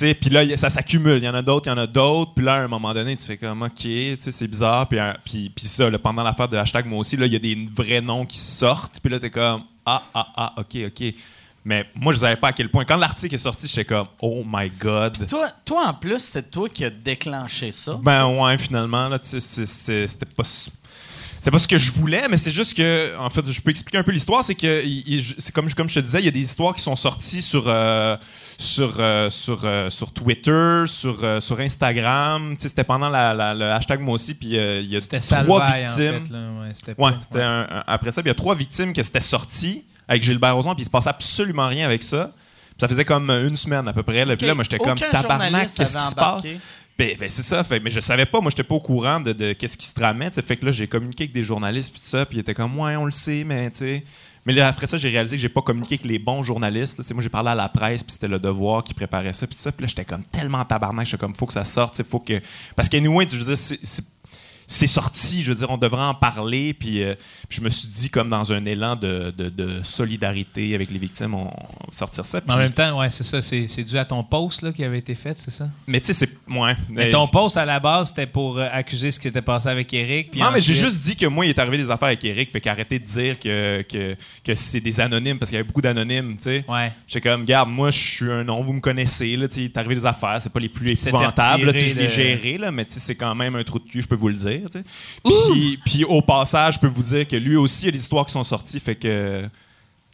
[0.00, 1.18] Puis là, a- ça s'accumule.
[1.18, 2.32] Il y en a d'autres, il y en a d'autres.
[2.34, 3.72] Puis là, à un moment donné, tu fais comme, OK,
[4.18, 4.88] c'est bizarre.
[4.88, 7.36] Puis, un- puis, puis ça, là, pendant l'affaire de hashtag, moi aussi, là, il y
[7.36, 8.98] a des vrais noms qui sortent.
[9.00, 11.14] Puis là, t'es comme, ah, ah, ah, OK, OK.
[11.64, 12.84] Mais moi, je savais pas à quel point.
[12.84, 15.26] Quand l'article est sorti, j'étais comme, oh my God.
[15.28, 17.98] Toi, toi, en plus, c'était toi qui as déclenché ça.
[18.02, 20.42] Ben ouais, finalement, là, c'était pas.
[20.44, 23.98] C'est pas ce que je voulais, mais c'est juste que, en fait, je peux expliquer
[23.98, 24.44] un peu l'histoire.
[24.44, 24.82] C'est que,
[25.38, 27.64] c'est comme, comme je te disais, il y a des histoires qui sont sorties sur,
[27.66, 28.16] euh,
[28.62, 32.54] sur, euh, sur, euh, sur Twitter, sur, euh, sur Instagram.
[32.58, 35.84] C'était pendant la, la- le hashtag moi aussi, puis il y a C'était trois Salvaille,
[35.86, 36.26] en victimes.
[36.84, 36.94] fait.
[36.98, 40.54] Ouais, un- un- après ça, il y a trois victimes que c'était sorti avec Gilbert
[40.56, 42.32] Rozon, puis il se passait absolument rien avec ça.
[42.80, 44.24] Ça faisait comme une semaine à peu près.
[44.24, 44.36] là.
[44.36, 46.42] Puis là, moi, j'étais comme tabarnak, qu'est-ce qui se passe?
[46.98, 47.64] Ben, ben, c'est ça.
[47.64, 49.94] Fait, mais je savais pas, moi, j'étais pas au courant de, de qu'est-ce qui se
[49.94, 50.30] tramait.
[50.30, 52.78] Fait que là, j'ai communiqué avec des journalistes, puis tout ça, puis ils étaient comme,
[52.78, 54.04] ouais, on le sait, mais tu sais.
[54.44, 56.98] Mais après ça, j'ai réalisé que j'ai pas communiqué avec les bons journalistes.
[57.12, 59.70] moi, j'ai parlé à la presse, puis c'était le devoir qui préparait ça, puis ça.
[59.70, 62.40] Puis là, j'étais comme tellement tabarnak, j'étais comme, faut que ça sorte, faut que.
[62.74, 64.04] Parce qu'anyway, je veux dire, c'est-
[64.66, 66.74] c'est sorti, je veux dire, on devrait en parler.
[66.74, 67.14] Puis, euh,
[67.48, 70.98] puis je me suis dit, comme dans un élan de, de- de solidarité avec les
[70.98, 72.40] victimes, on, on va sortir ça.
[72.46, 73.40] Mais en même temps, ouais, c'est ça.
[73.42, 75.68] C'est c'est dû à ton post là, qui avait été fait, c'est ça?
[75.86, 76.30] mais tu sais, c'est.
[76.52, 76.76] Ouais.
[76.88, 79.92] Mais ton post à la base, c'était pour euh, accuser ce qui s'était passé avec
[79.94, 80.30] Eric.
[80.30, 82.50] puis non, mais j'ai juste dit que moi, il est arrivé des affaires avec Eric,
[82.50, 85.82] fait qu'arrêtez de dire que, que, que c'est des anonymes, parce qu'il y avait beaucoup
[85.82, 86.64] d'anonymes, tu sais.
[86.68, 86.92] Ouais.
[87.06, 89.94] J'étais comme, garde, moi, je suis un nom, vous me connaissez, là, il est arrivé
[89.94, 92.70] des affaires, c'est pas les plus épouvantables, là, tu sais, je l'ai le- géré, là,
[92.70, 94.61] mais tu sais, c'est quand même un trou de cul, je peux vous le dire,
[94.70, 94.84] tu sais.
[95.52, 98.00] Puis, puis au passage, je peux vous dire que lui aussi, il y a des
[98.00, 99.48] histoires qui sont sorties, fait que.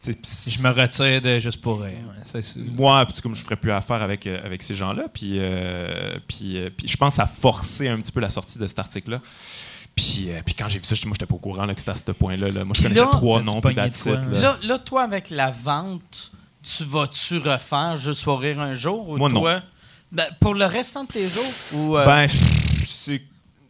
[0.05, 0.15] pis-
[0.47, 1.79] Je me retire de juste pour.
[1.81, 5.33] Ouais, c'est- moi, puis comme je ferais plus affaire avec, euh, avec ces gens-là, puis,
[5.37, 8.57] euh, puis, euh, puis je pense que ça a forcé un petit peu la sortie
[8.59, 9.21] de cet article-là.
[9.95, 11.79] Puis, euh, puis quand j'ai vu ça, j'étais- moi, j'étais pas au courant là, que
[11.81, 12.51] c'était à ce point-là.
[12.51, 12.63] là.
[12.63, 14.57] Moi, je Puis connaissais là, trois noms, puis that's it, là?
[14.63, 14.77] là.
[14.79, 16.31] Toi, avec la vente,
[16.63, 19.09] tu vas-tu refaire Juste pour rire un jour?
[19.09, 19.43] Ou Moi, non.
[20.11, 21.43] Ben, pour le restant de tes jours?
[21.73, 22.27] Ou, euh, Ben,
[22.87, 23.21] c'est.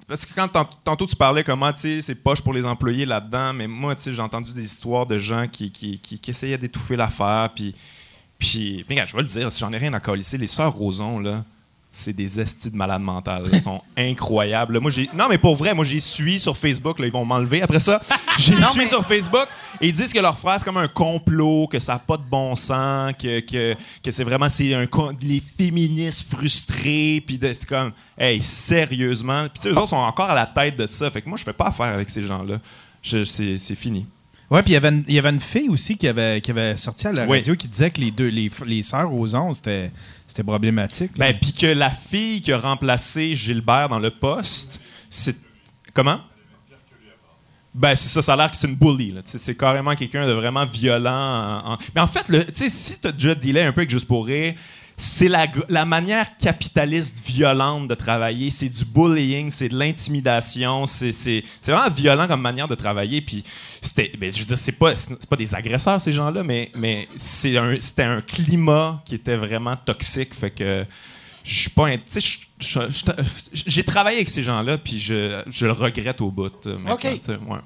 [0.10, 3.68] Parce que quand tant- tantôt tu parlais comment, c'est poche pour les employés là-dedans, mais
[3.68, 7.74] moi, j'ai entendu des histoires de gens qui, qui, qui- essayaient d'étouffer l'affaire, puis.
[8.40, 11.44] Puis, je vais le dire, si j'en ai rien à colisser, les sœurs Roson, là,
[12.00, 13.44] c'est des estis de malades mentales.
[13.52, 14.80] Elles sont incroyables.
[14.80, 15.10] Moi, j'ai...
[15.14, 17.00] Non, mais pour vrai, moi, j'ai suis sur Facebook.
[17.00, 18.00] Là, ils vont m'enlever après ça.
[18.38, 19.48] J'ai suis sur Facebook
[19.82, 22.24] et ils disent que leur frère, c'est comme un complot, que ça n'a pas de
[22.24, 24.86] bon sens, que, que, que c'est vraiment c'est un,
[25.22, 27.22] les féministes frustrés.
[27.26, 29.44] Puis c'est comme, hey, sérieusement.
[29.50, 31.12] Puis tu sais, eux autres sont encore à la tête de ça.
[31.12, 32.60] Fait que moi, je fais pas affaire avec ces gens-là.
[33.02, 34.06] C'est, c'est fini.
[34.50, 34.78] Ouais, puis il y
[35.20, 37.38] avait une- fille aussi qui avait, qui avait sorti à la Oui.
[37.38, 39.92] radio qui disait que les deux, les, les sœurs aux c'était,
[40.30, 41.12] c'était problématique.
[41.18, 45.36] Ben, puis que la fille qui a remplacé Gilbert dans le poste, c'est.
[45.94, 46.22] Comment?
[47.74, 49.14] Ben, c'est ça, ça a l'air que c'est une bully.
[49.26, 51.62] C'est carrément quelqu'un de vraiment violent.
[51.66, 54.26] en- Mais en fait, le- si tu as déjà dealé un peu avec Juste pour
[54.26, 54.56] rire,
[55.02, 58.52] c'est la, manière capitaliste violente de travailler.
[58.52, 60.86] C'est du bullying, c'est de l'intimidation.
[60.86, 63.22] C'est c'est- c'est vraiment violent comme manière de travailler.
[63.22, 63.44] Puis,
[63.82, 67.08] c'était, ben, je veux dire, c'est pas, c'est pas des agresseurs, ces gens-là, mais, mais
[67.16, 70.34] c'est un- c'était un climat qui était vraiment toxique.
[70.34, 70.86] Fait que
[71.46, 71.88] je suis pas.
[73.54, 76.52] J'ai travaillé avec ces gens-là, puis je, je le regrette au bout.
[76.68, 77.04] euh, OK.
[77.30, 77.58] ouais.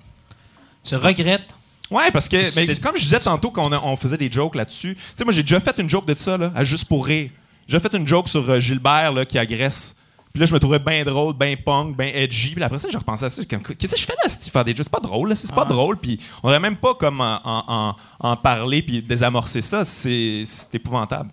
[0.84, 1.56] Tu regrettes?
[1.94, 5.02] Ouais, parce que, mais comme je disais tantôt qu'on on faisait des jokes là-dessus, tu
[5.16, 7.30] sais, moi j'ai déjà fait une joke de ça, là, à juste pour rire.
[7.68, 9.96] J'ai déjà fait une joke sur euh, Gilbert là, qui agresse.
[10.34, 12.56] Puis là, je me trouvais bien drôle, bien punk, bien edgy.
[12.56, 13.46] Puis après ça, je repensais à ça.
[13.46, 14.86] comme, Qu'est-ce que je fais là, si faire des jokes?
[14.86, 15.56] C'est pas drôle, là, c'est Ah.
[15.58, 15.98] pas drôle.
[15.98, 17.96] Puis on aurait même pas comme en, en- en-
[18.32, 19.86] en parler puis désamorcer ça.
[19.86, 21.30] C'est c'est épouvantable.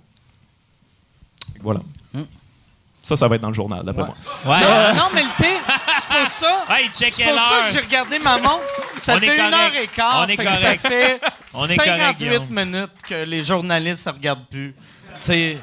[1.62, 1.80] Voilà.
[3.10, 4.08] Ça, ça va être dans le journal, d'après Ouais.
[4.44, 4.54] moi.
[4.56, 4.62] Ouais.
[4.62, 5.60] Ça, non, mais le pire,
[5.98, 6.64] c'est pour ça.
[6.70, 8.60] Hey, check C'est pour ça que j'ai regardé ma montre.
[8.98, 9.54] Ça On est fait une correct.
[9.76, 10.24] heure et quart.
[10.24, 10.86] On est fait que ça correct.
[10.86, 11.20] fait
[11.54, 12.46] On est correct, 58 Guillaume.
[12.50, 14.74] minutes que les journalistes ne regardent plus.
[14.74, 15.58] Tu sais.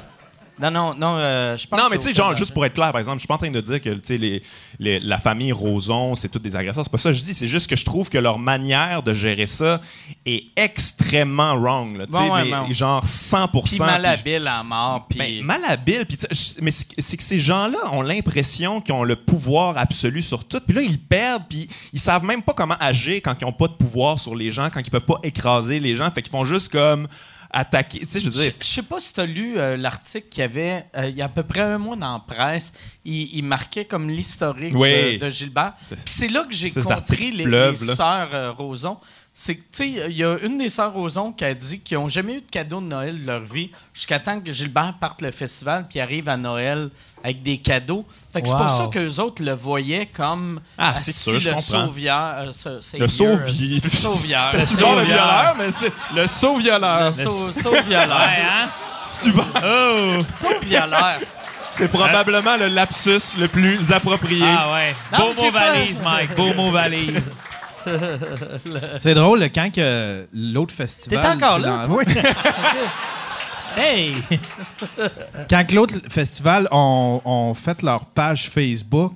[0.60, 2.90] Non, non, non, euh, je pense Non, mais tu sais, genre, juste pour être clair,
[2.90, 4.42] par exemple, je suis pas en train de dire que tu sais, les,
[4.78, 6.82] les- la famille Roson, c'est toutes des agresseurs.
[6.84, 7.34] C'est pas ça que je dis.
[7.34, 9.80] C'est juste que je trouve que leur manière de gérer ça
[10.26, 11.96] est extrêmement wrong.
[11.96, 12.72] Là, Bon, ouais, mais bon.
[12.72, 15.06] genre 100 Puis malhabile à mort.
[15.08, 15.18] Puis.
[15.18, 16.06] ben, malhabile.
[16.06, 20.22] puis je- mais c'est c'est que ces gens-là ont l'impression qu'ils ont le pouvoir absolu
[20.22, 20.60] sur tout.
[20.66, 21.44] Puis là, ils perdent.
[21.48, 24.50] Puis ils savent même pas comment agir quand ils ont pas de pouvoir sur les
[24.50, 26.10] gens, quand ils peuvent pas écraser les gens.
[26.10, 27.06] Fait qu'ils font juste comme
[27.50, 28.00] attaquer.
[28.00, 28.52] Tu sais, je veux Je dire.
[28.60, 31.22] je sais pas si tu as lu euh, l'article qu'il y avait euh, il y
[31.22, 32.72] a à peu près un mois dans la presse.
[33.04, 35.18] Il, il marquait comme l'historique Oui.
[35.18, 35.74] de, de Gilbert.
[35.88, 38.98] Puis c'est là que j'ai compris les, fleuve, les sœurs euh, Roson.
[39.40, 41.96] C'est que, tu sais, il y a une des sœurs Roson qui a dit qu'ils
[41.96, 45.22] n'ont jamais eu de cadeau de Noël de leur vie jusqu'à temps que Gilbert parte
[45.22, 46.90] le festival puis arrive à Noël
[47.22, 48.04] avec des cadeaux.
[48.32, 51.56] Fait que c'est pour ça qu'eux autres le voyaient comme Ah, c'est sûr, je le
[51.56, 51.82] sauveur.
[52.38, 53.80] euh, Le euh, sauvier.
[53.80, 53.88] Le
[54.66, 57.04] super le violeur, mais c'est le saut-violeur.
[57.06, 58.18] Le sau- sauvioleur.
[58.18, 58.68] Ouais, hein?
[59.06, 59.44] Super.
[59.64, 60.18] Oh!
[60.34, 61.18] Sauvioleur.
[61.70, 64.44] C'est probablement le lapsus le plus approprié.
[64.44, 64.96] Ah ouais.
[65.12, 66.34] Non, Beau mot valise, Mike.
[66.34, 67.22] Beau mot valise.
[68.98, 71.20] C'est drôle, quand que l'autre festival.
[71.20, 72.04] T'es encore là, dans- Oui.
[73.76, 74.12] Hey!
[75.48, 79.12] quand que l'autre festival ont, ont fait leur page Facebook,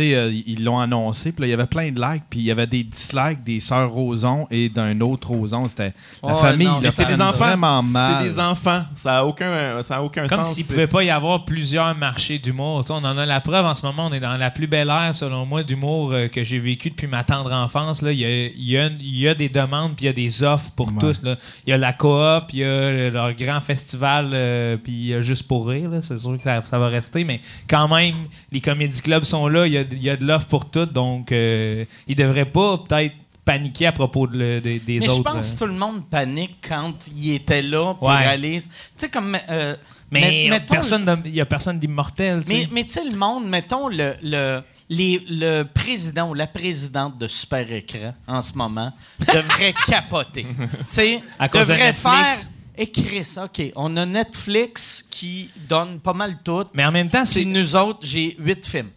[0.00, 2.50] euh, ils l'ont annoncé, puis là, il y avait plein de likes, puis il y
[2.50, 5.66] avait des dislikes des sœurs Roson et d'un autre Roson.
[5.68, 5.92] C'était
[6.22, 7.82] la Ouais, famille, c'est des enfants.
[7.82, 8.82] C'est des enfants.
[8.94, 10.52] Ça a aucun, ça a aucun Comme sens.
[10.54, 12.84] s'il C'est- pouvait pas y avoir plusieurs marchés d'humour.
[12.90, 14.06] On en a la preuve en ce moment.
[14.06, 17.06] On est dans la plus belle ère, selon moi, d'humour euh, que j'ai vécu depuis
[17.06, 18.02] ma tendre enfance.
[18.02, 18.12] Là.
[18.12, 20.12] Il, y a, il, y a, il y a des demandes puis il y a
[20.12, 20.94] des offres pour Ouais.
[21.00, 21.20] tous.
[21.22, 21.36] là.
[21.66, 25.14] Il y a la coop, il y a leur grand festival, euh, puis il y
[25.14, 25.90] a juste pour rire.
[26.02, 28.14] C'est sûr que ça, ça va rester, mais quand même,
[28.52, 29.66] les comédie clubs sont là.
[29.66, 30.92] Il y a, il y a de l'offre pour toutes.
[30.92, 33.14] Donc, euh, ils devraient pas peut-être
[33.44, 35.18] paniquer à propos de le- des, des Mais autres.
[35.18, 35.54] je pense euh.
[35.54, 38.16] que tout le monde panique quand il était là pour Ouais.
[38.16, 38.68] réaliser.
[38.68, 39.36] Tu sais, comme.
[39.48, 39.76] euh,
[40.10, 42.42] mais il y a personne d'immortel.
[42.48, 47.18] Mais, mais tu sais, le monde, mettons le, le, les- le président ou la présidente
[47.18, 50.46] de Super Écran en ce moment devrait capoter.
[50.48, 52.34] Tu sais, de devrait faire.
[52.78, 53.72] Écrire ça, OK.
[53.74, 56.64] On a Netflix qui donne pas mal tout.
[56.74, 57.40] Mais en même temps, c'est.
[57.40, 58.90] Puis nous autres, j'ai huit films.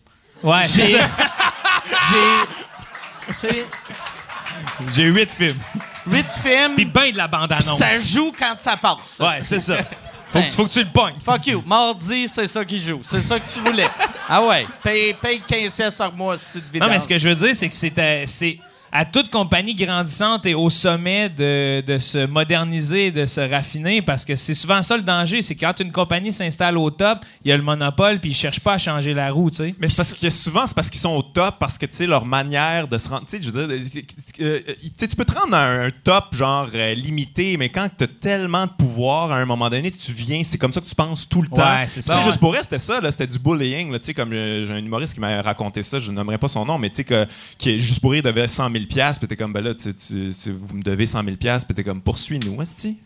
[0.44, 0.98] Ouais, c'est J'ai.
[1.00, 1.08] ça.
[2.10, 3.34] j'ai.
[3.34, 3.66] Tu sais,
[4.94, 5.60] J'ai huit films.
[6.08, 6.76] huit films.
[6.76, 7.78] Puis ben de la bande-annonce.
[7.78, 9.20] ça joue quand ça passe.
[9.20, 9.78] Ouais, c'est ça.
[10.30, 11.16] Faut, que- faut que tu le pognes.
[11.24, 11.64] Fuck you.
[11.66, 13.02] Mardi, c'est ça qui joue.
[13.04, 13.88] C'est ça que tu voulais.
[14.28, 14.68] Ah ouais.
[14.84, 16.78] Paye, paye 15 pièces par mois si tu te.
[16.78, 17.74] Non, mais ce que je veux dire, c'est que
[18.28, 18.60] c'est
[18.92, 24.26] à toute compagnie grandissante et au sommet de, de se moderniser, de se raffiner, parce
[24.26, 27.52] que c'est souvent ça le danger, c'est quand une compagnie s'installe au top, il y
[27.52, 29.76] a le monopole, puis ils cherchent pas à changer la roue, tu sais.
[29.80, 32.08] Mais c'est parce que souvent, c'est parce qu'ils sont au top, parce que, tu sais,
[32.08, 33.26] leur manière de se rendre.
[33.28, 34.04] Tu sais, je veux dire,
[34.42, 37.70] euh, euh, tu sais, tu peux te rendre à un top, genre, euh, limité, mais
[37.70, 40.82] quand tu as tellement de pouvoir, à un moment donné, tu viens, c'est comme ça
[40.82, 41.58] que tu penses tout le temps.
[41.58, 42.24] Ouais, c'est Tu ça, ouais.
[42.24, 44.78] juste pour elle, c'était ça, là, c'était du bullying, tu sais, comme euh, j'ai un
[44.78, 47.26] humoriste qui m'a raconté ça, je nommerai pas son nom, mais tu sais, que,
[47.58, 50.32] qui, juste pour rire, devait 100 000 piastres, puis t'es comme, ben là, tu, tu-
[50.44, 52.58] tu- vous me devez 100 000 piastres, puis t'es comme, poursuis-nous,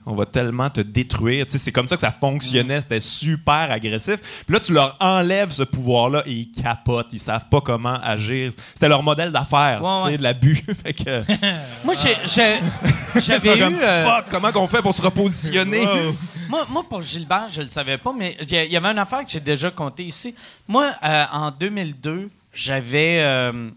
[0.05, 1.45] on va tellement te détruire.
[1.49, 4.17] C'est comme ça que ça fonctionnait, c'était super agressif.
[4.45, 8.51] Puis là, tu leur enlèves ce pouvoir-là et ils capotent, ils savent pas comment agir.
[8.73, 10.17] C'était leur modèle d'affaires, Ouais, tu sais, ouais.
[10.17, 10.63] de l'abus.
[11.83, 11.93] Moi,
[13.15, 13.59] j'avais ça eu.
[13.59, 15.85] comme, euh, fuck, comment qu'on fait pour se repositionner?
[16.49, 18.89] moi, moi, pour Gilbert, je le savais pas, mais il y, a- il y avait
[18.89, 20.35] une affaire que j'ai déjà contée ici.
[20.67, 23.21] Moi, euh, en 2002, j'avais.
[23.23, 23.69] euh,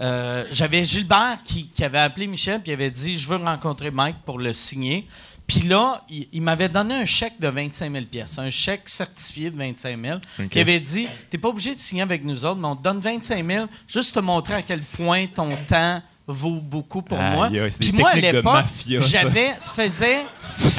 [0.00, 4.16] euh, j'avais Gilbert qui, qui avait appelé Michel puis avait dit Je veux rencontrer Mike
[4.24, 5.06] pour le signer.
[5.46, 8.04] Puis là, il, il m'avait donné un chèque de 25 000
[8.38, 10.18] un chèque certifié de 25 000
[10.52, 13.00] Il avait dit T'es pas obligé de signer avec nous autres, mais on te donne
[13.00, 17.50] 25 000 juste te montrer à quel point ton temps vaut beaucoup pour moi.
[17.78, 19.52] Puis moi, à l'époque, j'avais.
[19.58, 20.12] Ça faisait.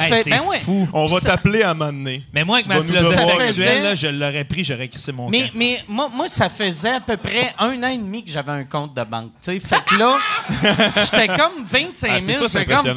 [0.00, 0.58] Hey, c'est ben ouais.
[0.60, 0.88] fou.
[0.92, 2.24] On va Ça- t'appeler à un moment donné.
[2.32, 5.42] Mais moi, avec Tu ma philosophie faisait- là, je l'aurais pris, j'aurais crissé mon Mais,
[5.44, 5.50] camp.
[5.54, 8.64] mais moi, moi, ça faisait à peu près un an et demi que j'avais un
[8.64, 9.30] compte de banque.
[9.40, 9.60] tu sais.
[9.60, 10.18] Fait que là,
[10.96, 12.26] j'étais comme 25 Ah, 000.
[12.26, 12.96] c'est ça, c'est j'étais comme.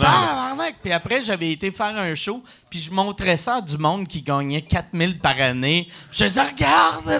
[0.84, 4.22] Puis après, j'avais été faire un show, puis je montrais ça à du monde qui
[4.22, 5.88] gagnait 4 000 par année.
[6.12, 7.20] Je disais, regarde.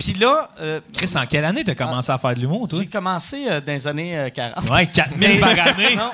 [0.00, 2.78] Puis là, euh, Chris, en quelle année t'as commencé à faire de l'humour, toi?
[2.78, 4.70] j'ai commencé euh, dans les années euh, 40.
[4.70, 5.94] Ouais, 4000 par année.
[6.00, 6.10] Non.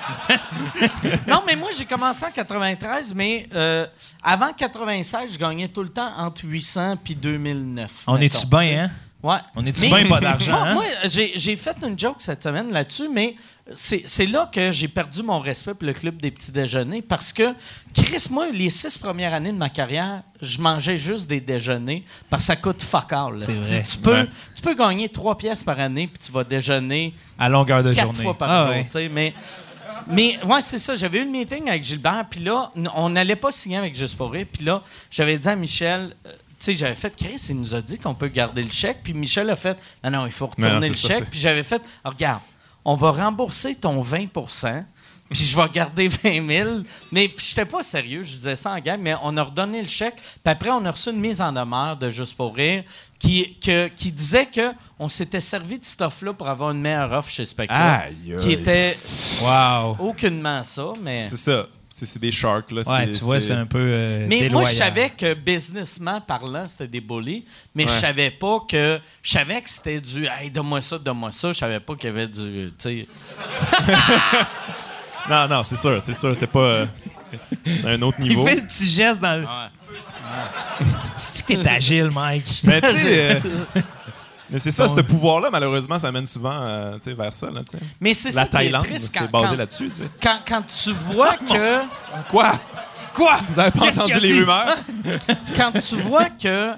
[1.29, 3.87] non, mais moi, j'ai commencé en 93, mais euh,
[4.23, 8.05] avant 96, je gagnais tout le temps entre 800 puis 2009.
[8.09, 8.91] On est-tu tu bien, hein?
[9.23, 9.39] Ouais.
[9.55, 10.75] On est-tu bien pas d'argent, Moi, hein?
[10.75, 13.37] moi, j'ai fait une joke cette semaine là-dessus, mais
[13.75, 17.53] c'est là que j'ai perdu mon respect pour le club des petits déjeuners parce que,
[17.95, 22.45] Chris, moi, les six premières années de ma carrière, je mangeais juste des déjeuners parce
[22.45, 23.39] que ça coûte fuck all.
[23.39, 24.29] Tu, peux, Ouais.
[24.55, 28.05] tu peux gagner trois pièces par année puis tu vas déjeuner À longueur de quatre
[28.07, 28.23] journée.
[28.23, 28.85] fois par Ah, jour.
[28.95, 29.09] ouais.
[29.09, 29.35] Mais,
[30.07, 30.95] mais ouais, c'est ça.
[30.95, 34.31] J'avais eu le meeting avec Gilbert, puis là, on n'allait pas signer avec Juste pour.
[34.31, 36.37] Puis là, j'avais dit à Michel, euh, tu
[36.67, 38.99] sais, j'avais fait, Chris, il nous a dit qu'on peut garder le chèque.
[39.03, 41.31] Puis Michel a fait, non, non, il faut Non, non, retourner le ça, chèque.
[41.31, 42.41] Puis j'avais fait, regarde,
[42.89, 44.85] on va rembourser ton 20%
[45.29, 46.71] puis je vais garder 20 000.
[47.11, 49.89] Mais puis j'étais pas sérieux, je disais ça en gamme, mais on a redonné le
[49.89, 50.15] chèque.
[50.15, 52.85] Puis après, on a reçu une mise en demeure de Juste pour rire
[53.19, 57.13] qui, que- qui disait que on s'était servi de ce stuff-là pour avoir une meilleure
[57.13, 57.77] offre chez Spectrum.
[57.83, 58.97] Aïe, Qui était
[59.43, 59.97] Wow.
[59.99, 61.25] aucunement ça, mais...
[61.25, 61.67] C'est ça.
[61.99, 62.83] C'est c'est des sharks, là.
[62.87, 63.95] Ouais, tu vois, c'est un peu.
[63.97, 68.61] euh, Mais moi, je savais que businessment parlant, c'était des bullies, mais je savais pas
[68.69, 69.01] que.
[69.23, 71.53] Je savais que c'était du Hey, donne-moi ça, donne-moi ça.
[71.53, 72.71] Je savais pas qu'il y avait du.
[72.79, 73.07] Tu.
[75.29, 76.37] Non, non, c'est sûr, c'est sûr.
[76.37, 76.61] C'est pas.
[76.61, 76.87] euh,
[77.65, 78.47] c'est un autre Il niveau.
[78.47, 79.43] fait le petit geste dans le.
[79.43, 79.49] Ouais.
[81.17, 82.45] C'est que t'es agile, Mike?
[82.65, 83.31] Mais tu sais.
[83.35, 83.41] euh,
[84.51, 87.51] Mais c'est ça, ce pouvoir-là, malheureusement, ça mène souvent euh, vers ça.
[87.51, 87.63] Là.
[88.01, 89.91] Mais c'est ça La qui est Thaïlande, triste c'est basé là-dessus.
[90.23, 91.83] quand, quand tu vois que.
[92.29, 92.59] Quoi?
[93.13, 93.41] Quoi?
[93.49, 94.77] Vous avez pas entendu les rumeurs?
[95.57, 96.75] quand tu vois que.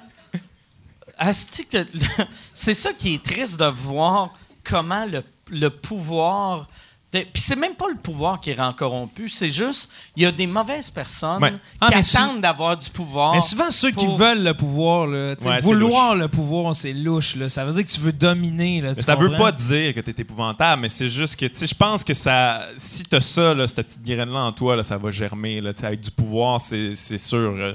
[2.53, 4.29] C'est ça qui est triste de voir
[4.63, 6.67] comment le, le pouvoir
[7.11, 10.45] Puis c'est même pas le pouvoir qui rend corrompu, c'est juste, il y a des
[10.45, 11.53] mauvaises personnes Ouais.
[11.81, 13.33] Ah, qui sou- attendent d'avoir du pouvoir.
[13.33, 17.35] Mais souvent, ceux qui veulent le pouvoir, là, tu Ouais, vouloir le pouvoir, c'est louche.
[17.35, 17.49] Là.
[17.49, 18.81] Ça veut dire que tu veux dominer.
[18.81, 21.65] Là, tu ça veut pas dire que t'es épouvantable, mais c'est juste que, tu sais,
[21.67, 24.97] je pense que ça, si t'as ça, là, cette petite graine-là en toi, là, ça
[24.99, 27.55] va germer, là, tu avec du pouvoir, c'est c'est sûr.
[27.57, 27.73] euh,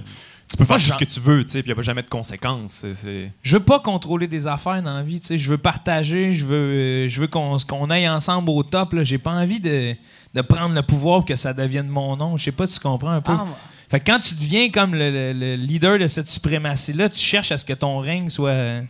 [0.49, 2.09] tu peux faire ce que tu veux, tu sais, puis y a pas jamais de
[2.09, 2.71] conséquences.
[2.73, 5.19] c'est- c'est- Je veux pas contrôler des affaires dans la vie.
[5.21, 5.39] tu sais.
[5.39, 6.33] Je veux partager.
[6.33, 8.93] Je veux, euh, je veux qu'on qu'on aille ensemble au top.
[8.93, 9.05] là.
[9.05, 9.95] J'ai pas envie de,
[10.35, 12.37] de prendre le pouvoir pour que ça devienne mon nom.
[12.37, 13.33] Je sais pas si tu comprends un peu.
[13.33, 13.47] Ah,
[13.89, 17.53] Fait que quand tu deviens comme le, le- le leader de cette suprématie-là, tu cherches
[17.53, 18.81] à ce que ton règne soit,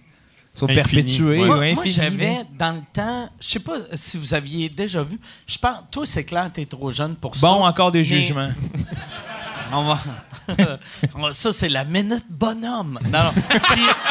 [0.52, 1.40] soit Infini, perpétué ouais.
[1.42, 5.18] ou Moi, moi, j'avais, dans le temps, je sais pas si vous aviez déjà vu,
[5.46, 7.46] je pense, toi, c'est clair, t'es trop jeune pour ça.
[7.46, 8.50] Bon, encore des Mais- jugements.
[9.72, 12.98] On Ça, c'est la minute bonhomme.
[13.04, 13.32] Non, non.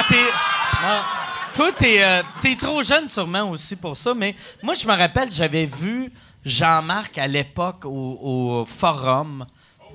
[0.07, 0.17] Puis.
[1.53, 5.31] Toi, t'es, euh, t'es trop jeune sûrement aussi pour ça, mais moi, je me rappelle,
[5.31, 6.11] j'avais vu
[6.43, 9.45] Jean-Marc à l'époque au, forum.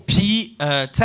[0.06, 1.02] Puis, euh, tu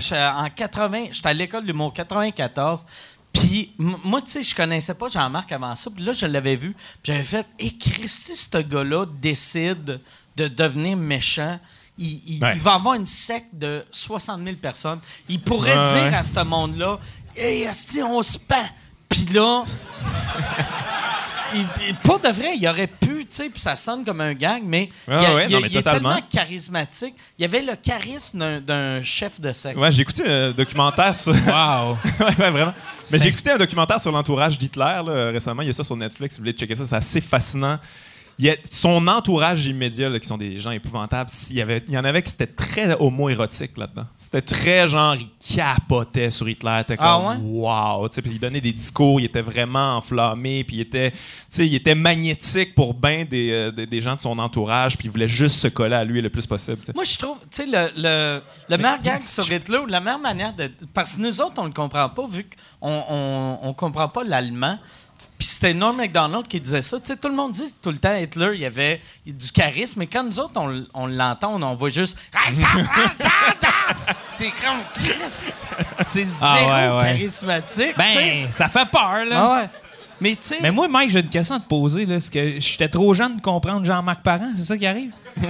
[0.00, 2.84] sais, en, en 80, j'étais à l'école de l'humour 94.
[3.32, 5.90] Puis, moi, tu sais, je connaissais pas Jean-Marc avant ça.
[5.94, 6.74] Puis là, je l'avais vu.
[7.02, 10.00] Puis j'avais fait, et Christy, ce gars-là décide
[10.36, 11.60] de devenir méchant.
[11.98, 12.52] Il, il- Ouais.
[12.54, 14.98] il va avoir une secte de 60 000 personnes.
[15.28, 16.14] Il pourrait Ouais, dire ouais.
[16.14, 16.98] à ce monde-là,
[17.36, 18.64] Hey, Asti, on se pend.
[19.08, 19.62] Puis là,
[21.54, 24.62] il, pour de vrai, il aurait pu, tu sais, puis ça sonne comme un gag,
[24.64, 27.14] mais il, a- ouais, il non, mais il est tellement charismatique.
[27.38, 29.78] Il y avait le charisme d'un- chef de secte.
[29.78, 31.32] Ouais, j'ai écouté un documentaire sur.
[31.46, 31.96] Wow.
[32.20, 32.74] ouais, ouais, vraiment.
[33.12, 35.02] Mais j'ai écouté un documentaire sur l'entourage d'Hitler
[35.32, 35.62] récemment.
[35.62, 36.34] Il y a ça sur Netflix.
[36.34, 37.78] Si vous voulez checker ça, c'est assez fascinant.
[38.38, 41.82] Il y a son entourage immédiat, là, qui sont des gens épouvantables, s'il y, avait,
[41.88, 44.04] il y en avait qui c'était très homo-érotique là-dedans.
[44.18, 46.82] C'était très genre, il capotait sur Hitler.
[46.86, 47.62] T'es Ah comme, ouais?
[47.62, 48.08] wow.
[48.08, 51.16] Puis il donnait des discours, il était vraiment enflammé, puis il était, tu
[51.48, 55.08] sais, il était magnétique pour bien des, euh, des, des gens de son entourage, puis
[55.08, 56.78] il voulait juste se coller à lui le plus possible.
[56.94, 60.18] Moi, je trouve, tu sais, le, le, le meilleur gag sur Hitler, ou la meilleure
[60.18, 60.70] manière de.
[60.92, 62.44] Parce que nous autres, on le comprend pas, vu
[62.80, 64.78] qu'on on, on comprend pas l'allemand.
[65.38, 66.98] Puis c'était Norm MacDonald qui disait ça.
[66.98, 70.00] Tu sais, tout le monde dit tout le temps Hitler, il y avait du charisme,
[70.00, 70.52] mais quand nous autres,
[70.94, 72.18] on, l'entend, on voit juste.
[74.38, 75.52] C'est comme Chris.
[76.06, 77.04] C'est zéro Ah ouais, ouais.
[77.04, 77.94] charismatique.
[77.96, 79.36] Ben, ça fait peur, là.
[79.36, 79.70] Ah ouais.
[80.20, 80.58] Mais tu sais.
[80.62, 82.06] Mais moi, Mike, j'ai une question à te poser.
[82.06, 82.16] Là.
[82.32, 84.50] Que j'étais trop jeune de comprendre Jean-Marc Parent?
[84.56, 85.12] C'est ça qui arrive?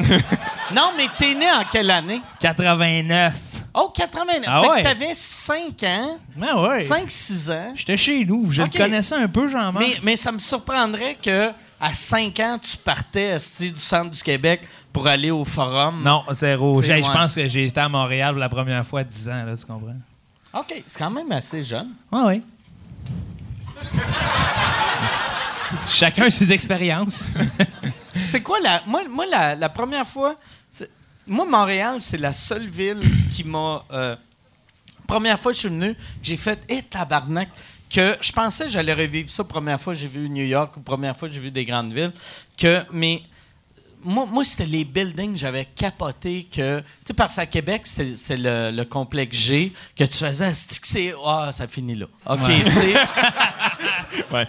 [0.74, 2.20] Non, mais t'es né en quelle année?
[2.40, 3.32] 89.
[3.78, 4.44] Oh, 89.
[4.46, 4.78] Ah fait ouais?
[4.82, 6.82] que t'avais 5 ans, Ben ouais.
[6.82, 7.72] 5-6 ans.
[7.74, 8.50] J'étais chez nous.
[8.50, 8.72] Je Ok.
[8.72, 9.78] le connaissais un peu, Jean-Marc.
[9.86, 14.62] Mais, mais ça me surprendrait que à 5 ans, tu partais du centre du Québec
[14.94, 16.02] pour aller au forum.
[16.02, 16.82] Non, zéro.
[16.82, 17.02] Je ouais.
[17.02, 19.66] pense que j'ai été à Montréal pour la première fois à 10 ans, là, tu
[19.66, 19.94] comprends?
[20.54, 21.90] OK, c'est quand même assez jeune.
[22.10, 22.42] Oui, oui.
[25.88, 27.28] Chacun ses expériences.
[28.14, 28.80] C'est quoi la.
[28.86, 30.36] Moi, moi la, la première fois.
[31.26, 33.00] Moi, Montréal, c'est la seule ville
[33.30, 33.84] qui m'a.
[33.92, 34.16] euh,
[35.06, 37.48] première fois que je suis venu, j'ai fait et tabarnak.
[37.88, 40.80] Que je pensais que j'allais revivre ça première fois que j'ai vu New York ou
[40.80, 42.12] première fois que j'ai vu des grandes villes.
[42.58, 43.22] Que, mais
[44.02, 46.80] moi, moi c'était les buildings, j'avais capoté que.
[46.80, 50.86] Tu sais, parce qu'à Québec, c'est le, le complexe G que tu faisais, c'est que
[50.88, 51.14] c'est.
[51.24, 52.06] Ah, ça finit là.
[52.28, 52.64] OK, Ouais.
[52.64, 52.94] tu sais.
[54.32, 54.46] Ouais.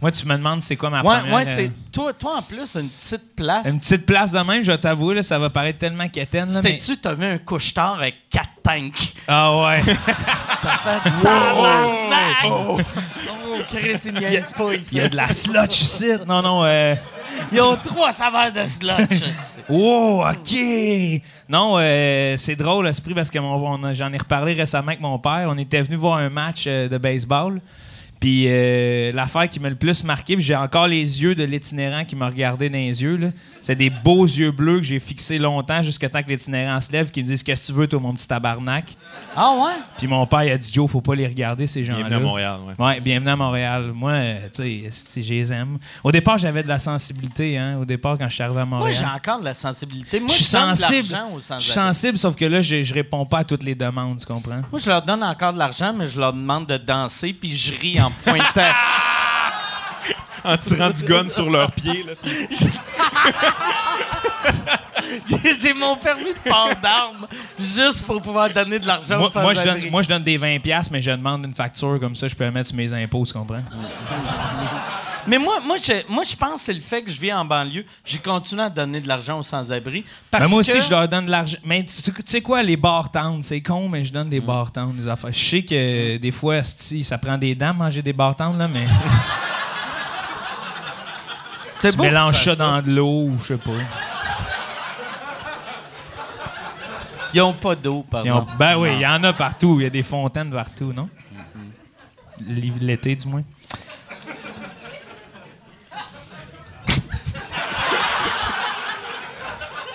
[0.00, 1.34] Moi, tu me demandes c'est quoi ma Ouais, première...
[1.34, 1.70] ouais, euh, c'est.
[1.90, 3.66] Toi, toi, en plus, une petite place.
[3.66, 6.46] Une petite place de même, je vais t'avouer, là, ça va paraître tellement quétaine.
[6.48, 6.52] Mais...
[6.52, 9.14] C'était-tu, t'avais un couche-tard avec quatre tanks?
[9.26, 9.80] Ah ouais.
[11.22, 12.44] Tabarnak!
[12.46, 12.78] Oh,
[13.68, 14.88] Chris, il niaise pas ici.
[14.92, 16.10] Il y a de la slotch ici.
[16.26, 16.64] Non, non.
[16.64, 16.94] Euh...
[17.52, 19.10] Ils ont trois saveurs de slotch.
[19.12, 19.60] esti.
[19.68, 21.22] Oh, OK!
[21.48, 25.00] Non, euh, c'est drôle, l'esprit, parce que mon- on a- j'en ai reparlé récemment avec
[25.00, 25.46] mon père.
[25.50, 27.60] On était venu voir un match euh, de baseball.
[28.20, 32.16] Puis euh, l'affaire qui m'a le plus marqué, j'ai encore les yeux de l'itinérant qui
[32.16, 33.32] m'a regardé dans les yeux.
[33.60, 37.10] C'est des beaux yeux bleus que j'ai fixés longtemps jusqu'à temps que l'itinérant se lève
[37.10, 38.96] qui me disent Qu'est-ce que tu veux, toi, mon petit tabarnak?
[39.36, 39.72] Ah ouais?
[39.98, 41.98] Puis mon père, il a dit Joe, faut pas les regarder, ces gens-là.
[42.08, 42.56] Bienvenue à Montréal.
[42.78, 42.84] Ouais.
[42.86, 43.92] Ouais, bienvenue à Montréal.
[43.94, 45.78] Moi, euh, tu sais, si je les aime.
[46.02, 48.78] Au départ, j'avais de la sensibilité, hein, au départ, quand je suis arrivé à Moi,
[48.78, 48.96] Montréal.
[48.98, 50.20] j'ai encore de la sensibilité.
[50.20, 51.18] Moi, je suis sensible.
[51.58, 54.26] Je suis sensible, sauf que là, je, je réponds pas à toutes les demandes, tu
[54.26, 54.62] comprends?
[54.70, 57.74] Moi, je leur donne encore de l'argent, mais je leur demande de danser, puis je
[57.78, 58.62] ris en pointant.
[60.44, 62.04] En tirant du gun sur leurs pieds.
[62.04, 62.12] Là.
[65.60, 67.26] J'ai mon permis de port d'armes
[67.58, 70.38] juste pour pouvoir donner de l'argent Moi, aux moi, je donne, moi, je donne des
[70.38, 72.92] 20$, piastres, mais je demande une facture, comme ça, je peux la mettre sur mes
[72.92, 73.56] impôts, tu comprends?
[75.28, 77.44] Mais moi, moi, je, moi, je pense que c'est le fait que je vis en
[77.44, 77.84] banlieue.
[78.04, 80.04] J'ai continué à donner de l'argent aux sans-abri.
[80.30, 81.58] Parce Ben, moi aussi, que- je leur donne de l'argent.
[81.64, 84.40] Mais tu sais- tu sais quoi, les bar towns, c'est con, mais je donne des
[84.40, 85.32] bar towns, des affaires.
[85.32, 88.86] Je sais que des fois, ça prend des dents manger des bar towns, là, mais.
[91.78, 93.70] Tu beau mélanges ça fasses dans de l'eau ou je sais pas.
[97.34, 98.52] Ils ont pas d'eau, par Ils ont- exemple.
[98.58, 99.78] ben oui, il y en a partout.
[99.78, 101.08] Il y a des fontaines partout, non?
[102.48, 103.42] L'hiv- L'été, du moins.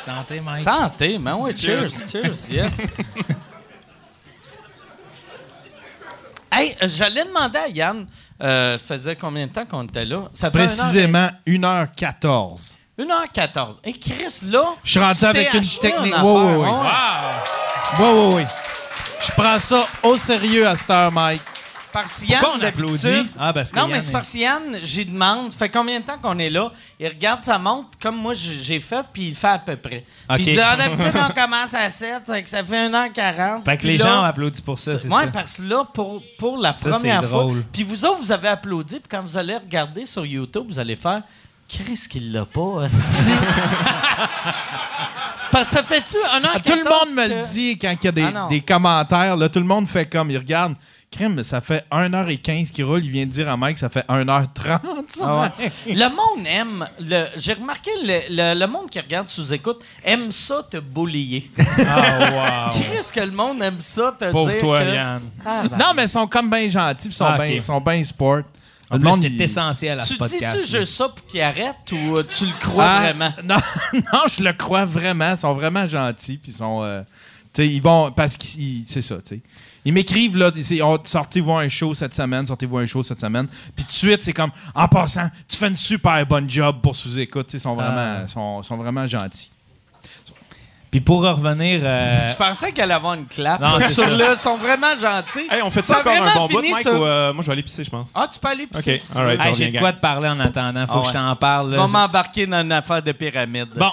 [0.01, 0.63] Santé, Mike.
[0.63, 1.35] Santé, man.
[1.39, 1.89] Oui, cheers.
[2.11, 2.77] Cheers, yes.
[6.51, 8.07] hey, j'allais demander à Yann,
[8.41, 10.23] euh, ça faisait combien de temps qu'on était là?
[10.33, 12.73] Ça fait Précisément 1h14.
[12.97, 13.75] 1h14.
[13.83, 14.73] Et Chris, là.
[14.83, 16.15] Je suis rendu avec une technique.
[16.23, 16.67] Oui, oui, oui.
[16.67, 16.89] ouais.
[17.99, 18.43] Oui, oui, oui.
[19.23, 21.41] Je prends ça au sérieux à cette heure, Mike.
[21.93, 24.77] Parce que Yann, d'habitude- Ah, parce que non, mais Yann c'est est- parce que Yann,
[24.81, 26.71] j'y demande, fait combien de temps qu'on est là?
[26.99, 30.05] Il regarde sa montre comme moi j'ai fait, puis il fait à peu près.
[30.35, 33.65] Puis il dit, ah, d'habitude, on commence à 7, fait que ça fait 1h40.
[33.65, 35.27] Fait que les là- gens applaudissent pour ça, c'est Ouais, ça.
[35.31, 37.41] parce que là, pour, pour la Ça, première c'est fois.
[37.43, 37.63] drôle.
[37.73, 40.95] Puis vous autres, vous avez applaudi, puis quand vous allez regarder sur YouTube, vous allez
[40.95, 41.21] faire
[41.67, 42.85] Chris qu'il l'a pas.
[45.51, 48.05] Parce que ça fait-tu un an Ah, tout le monde me le dit quand il
[48.05, 49.35] y a des, Ah des commentaires.
[49.35, 50.75] Là, tout le monde fait comme, il regarde.
[51.11, 53.03] Crème, ça fait 1h15 qu'il roule.
[53.03, 54.79] Il vient de dire à Mike ça fait 1h30.
[55.21, 55.71] Ah ouais.
[55.93, 56.87] Le monde aime.
[57.01, 61.51] le- J'ai remarqué, le, le- le monde qui regarde sous écoute aime ça te bullier.
[61.85, 62.71] Ah, wow.
[62.81, 64.61] Chris, que le monde aime ça te Pauvre dire.
[64.61, 64.93] toi, que...
[64.95, 65.21] Yann.
[65.45, 65.77] Ah, ben.
[65.77, 67.09] Non, mais ils sont comme bien gentils.
[67.09, 67.53] Ils sont Ah, bien ok.
[67.55, 68.41] ils sont bien sport.
[68.89, 70.57] En Le plus, monde, c'est il- essentiel à ce Tu podcast.
[70.57, 73.33] dis-tu juste ça pour qu'il arrête ou euh, tu le crois Ah, vraiment?
[73.43, 73.57] Non,
[73.93, 75.31] non, je le crois vraiment.
[75.31, 76.37] Ils sont vraiment gentils.
[76.37, 76.81] Puis ils sont.
[76.83, 77.01] euh,
[77.53, 78.13] tu sais, ils vont.
[78.13, 78.45] Parce que
[78.85, 79.41] c'est ça, tu sais.
[79.83, 80.51] Ils m'écrivent, là,
[80.83, 83.47] oh, sortez voir un show cette semaine, sortez voir un show cette semaine.
[83.75, 86.95] Puis tout de suite, c'est comme, en passant, tu fais une super bonne job pour
[86.95, 87.51] sous-écoute.
[87.53, 88.27] Ils sont vraiment, Ah.
[88.27, 89.49] sont, sont vraiment gentils.
[90.91, 91.79] Puis pour revenir.
[91.83, 93.61] euh, Je pensais qu'elle allait avoir une clap.
[93.61, 94.09] Non, sur ça.
[94.09, 95.47] le, ils sont vraiment gentils.
[95.49, 96.93] Hey, on fait Ça encore un bon bout, Mike, ça.
[96.93, 98.11] ou euh, moi je vais aller pisser, je pense.
[98.13, 99.39] Ah, tu peux aller pisser Ok, si right.
[99.41, 100.85] hey, j'ai de quoi te parler en attendant.
[100.87, 101.71] Faut Ah que je t'en parle.
[101.71, 101.77] là.
[101.77, 103.69] Va m'embarquer dans une affaire de pyramide.
[103.73, 103.85] Bon.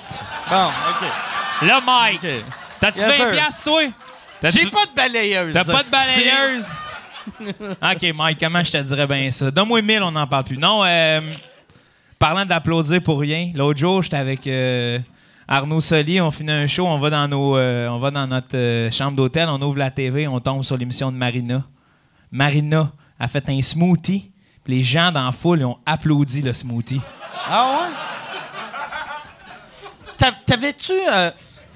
[0.50, 1.66] Bon, OK.
[1.68, 2.26] Là, Mike,
[2.80, 3.30] t'as-tu Yes, 20 sir.
[3.30, 3.82] piastres, toi?
[4.42, 5.52] J'ai pas de balayeuse.
[5.52, 6.66] T'as pas de balayeuse?
[7.82, 9.50] OK, Mike, comment je te dirais bien ça?
[9.50, 10.56] Donne-moi 1000, on n'en parle plus.
[10.58, 11.20] Non, euh,
[12.18, 14.98] parlant d'applaudir pour rien, l'autre jour, j'étais avec euh,
[15.46, 18.56] Arnaud Solier, on finit un show, on va dans, nos, euh, on va dans notre
[18.56, 21.64] euh, chambre d'hôtel, on ouvre la TV, on tombe sur l'émission de Marina.
[22.32, 24.30] Marina a fait un smoothie,
[24.64, 27.00] puis les gens dans la foule ils ont applaudi le smoothie.
[27.50, 27.88] Ah ouais?
[30.16, 30.92] T'a- T'avais-tu...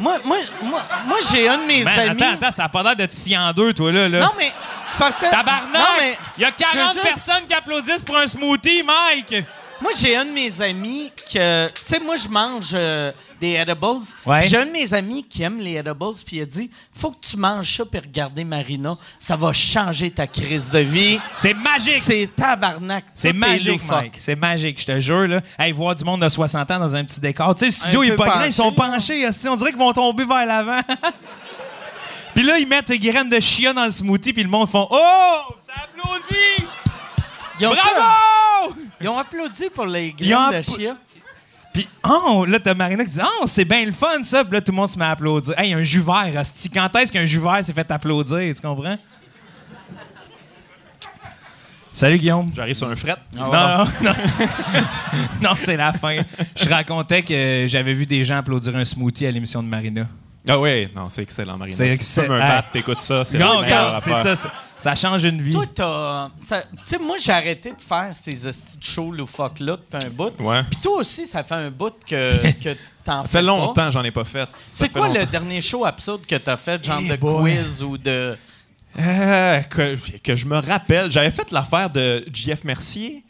[0.02, 2.20] Moi, moi, moi, moi j'ai un de mes amis...
[2.20, 4.08] attends, attends, ça a pas l'air de scier en deux, toi, là.
[4.08, 4.18] là.
[4.18, 4.52] Non, mais
[4.82, 5.24] c'est que...
[5.26, 6.18] Non, Tabarnak!
[6.36, 9.44] Il y a 40 je veux juste- personnes qui applaudissent pour un smoothie, Mike!
[9.82, 11.66] Moi, j'ai un de mes amis que...
[11.68, 13.10] Tu sais, moi, je mange euh,
[13.40, 13.86] des edibles.
[14.24, 14.40] Ouais.
[14.40, 17.10] Puis J'ai un de mes amis qui aime les edibles, puis il a dit, faut
[17.10, 18.96] que tu manges ça puis regarder Marina.
[19.18, 21.18] Ça va changer ta crise de vie.
[21.34, 22.00] C'est magique!
[22.00, 23.04] C'est tabarnak.
[23.14, 23.90] C'est Tout est magique, loufoque.
[23.90, 24.14] Mike.
[24.18, 25.26] C'est magique, je te jure.
[25.28, 25.40] Là.
[25.58, 27.54] Hey, voir du monde de 60 ans dans un petit décor.
[27.54, 29.20] Tu sais, le studio, Un il est peu pas grand, ils sont penchés.
[29.22, 30.80] esti, On dirait qu'ils vont tomber vers l'avant.
[32.34, 34.86] puis là, ils mettent des graines de chia dans le smoothie, puis le monde font
[34.90, 35.54] Oh!
[35.66, 36.66] Ça applaudit!
[37.60, 37.80] Ils Bravo!
[39.02, 40.96] Ils ont applaudi pour les graines de chia.
[41.72, 44.44] Puis, oh, là, t'as Marina qui dit Oh, c'est bien le fun, ça.
[44.44, 45.58] Puis là, tout le monde se met à applaudir.
[45.58, 46.42] Hey, un jus vert.
[46.74, 48.54] Quand est-ce qu'un jus vert s'est fait applaudir?
[48.54, 48.98] Tu comprends?
[51.94, 52.50] Salut, Guillaume.
[52.54, 53.16] J'arrive sur un fret.
[53.34, 54.12] Non, non, non.
[55.42, 56.20] non, c'est la fin.
[56.56, 60.06] Je racontais que j'avais vu des gens applaudir un smoothie à l'émission de Marina.
[60.48, 61.76] Ah ouais, non, c'est excellent, Marina.
[61.76, 62.28] C'est Hey.
[62.28, 64.36] bat, t'écoutes ça, c'est Non, le meilleur regarde, c'est affaire.
[64.36, 64.52] ça, ça.
[64.78, 65.52] Ça change une vie.
[65.52, 66.28] Toi, t'as.
[66.42, 70.10] ça- Tu sais, moi, j'ai arrêté de faire ces hosties de shows loufoques-là depuis un
[70.10, 70.32] bout.
[70.40, 70.64] Ouais.
[70.64, 73.42] Puis toi aussi, ça fait un bout que, que t'en Ça fais fait pas.
[73.42, 74.40] longtemps, j'en ai pas fait.
[74.46, 75.30] Ça C'est fait quoi le longtemps.
[75.30, 77.52] dernier show absurde que t'as fait, genre Eh de boy.
[77.56, 78.36] quiz ou de.
[78.98, 83.22] Euh, que, que je me rappelle, j'avais fait l'affaire de JF Mercier,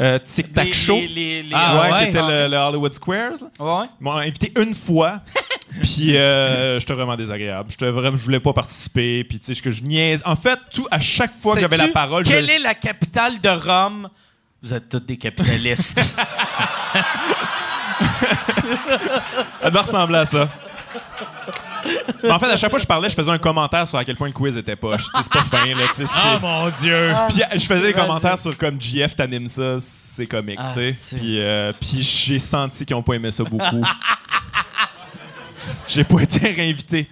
[0.00, 0.96] euh, Tic Tac Show.
[0.96, 1.98] les- les- les- Ah, ouais, ouais.
[1.98, 3.32] qui était le, le Hollywood Squares.
[3.58, 3.86] Ouais.
[4.00, 5.20] Ils m'ont invité une fois,
[5.82, 7.70] puis euh, j'étais vraiment désagréable.
[7.70, 10.22] J'étais vraiment, je voulais pas participer, puis tu sais, que je niaise.
[10.24, 13.40] En fait, tout à chaque fois que j'avais la parole, je Quelle est la capitale
[13.40, 14.08] de Rome?
[14.62, 16.00] Vous êtes tous des capitalistes.
[19.62, 20.48] Ça doit ressembler à ça.
[22.22, 24.04] Mais en fait, à chaque fois que je parlais, je faisais un commentaire sur à
[24.04, 25.04] quel point le quiz était poche.
[25.14, 25.86] C'est pas fin, là.
[25.88, 27.14] tu sais, c'est- Oh mon Dieu!
[27.28, 30.82] Puis euh, je faisais des commentaires sur comme GF t'animes ça, c'est comique, Ah, tu
[30.84, 31.16] sais.
[31.16, 33.82] Puis, euh, puis j'ai senti qu'ils ont pas aimé ça beaucoup.
[35.88, 37.08] j'ai pas été réinvité.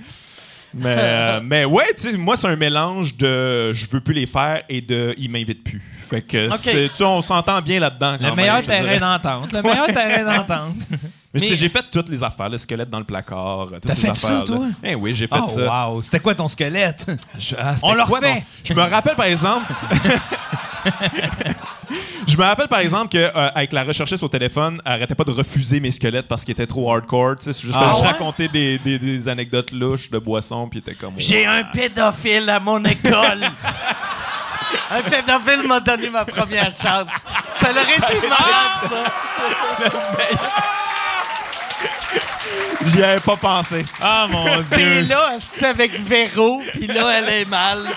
[0.75, 4.27] Mais, euh, mais ouais, tu sais, moi, c'est un mélange de je veux plus les
[4.27, 5.83] faire et de ils m'invitent plus.
[5.97, 6.57] Fait que, Ok.
[6.59, 8.17] c'est- tu sais, on s'entend bien là-dedans.
[8.21, 9.01] Le meilleur même, je terrain dirais.
[9.01, 9.53] d'entente.
[9.53, 10.77] Le meilleur terrain d'entente.
[11.35, 13.69] Mais, j'ai fait toutes les affaires, le squelette dans le placard.
[13.73, 14.45] toutes T'as fait ça, affaires-là.
[14.47, 14.67] toi?
[14.83, 15.89] Eh oui, j'ai fait Oh, ça.
[15.89, 16.03] wow!
[16.03, 17.05] C'était quoi ton squelette?
[17.39, 18.45] Je- ah, On le refait.
[18.65, 19.67] Je me rappelle, par exemple.
[22.27, 25.25] Je me rappelle par exemple que euh, avec la recherchiste au téléphone, elle arrêtait pas
[25.25, 27.37] de refuser mes squelettes parce qu'ils étaient trop hardcore.
[27.37, 28.07] Tu sais, c'est juste Ah je ouais?
[28.09, 31.15] racontais des, des- des anecdotes louches de boissons, puis était comme.
[31.17, 33.41] J'ai un pédophile à mon école.
[34.91, 37.25] un pédophile m'a donné ma première chance.
[37.49, 39.13] Ça aurait été marrant, ça.
[42.87, 43.85] J'y avais pas pensé.
[44.01, 45.03] Ah, mon Puis Dieu.
[45.09, 47.79] là, c'est avec Véro, puis là, elle est mal.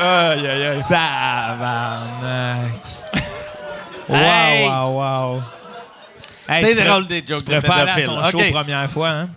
[0.00, 0.82] Aïe, aïe, aïe.
[0.88, 2.72] Tabarnak.
[4.08, 4.68] Wow, Hey.
[4.68, 5.42] wow, wow.
[6.48, 8.50] Hey, C'est tu drôle des jokes Tu prépares aller à son show OK.
[8.52, 9.28] première fois, hein?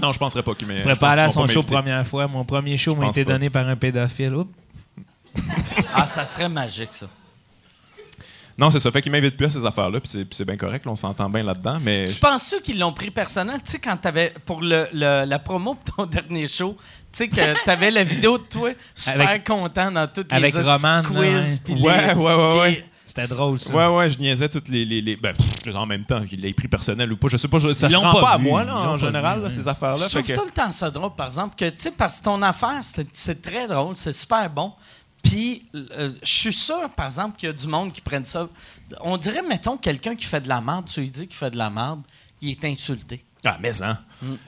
[0.00, 0.76] Non, je penserais pas qu'il m'ait.
[0.76, 2.26] Tu prépares aller à son qu'ils show pas première fois.
[2.26, 3.32] Mon premier show m'a pense été pas.
[3.32, 4.34] donné par un pédophile.
[4.34, 4.50] Oups.
[5.94, 7.06] Ah, ça serait magique, ça.
[8.58, 8.90] Non, c'est ça.
[8.90, 10.86] Fait qu'il m'invite plus à ces affaires-là, puis c'est- bien correct.
[10.86, 12.06] là, on s'entend bien là-dedans, mais.
[12.06, 13.56] Tu penses-tu qu'ils l'ont pris personnel?
[13.62, 17.28] Tu sais, quand t'avais, pour le, le- la promo de ton dernier show, tu sais,
[17.28, 21.02] que t'avais la vidéo de toi super Avec- content dans toutes avec les Roman, là,
[21.02, 21.16] quiz.
[21.18, 21.58] ouais.
[21.64, 23.72] puis Ouais, les- ouais, ouais, C'était drôle, ça.
[23.72, 24.84] Ouais, ouais, je niaisais toutes les.
[24.84, 27.28] les, les- ben, pff, en même temps, qu'il l'ait pris personnel ou pas.
[27.28, 29.42] Je sais pas, je- ça se rend pas pas, à moi, là, en général, vu,
[29.44, 29.54] là, ouais.
[29.54, 30.04] ces affaires-là.
[30.06, 32.24] Je trouve que- tout le temps ça drôle, par exemple, que, tu sais, parce que
[32.24, 32.80] ton affaire,
[33.12, 34.72] c'est très drôle, c'est super bon.
[35.28, 38.48] Puis, euh, je suis sûr, par exemple, qu'il y a du monde qui prenne ça.
[39.00, 41.58] On dirait, mettons, quelqu'un qui fait de la merde, tu lui dis qu'il fait de
[41.58, 42.00] la merde,
[42.40, 43.24] il est insulté.
[43.44, 43.96] Ah, mais hein.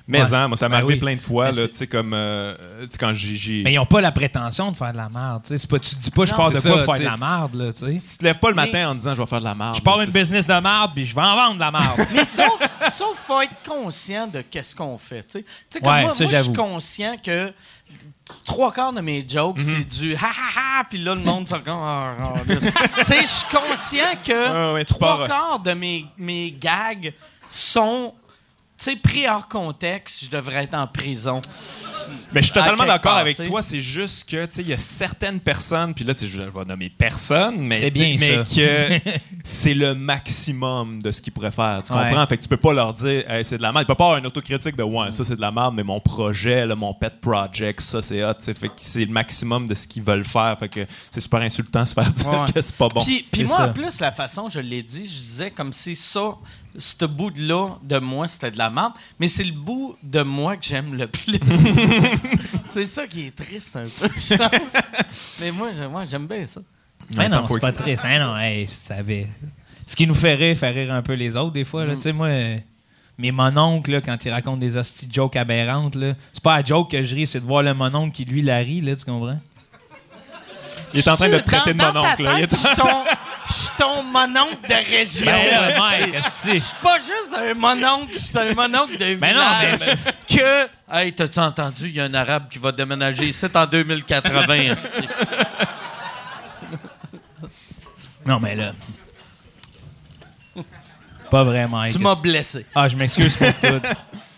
[0.09, 0.35] Mais Ouais.
[0.35, 0.99] hein, moi, ça m'est Ben arrivé oui.
[1.01, 2.13] plein de fois, tu sais, comme.
[2.15, 2.57] euh,
[2.99, 3.63] quand j'ai-.
[3.63, 5.43] Mais ils n'ont pas la prétention de faire de la merde.
[5.43, 5.59] tu sais.
[5.59, 7.21] C'est pas, tu te dis pas, je pars de c'est quoi ça, pour faire de
[7.23, 7.55] la merde.
[7.55, 8.11] Là, tu sais.
[8.13, 9.77] Tu te lèves pas le Mais- matin en disant je vais faire de la merde.
[9.77, 12.01] Je pars une business de merde, puis je vais en vendre de la merde.
[12.13, 12.59] Mais sauf,
[12.93, 15.23] sauf faut être conscient de qu'est-ce qu'on fait.
[15.25, 17.53] Tu sais, Tu sais, comme Ouais, moi, ça, moi je suis conscient que
[18.45, 19.63] trois quarts de mes jokes, Mhm.
[19.79, 21.79] c'est du ha ha ha, puis là, le monde s'en comme.
[21.81, 22.55] Ah, ah, là.
[22.99, 27.13] tu sais, je suis conscient que ouais, trois pars, quarts de mes, mes gags
[27.47, 28.13] sont.
[28.79, 31.41] Tu sais, pris hors contexte, je devrais être en prison.
[32.33, 33.61] Mais je suis totalement d'accord avec tu toi.
[33.61, 36.41] C'est juste que, tu sais, il y a certaines personnes, puis là, tu sais, je
[36.43, 38.45] vais nommer personne, mais, C'est bien, mais ça.
[38.45, 39.11] que
[39.45, 41.83] c'est le maximum de ce qu'ils pourraient faire.
[41.85, 42.05] Tu Ouais.
[42.09, 42.27] comprends?
[42.27, 43.85] Fait que tu peux pas leur dire, Hey, c'est de la merde.
[43.85, 46.01] Il peut pas avoir une autocritique de, ouais, ça, c'est de la merde, mais mon
[46.01, 48.35] projet, là, mon pet project, ça, c'est hot.
[48.35, 48.55] tu sais.
[48.55, 50.57] Fait que c'est le maximum de ce qu'ils veulent faire.
[50.59, 52.53] Fait que c'est super insultant de se faire dire Ouais.
[52.55, 53.03] que c'est pas bon.
[53.05, 53.65] Puis, moi, ça.
[53.67, 56.37] en plus, la façon, je l'ai dit, je disais comme si ça,
[56.79, 60.65] ce bout-là de moi, c'était de la merde, mais c'est le bout de moi que
[60.65, 61.39] j'aime le plus.
[62.71, 64.83] c'est ça qui est triste un peu, je pense.
[65.41, 66.61] Mais moi, j'aime- moi, j'aime bien ça.
[67.17, 68.05] Mais non, c'est pas triste.
[68.07, 69.27] Hein, non, hey, ça avait-
[69.87, 71.85] Ce qui nous fait rire, fait rire un peu les autres, des fois.
[71.85, 71.95] là.
[71.95, 72.29] Tu sais, moi,
[73.19, 75.97] mes mononcles, là, quand ils racontent des hosties de jokes aberrantes,
[76.33, 78.59] c'est pas à joke que je ris, c'est de voir le mononcle qui, lui, la
[78.59, 79.41] rit, là, tu comprends?
[80.95, 82.25] Il est en train de te traiter de mon oncle.
[82.51, 83.05] Je suis ton,
[83.77, 85.27] ton mononcle de région.
[85.27, 89.97] Ben Je suis pas juste un mononcle, je suis un mononcle de Ben non, village.
[90.29, 94.55] Que, hey, t'as-tu entendu, il y a un arabe qui va déménager ici en 2080.
[94.55, 95.09] esti.
[98.27, 98.73] Non, mais là.
[101.31, 101.85] Pas vraiment.
[101.87, 102.65] tu m'as blessé.
[102.75, 103.81] Ah, je m'excuse pour tout.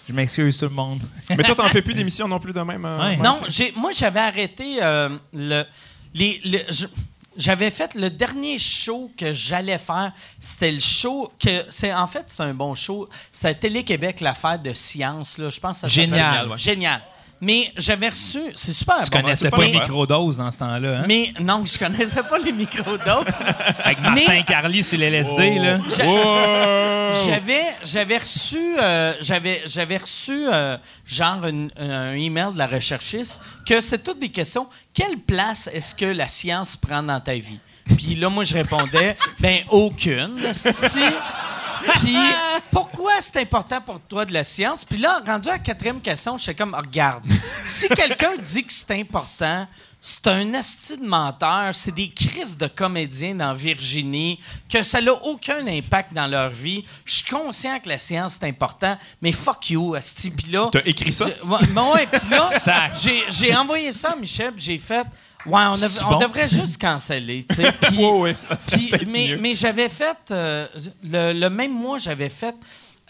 [0.08, 1.00] Je m'excuse, tout le monde.
[1.28, 2.84] Mais toi, t'en fais plus d'émissions non plus de même.
[2.84, 3.16] euh, Ouais.
[3.16, 3.22] Mike?
[3.22, 5.64] Non, j'ai, moi, j'avais arrêté euh, le.
[6.14, 6.40] Les,
[7.36, 10.12] j'avais fait le dernier show que j'allais faire.
[10.38, 11.64] C'était le show que.
[11.68, 13.08] c'est En fait, c'est un bon show.
[13.32, 15.38] C'était Télé-Québec, l'affaire de science.
[15.38, 15.50] Là.
[15.50, 16.50] Je pense que ça Génial.
[16.50, 16.58] ouais.
[16.58, 17.00] Génial.
[17.42, 18.40] Mais j'avais reçu.
[18.54, 19.20] C'est super Tu bon.
[19.22, 21.04] connaissais c'est pas pas les microdoses dans ce temps-là, hein?
[21.08, 23.24] Mais non, je connaissais pas les microdoses.
[23.84, 25.62] Avec Martin Mais- Carly sur l'LSD, Oh.
[25.62, 27.12] là.
[27.24, 30.76] J'avais, j'avais reçu, euh, j'avais, j'avais reçu euh,
[31.06, 34.68] genre une- un email de la recherchiste que c'est toutes des questions.
[34.94, 37.58] Quelle place est-ce que la science prend dans ta vie?
[37.96, 40.36] Puis là, moi, je répondais, ben aucune.
[41.96, 42.16] Puis
[42.70, 44.84] pourquoi c'est important pour toi de la science?
[44.84, 47.24] Puis là, rendu à la quatrième question, je suis comme, Ah, regarde,
[47.64, 49.66] si quelqu'un dit que c'est important,
[50.02, 54.40] c'est un asti de menteur, c'est des crises de comédiens dans Virginie,
[54.72, 56.84] que ça n'a aucun impact dans leur vie.
[57.04, 60.30] Je suis conscient que la science c'est important, mais fuck you, asti.
[60.30, 61.26] Puis là, T'as écrit ça?
[61.26, 62.48] je- ouais, ouais, puis là,
[63.28, 65.06] j'ai, envoyé ça à Michel, j'ai fait,
[65.46, 66.16] ouais, on, bon?
[66.18, 67.44] devrait juste canceller.
[67.82, 69.36] Puis- Ouais, ouais.
[69.38, 70.66] Mais, j'avais fait, euh,
[71.02, 72.54] le, le même mois, j'avais fait,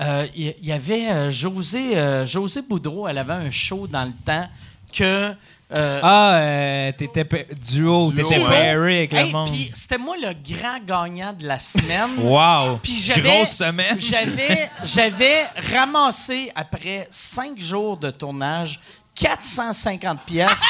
[0.00, 4.04] euh, il y, y avait euh, José, euh, José Boudreau, elle avait un show dans
[4.04, 4.48] le temps
[4.96, 5.34] que...
[5.76, 7.24] euh, Ah, euh, t'étais
[7.70, 8.48] duo, Duo, t'étais ouais.
[8.48, 9.48] pairé avec le hey, monde.
[9.50, 12.10] puis c'était moi le grand gagnant de la semaine.
[12.18, 12.78] Wow!
[12.82, 14.00] Puis j'avais, Grosse semaine.
[14.00, 18.80] J'avais, j'avais ramassé après cinq jours de tournage
[19.14, 20.62] 450 pièces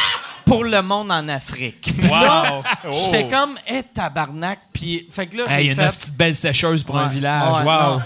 [0.51, 1.95] pour le monde en Afrique.
[1.99, 2.91] Puis là, Oh.
[2.93, 4.59] j'étais comme, hé, tabarnak.
[4.73, 5.87] Puis, fait que là, Hey, j'ai une fait...
[5.87, 7.65] petite belle sécheuse pour un village.
[7.65, 8.01] ouais, wow!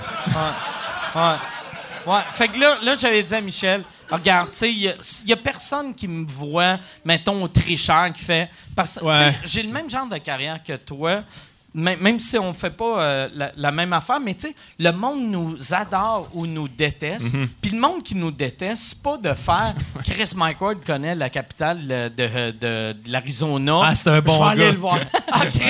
[2.07, 2.21] ouais.
[2.33, 4.95] Fait que là, là j'avais dit à Michel, Regarde, tu sais, il
[5.27, 8.51] y, a personne qui me voit, mettons, tricheur qui fait.
[8.77, 9.07] Parce que
[9.45, 11.23] j'ai le même genre de carrière que toi.
[11.75, 15.29] Même, si on fait pas euh, la, la même affaire, mais tu sais, le monde
[15.29, 17.35] nous adore ou nous déteste.
[17.35, 17.49] Mhm.
[17.61, 19.75] Puis le monde qui nous déteste, c'est pas de faire.
[20.05, 23.81] Chris Mike Ward connaît la capitale de, de- de l'Arizona.
[23.87, 24.99] Ah, c'est un bon Je vais aller le voir.
[25.33, 25.61] Ah, Chris!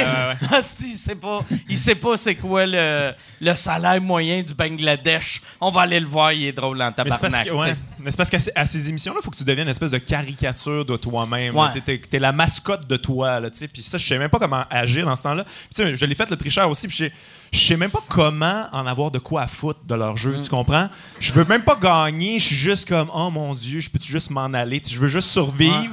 [0.53, 1.41] Ah, si, il sait pas,
[1.71, 5.41] il sait pas c'est quoi le, le salaire moyen du Bangladesh.
[5.61, 7.21] On va aller le voir, il est drôle en Mais tabarnak.
[7.21, 7.77] parce que, tu ouais.
[8.05, 9.91] Mais c'est parce qu'à ces- à ces émissions-là, il faut que tu deviennes une espèce
[9.91, 11.57] de caricature de toi-même.
[11.57, 11.69] Ouais.
[11.85, 13.49] T'es- t'es la mascotte de toi, là.
[13.51, 15.45] Puis ça, je sais même pas comment agir dans ce temps-là.
[15.77, 17.11] Je l'ai fait le tricheur aussi, puis
[17.53, 20.43] je sais- même pas comment en avoir de quoi à foutre de leur jeu, Mm.
[20.43, 20.89] tu comprends?
[21.19, 24.31] Je veux même pas gagner, je suis juste comme, oh mon Dieu, je peux juste
[24.31, 24.83] m'en aller?
[24.87, 25.91] Je veux juste survivre.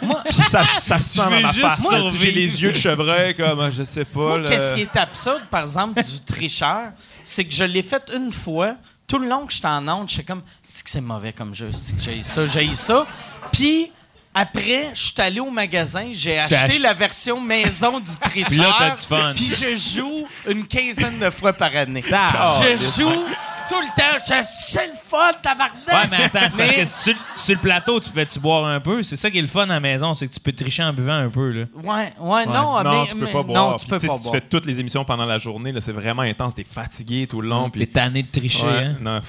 [0.24, 1.86] Puis ça, ça se sent dans ma face.
[2.18, 4.38] J'ai les yeux de chevreuil, comme, euh, je sais pas.
[4.38, 6.92] Moi, qu'est-ce qui est absurde, par exemple, du tricheur,
[7.22, 8.74] c'est que je l'ai fait une fois.
[9.06, 11.70] Tout le long que j'étais en onde, j'étais comme, c'est que c'est mauvais comme jeu,
[11.72, 13.06] c'est que j'ai ça, j'ai ça?
[13.52, 13.92] Puis,
[14.34, 18.48] après, je suis allé au magasin, j'ai acheté acheté- la version maison du tricheur.
[18.48, 19.32] Puis là, t'as du fun.
[19.34, 22.02] Puis je joue une quinzaine de fois par année.
[22.12, 23.24] Ah, je joue
[23.68, 24.18] tout le temps.
[24.66, 25.72] C'est le fun, tabarnak!
[25.88, 29.02] Ouais, mais attends, c'est parce que sur, sur le plateau, tu peux-tu boire un peu?
[29.02, 30.92] C'est ça qui est le fun à la maison, c'est que tu peux tricher en
[30.92, 31.64] buvant un peu, là.
[31.82, 33.70] Ouais, ouais, non, non, mais, tu peux mais- pas boire.
[33.70, 34.32] Non, tu Puis, peux sais, pas si boire.
[34.34, 36.54] Tu fais toutes les émissions pendant la journée, là, c'est vraiment intense.
[36.54, 37.70] T'es fatigué tout le long.
[37.70, 38.96] T'es Puis tanné de tricher, Ouais, hein?
[39.00, 39.20] non.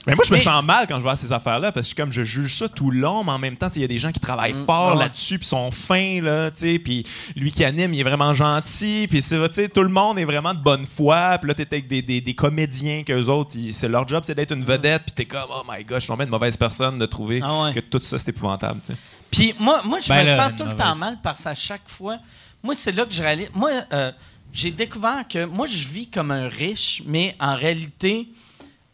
[0.06, 2.12] Mais moi, je me Mais- sens mal quand je vois ces affaires-là parce que comme
[2.12, 4.12] je juge ça tout le long, mais en même temps, il y a des gens
[4.12, 4.98] qui travaillent fort Mm.
[4.98, 5.04] ouais.
[5.04, 7.06] là-dessus, puis sont fins, là, tu sais, puis
[7.36, 10.24] lui qui anime, il est vraiment gentil, puis c'est, tu sais, tout le monde est
[10.26, 13.88] vraiment de bonne foi, puis là, t'es avec des, des, des comédiens qu'eux autres, c'est
[13.88, 16.24] leur job, c'est d'être une vedette, puis t'es comme, oh my gosh, je suis tombé
[16.24, 17.72] une mauvaise personne de trouver Ah ouais.
[17.74, 18.98] que tout ça, c'est épouvantable, tu sais.
[19.30, 20.76] Puis moi, moi je Ben me là, sens tout le mauvaise.
[20.86, 22.18] temps mal parce qu'à chaque fois,
[22.62, 23.48] moi, c'est là que je réalise.
[23.54, 24.12] Moi, euh,
[24.52, 28.34] j'ai découvert que moi, je vis comme un riche, mais en réalité, euh,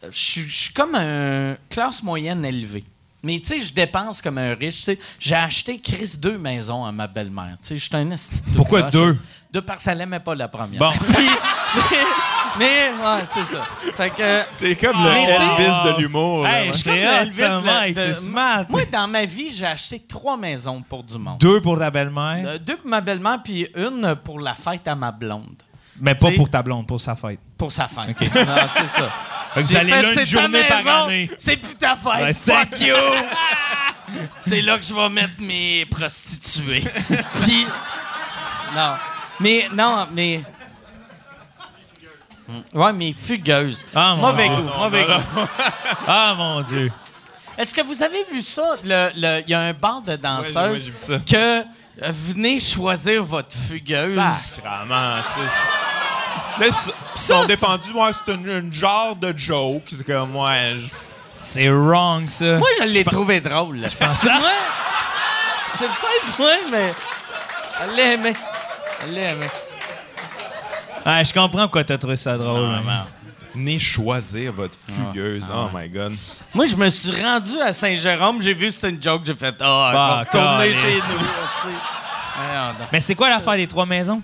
[0.09, 2.83] je suis- je suis comme un classe moyenne élevée.
[3.23, 4.77] Mais tu sais, je dépense comme un riche.
[4.77, 4.99] tu sais.
[5.19, 7.55] J'ai acheté Chris deux maisons à ma belle-mère.
[7.61, 8.09] Tu sais, je suis un
[8.55, 8.93] Pourquoi croche.
[8.93, 9.17] deux?
[9.53, 10.79] Deux parce qu'elle n'aimait pas la première.
[10.79, 10.91] Bon.
[12.59, 13.61] Mais, mais, ouais, c'est ça.
[13.95, 14.41] Fait que.
[14.59, 16.45] C'est comme tu sais- Elvis de l'humour.
[16.45, 18.65] Hey, je comme fais le Elvis de- smart.
[18.69, 21.37] Moi, dans ma vie, j'ai acheté trois maisons pour du monde.
[21.39, 24.95] Deux pour ta belle-mère, Euh, deux pour ma belle-mère, puis une pour la fête à
[24.95, 25.63] ma blonde.
[26.01, 27.39] Mais pas t'sais- pour ta blonde, pour sa fête.
[27.57, 28.19] Pour sa fête.
[28.19, 29.09] Non, c'est ça.
[29.53, 31.31] Fait que vous J'ai allez fait, là c'est une journée par maison, année.
[31.37, 32.21] C'est plus ta fête.
[32.21, 32.95] Ouais, Fuck you.
[34.39, 36.83] c'est là que je vais mettre mes prostituées.
[37.43, 37.67] Puis.
[38.73, 38.93] Non.
[39.41, 40.41] Mais, non, mais.
[42.73, 43.85] Ouais, mais fugueuse.
[43.95, 44.57] Ah, mon mauvais Dieu.
[44.57, 45.41] goût, mauvais goût.
[46.07, 46.91] Ah, mon Dieu.
[47.57, 48.75] Est-ce que vous avez vu ça?
[48.83, 51.19] Le- le- Il y a un bar de Ouais, danseuses j'ai vu ça.
[51.19, 51.63] que euh,
[52.09, 54.17] venez choisir votre fugueuse.
[54.33, 56.59] Sacrement, tu sais.
[56.59, 59.83] Là, ils Ça, sont c'est- défendus, ouais, c'est une, une genre de joke.
[59.89, 60.87] C'est comme, ouais, je-
[61.43, 62.57] C'est wrong, ça.
[62.57, 63.77] Moi, je l'ai trouvé drôle.
[63.77, 63.89] là.
[63.89, 64.39] C'est ça?
[64.39, 64.49] moi.
[65.77, 66.93] C'est peut-être moi, mais.
[67.83, 68.33] Elle l'a aimé.
[69.03, 69.47] Elle l'a aimé.
[71.05, 72.61] Ah, je comprends pourquoi t'as trouvé ça drôle.
[72.61, 73.05] man.
[73.53, 75.45] Venez choisir votre fugueuse.
[75.53, 76.13] oh my god.
[76.53, 79.55] Moi, je me suis rendu à Saint-Jérôme, j'ai vu que c'était une joke, j'ai fait
[79.61, 81.19] Ah, Bah, je vais retourner chez nous.
[82.91, 84.21] Mais c'est quoi l'affaire des trois maisons?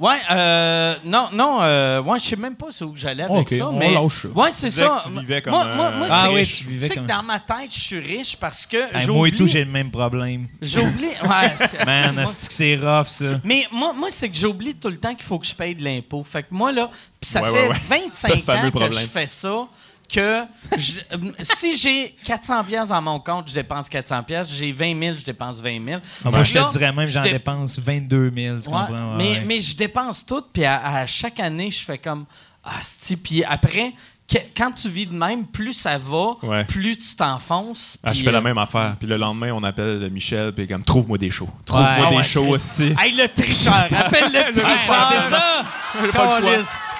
[0.00, 3.68] Ouais, euh, non, non, euh, ouais, je sais même pas où j'allais avec Ok, ça,
[3.68, 5.02] on mais lâche ouais, c'est disais ça.
[5.04, 7.04] que tu vivais comme moi, un- moi, moi, Ah c'est- oui, tu vivais c'est comme
[7.06, 9.18] que dans ma tête, je suis riche parce que Hey, j'oublie.
[9.18, 10.48] moi et tout, j'ai le même problème.
[10.62, 11.04] J'oublie.
[11.04, 12.24] Ouais, c'est- Man, excuse-moi.
[12.48, 13.40] que c'est rough, ça?
[13.44, 15.84] Mais moi, moi c'est que j'oublie tout le temps qu'il faut que je paye de
[15.84, 16.24] l'impôt.
[16.24, 16.88] Fait que moi, là,
[17.20, 17.76] pis ça Ouais, fait ouais, ouais.
[18.10, 18.92] 25 Ce fameux ans que problème.
[19.02, 19.66] je fais ça,
[20.12, 20.42] que
[20.76, 24.50] je- euh, si j'ai 400 pièces dans mon compte, je dépense 400 pièces.
[24.50, 26.00] J'ai 20 000, je dépense 20 000.
[26.24, 28.74] Ah, moi, je là, te dirais même, je j'en dé- dépense 22 000, tu Ouais,
[28.76, 28.86] comprends?
[28.88, 29.42] Ouais, mais, ouais.
[29.46, 32.24] mais je dépense tout, puis à, à chaque année, je fais comme
[32.64, 32.80] ah.
[33.22, 33.92] Puis après,
[34.28, 36.64] que- quand tu vis de même, plus ça va, Ouais.
[36.64, 37.96] plus tu t'enfonces.
[38.04, 38.94] Ah, je fais la euh, même affaire.
[38.98, 41.48] Puis le lendemain, on appelle Michel, puis comme, trouve-moi des shows.
[41.64, 41.96] Trouve-moi Ouais.
[42.10, 42.94] des Ah ouais, shows aussi.
[42.98, 43.74] Hey, le tricheur!
[43.74, 45.12] Appelle le tricheur!
[45.12, 45.64] c'est ça!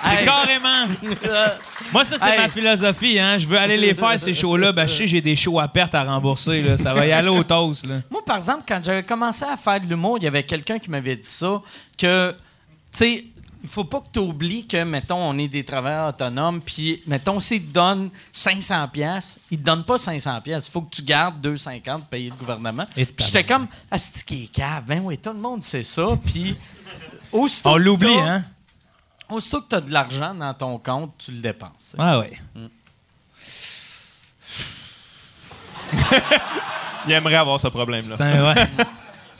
[0.03, 0.25] Hey.
[0.25, 0.87] carrément.
[1.93, 2.39] Moi, ça, c'est Hey.
[2.39, 3.19] ma philosophie.
[3.19, 3.39] Hein.
[3.39, 4.73] Je veux aller les faire, ces shows-là.
[4.73, 6.63] Ben, je sais, j'ai des shows à perte à rembourser.
[6.63, 6.79] Là.
[6.79, 7.87] Ça va y aller au toast.
[7.87, 7.97] Là.
[8.11, 10.91] Moi, par exemple, quand j'avais commencé à faire de l'humour, il y avait quelqu'un qui
[10.91, 11.61] m'avait dit ça,
[11.99, 12.31] que,
[12.93, 13.25] tu sais,
[13.63, 17.39] il faut pas que tu oublies que, mettons, on est des travailleurs autonomes, puis, mettons,
[17.41, 20.69] s'ils te donnent 500 pièces, ils te donnent pas 500 pièces.
[20.69, 22.87] Il faut que tu gardes 250 payer le gouvernement.
[22.97, 24.85] Et Puis j'étais comme, ah, c'est qui est cave?
[24.87, 26.07] Ben oui, tout le monde sait ça.
[26.25, 26.57] Puis,
[27.33, 28.45] aussitôt On l'oublie, hein?
[29.31, 31.95] Aussitôt que tu as de l'argent dans ton compte, tu le dépenses.
[31.99, 32.33] Ah ouais.
[37.07, 38.17] Il aimerait avoir ce problème-là.
[38.19, 38.63] Un- ouais.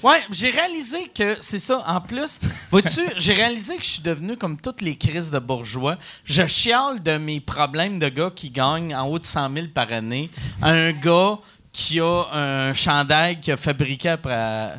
[0.03, 1.83] Ouais, j'ai réalisé que c'est ça.
[1.87, 2.41] En plus,
[2.71, 5.99] vois-tu, j'ai réalisé que je suis devenu comme toutes les crises de bourgeois.
[6.25, 9.93] Je chiale de mes problèmes de gars qui gagnent en haut de 100 000 par
[9.93, 10.31] année
[10.63, 11.37] un gars
[11.71, 14.73] qui a un chandail qu'il a fabriqué après.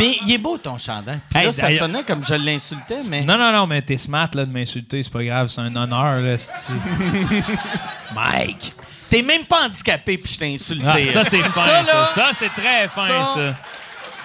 [0.00, 1.20] Mais il est beau ton chandail.
[1.30, 3.22] Puis Hey, là, ça sonnait comme je l'insultais, mais.
[3.22, 6.20] Non, non, non, mais t'es smart là, de m'insulter, c'est pas grave, c'est un honneur.
[6.20, 6.36] Là,
[8.14, 8.72] Mike!
[9.08, 10.86] T'es même pas handicapé, puis je t'ai insulté.
[10.86, 12.10] Ah, ça, c'est fin, ça.
[12.14, 13.54] Ça, c'est très fin, Ça- ça.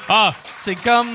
[0.07, 1.09] Ah, C'est comme.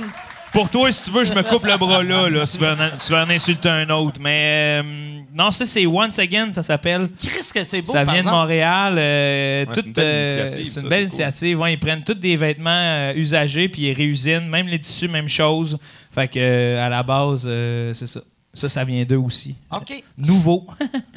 [0.53, 2.71] Pour toi, si tu veux, je me coupe le bras là, là si tu veux,
[2.71, 4.19] en, tu en insulter un autre.
[4.21, 7.09] Mais euh, non, ça, c'est Once Again, ça s'appelle.
[7.21, 8.29] Qu'est-ce que c'est beau, ça par vient de.
[8.31, 8.95] Montréal.
[8.99, 11.21] euh, Ouais, c'est tout, une belle euh, initiative, C'est ça, une belle c'est cool.
[11.25, 11.61] initiative.
[11.61, 14.49] Ouais, ils prennent tous des vêtements euh, usagés puis ils réusinent.
[14.49, 15.79] Même les tissus, même chose.
[16.13, 18.21] Fait que euh, à la base, euh, c'est ça.
[18.53, 19.55] Ça, ça vient d'eux aussi.
[19.71, 20.03] OK.
[20.19, 20.67] Nouveau.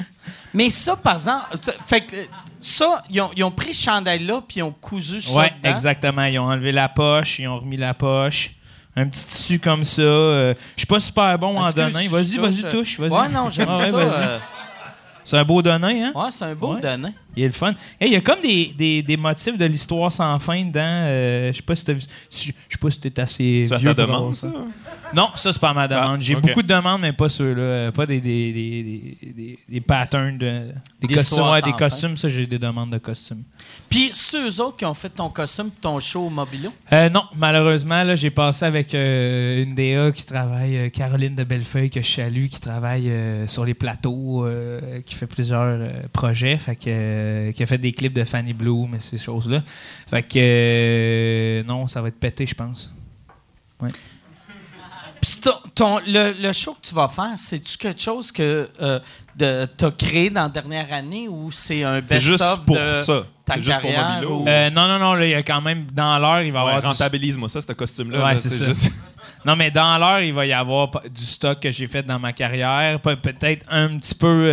[0.54, 2.24] Mais ça, par exemple, tu- fait que euh,
[2.60, 5.74] ça, ils ont, ils ont pris ce chandail-là puis ils ont cousu ça Ouais, dedans.
[5.74, 6.24] exactement.
[6.26, 8.52] Ils ont enlevé la poche, ils ont remis la poche.
[8.96, 10.02] Un petit tissu comme ça.
[10.02, 11.90] euh, je suis pas super bon en donnant.
[12.10, 13.00] Vas-y, vas-y, touche.
[13.00, 13.10] Vas-y.
[13.10, 13.96] Ouais, non, j'aime Ah ouais, ça.
[13.98, 14.38] euh,
[15.24, 16.12] C'est un beau donnin, hein?
[16.14, 16.80] ouais, c'est un beau Ouais.
[16.80, 17.08] donné.
[17.36, 17.70] Il est le fun.
[18.00, 20.80] Hey, Il y a comme des, des, des motifs de l'histoire sans fin dedans.
[20.84, 22.02] Euh, je sais pas si t'as vu.
[22.30, 24.48] Je sais pas si t'es assez C'est ta demande, ça?
[25.12, 26.10] Non, ça, c'est pas ma demande.
[26.18, 26.42] Ah, J'ai ok.
[26.42, 27.60] beaucoup de demandes, mais pas ceux-là.
[27.62, 28.82] Euh, Pas des, des, des,
[29.22, 30.68] des, des- des patterns de.
[31.00, 31.38] Des Des costumes.
[31.50, 31.76] Ouais, des fin.
[31.78, 33.42] costumes, ça, j'ai des demandes de costumes.
[33.94, 36.72] Puis c'est eux autres qui ont fait ton costume ton show au Mobilo?
[36.92, 41.44] Euh, non, malheureusement, là, j'ai passé avec euh, une DA qui travaille, euh, Caroline de
[41.44, 45.88] Bellefeuille, que je salue, qui travaille euh, sur les plateaux, euh, qui fait plusieurs euh,
[46.12, 49.62] projets, fait que, euh, qui a fait des clips de Fanny Bloom et ces choses-là.
[50.10, 52.92] Fait que euh, non, ça va être pété, je pense.
[55.20, 58.98] Puis ton, ton- le, le show que tu vas faire, c'est-tu quelque chose que euh,
[59.38, 63.26] t'as créé dans la dernière année ou c'est un C'est juste best-of pour de ça.
[63.44, 64.40] Ta juste pour carrière Mobilo.
[64.42, 66.60] ou- Euh, non, non, non, là, il y a quand même, dans l'heure, il va
[66.60, 68.24] y Ouais, avoir du- rentabilise-moi ça, ce costume-là.
[68.24, 68.66] Ouais, c'est ça.
[68.66, 68.90] juste-
[69.46, 72.32] Non, mais dans l'heure, il va y avoir du stock que j'ai fait dans ma
[72.32, 72.98] carrière.
[73.00, 74.26] Pe- Peut-être un petit peu.
[74.26, 74.50] euh,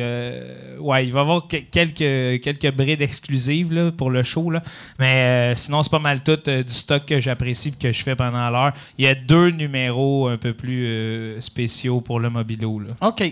[0.00, 4.50] euh, ouais, il va y avoir que- quelques, quelques brides exclusives là, pour le show.
[4.50, 4.62] Là.
[4.98, 8.02] Mais euh, sinon, c'est pas mal tout euh, du stock que j'apprécie et que je
[8.02, 8.72] fais pendant l'heure.
[8.96, 12.80] Il y a deux numéros un peu plus euh, spéciaux pour le Mobilo.
[12.80, 13.30] Là, OK.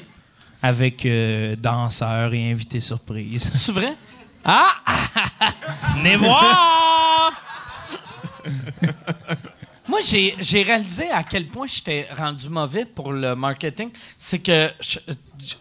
[0.62, 3.48] avec euh, danseurs et invités surprises.
[3.50, 3.94] C'est vrai?
[4.50, 4.76] Ah!
[5.96, 7.32] Venez voir!
[9.86, 13.90] Moi, j'ai réalisé à quel point j'étais rendu mauvais pour le marketing.
[14.16, 14.70] C'est que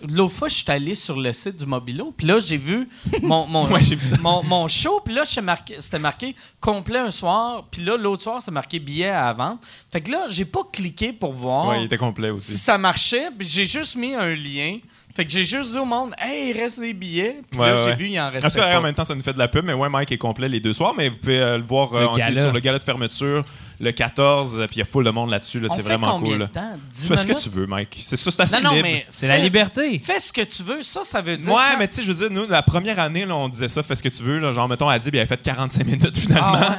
[0.07, 2.88] l'autre fois, je suis allé sur le site du Mobilo, puis là, j'ai vu
[3.22, 7.84] mon, mon, Ouais, vu mon, mon show, puis là, c'était marqué complet un soir, puis
[7.84, 9.59] là, l'autre soir, c'est marqué billet à vendre.
[9.91, 12.57] Fait que là, j'ai pas cliqué pour voir Ouais, il était complet si aussi.
[12.57, 14.77] ça marchait, puis j'ai juste mis un lien.
[15.18, 17.38] Fait que j'ai juste dit au monde, hey, il reste des billets.
[17.49, 18.77] Puis Ouais, là, j'ai vu, il en restait Parce que, pas.
[18.77, 20.60] en même temps, ça nous fait de la pub, mais ouais, Mike est complet les
[20.60, 22.84] deux soirs, mais vous pouvez euh, le voir euh, Le en- sur le gala de
[22.84, 23.44] fermeture
[23.79, 25.89] le 14, euh, puis il y a full de monde là-dessus, là, On c'est fait
[25.89, 26.39] vraiment combien cool.
[26.39, 26.71] de temps?
[26.91, 27.97] 10 Tu fais ce que tu veux, Mike.
[28.01, 28.87] C'est ça, c'est assez Non, non, libre.
[28.87, 29.99] mais C'est la liberté.
[29.99, 30.81] Fais ce que tu veux.
[30.81, 31.53] Ça, ça veut dire.
[31.53, 33.67] Ouais, quand- mais tu sais, je veux dire, nous, la première année, là, on disait
[33.67, 34.39] ça, fais ce que tu veux.
[34.39, 36.53] Là, genre, mettons, Adib, il avait fait 45 minutes finalement.
[36.55, 36.69] Ah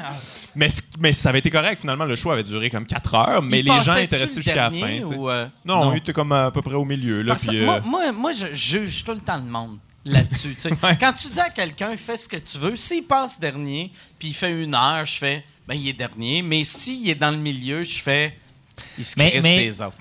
[0.56, 0.74] ouais, ah.
[0.98, 1.80] mais, ça avait été correct.
[1.80, 4.68] Finalement, le show avait duré comme 4 heures, mais Il les gens étaient restés jusqu'à
[4.68, 5.02] la fin.
[5.04, 7.22] ou, euh, Non, il était comme à peu près au milieu.
[7.22, 10.56] Là, moi, euh, moi, moi, je juge tout le temps le monde là-dessus.
[11.00, 14.34] Quand tu dis à quelqu'un, fais ce que tu veux, s'il passe dernier, puis il
[14.34, 16.42] fait une heure, je fais, ben, il est dernier.
[16.42, 18.34] Mais s'il est dans le milieu, je fais,
[18.98, 19.96] il se Mais- mais- des autres.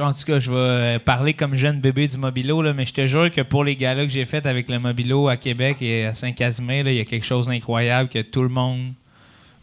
[0.00, 2.94] En tout cas, je vais euh, parler comme jeune bébé du Mobilo, là, mais je
[2.94, 6.06] te jure que pour les galas que j'ai fait avec le Mobilo à Québec et
[6.06, 8.92] à Saint-Casimir, il y a quelque chose d'incroyable que tout le monde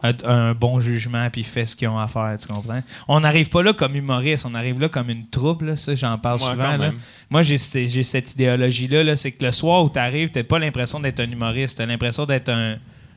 [0.04, 2.82] a un bon jugement puis fait ce qu'ils ont à faire, tu comprends?
[3.08, 6.18] On n'arrive pas là comme humoriste, on arrive là comme une troupe, là, ça j'en
[6.18, 6.76] parle Ouais, souvent.
[6.78, 6.92] là.
[7.30, 11.00] Moi, j'ai cette idéologie-là, là, c'est que le soir où tu arrives, tu pas l'impression
[11.00, 12.76] d'être un humoriste, tu as l'impression d'être un,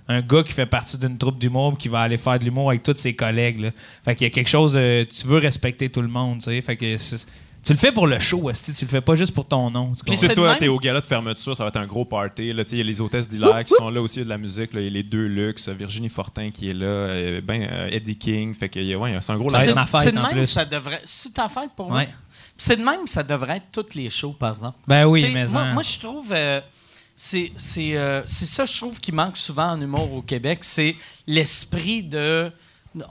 [0.09, 2.83] un gars qui fait partie d'une troupe d'humour qui va aller faire de l'humour avec
[2.83, 3.61] tous ses collègues.
[3.61, 3.71] Là.
[4.05, 5.05] Fait qu'il y a quelque chose de.
[5.05, 6.61] Tu veux respecter tout le monde, tu sais.
[6.61, 7.27] Fait que c'est-
[7.65, 8.73] tu le fais pour le show, aussi.
[8.73, 9.93] Tu le fais pas juste pour ton nom.
[9.97, 12.53] tu Puis c'est toi, t'es au gala de fermeture, ça va être un gros party.
[12.53, 14.23] Là, Tu sais, il y a les hôtesses d'Hilaire qui sont là aussi, il y
[14.23, 14.73] a de la musique.
[14.73, 14.81] là.
[14.81, 18.17] Il y a les deux Lux, Virginie Fortin qui est là, euh, ben, euh, Eddie
[18.17, 18.55] King.
[18.55, 20.47] Fait que, ouais, c'est un gros C'est de en même plus.
[20.47, 21.01] ça devrait.
[21.05, 22.05] C'est ta fête pour moi?
[22.57, 24.79] C'est de même ça devrait être toutes les shows, par exemple.
[24.87, 26.33] Ben oui, Tu sais, mais moi, en- moi, je trouve.
[26.33, 26.61] euh,
[27.17, 30.61] euh, c'est ça, je trouve, qui manque souvent en humour au Québec.
[30.63, 32.51] C'est l'esprit de.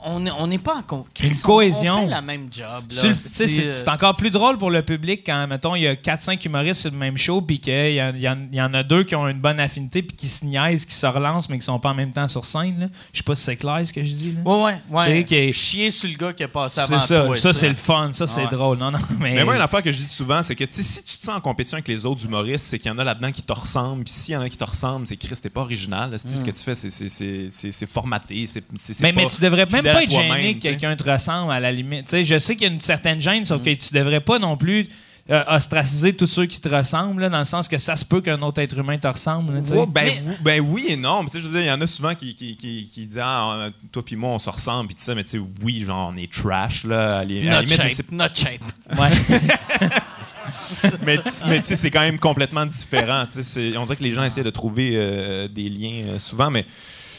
[0.04, 1.98] On n'est on pas en Une cohésion.
[1.98, 2.84] On fait la même job.
[3.14, 6.80] c'est euh, encore plus drôle pour le public quand, mettons, il y a 4-5 humoristes
[6.82, 9.14] sur le même show, puis qu'il y, y en- il y en a deux qui
[9.14, 11.90] ont une bonne affinité, puis qui se niaisent, qui se relancent, mais qui sont pas
[11.90, 12.90] en même temps sur scène.
[13.12, 14.32] Je sais pas si c'est clair ce que je dis.
[14.32, 14.40] là.
[14.50, 15.04] Ouais, ouais, ouais.
[15.04, 17.36] Tu sais, qui est- Chier sur le gars qui est passé avant ça, toi.
[17.36, 18.50] ça c'est le fun, ça c'est Ouais.
[18.50, 18.78] drôle.
[18.78, 19.34] Non, non, mais.
[19.34, 21.40] Mais moi, une affaire que je dis souvent, c'est que si tu te sens en
[21.40, 24.04] compétition avec les autres humoristes, c'est qu'il y en a là-dedans qui te ressemblent.
[24.04, 26.10] Puis s'il y en a qui te ressemblent, c'est Chris, t'es pas original.
[26.10, 26.18] là.
[26.18, 28.46] C'est Ce que tu fais, c'est- formaté.
[28.46, 31.08] c'est- c'est- c'est mais, mais pas tu devrais même pas être gêné que quelqu'un te
[31.10, 32.04] ressemble à la limite.
[32.04, 34.38] Tu sais, je sais qu'il y a une certaine gêne, sauf que tu devrais pas
[34.38, 34.88] non plus
[35.28, 38.20] euh, ostraciser tous ceux qui te ressemblent, là, dans le sens que ça se peut
[38.20, 39.54] qu'un autre être humain te ressemble.
[39.54, 39.60] là.
[39.60, 41.22] Ouais, ben, Mais- ben oui et non.
[41.24, 43.06] Mais tu sais, je veux dire, il y en a souvent qui, qui, qui, qui
[43.08, 44.86] disent Ah, euh, toi puis moi, on se ressemble.
[44.86, 47.18] Puis tout ça, mais tu sais, oui, genre, on est trash, là.
[47.18, 48.62] à limite, mais shape, c'est- not shape.
[48.96, 49.10] Ouais.
[51.04, 53.24] mais tu mais tu sais, c'est quand même complètement différent.
[53.26, 56.18] Tu sais, c'est- on dirait que les gens essaient de trouver euh, des liens euh,
[56.18, 56.64] souvent, mais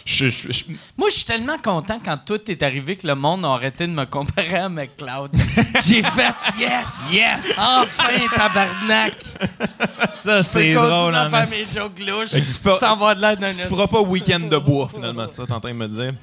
[0.07, 0.63] je, je- je-
[0.97, 3.91] Moi, je suis tellement content quand tout est arrivé que le monde a arrêté de
[3.91, 5.31] me comparer à McCloud.
[5.85, 7.09] J'ai fait yes!
[7.11, 7.51] Yes!
[7.57, 9.15] Enfin, tabarnak!
[10.09, 11.13] ça, c'est Je drôle.
[11.13, 13.49] à en faire mes jokes louches Fait que tu fais- sans avoir de l'air d'un
[13.49, 16.13] tu feras pas week-end de bois, finalement, ça, t'es en train de me dire.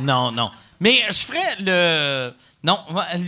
[0.00, 0.50] Non, non.
[0.80, 2.32] Mais je ferais le...
[2.62, 2.78] Non,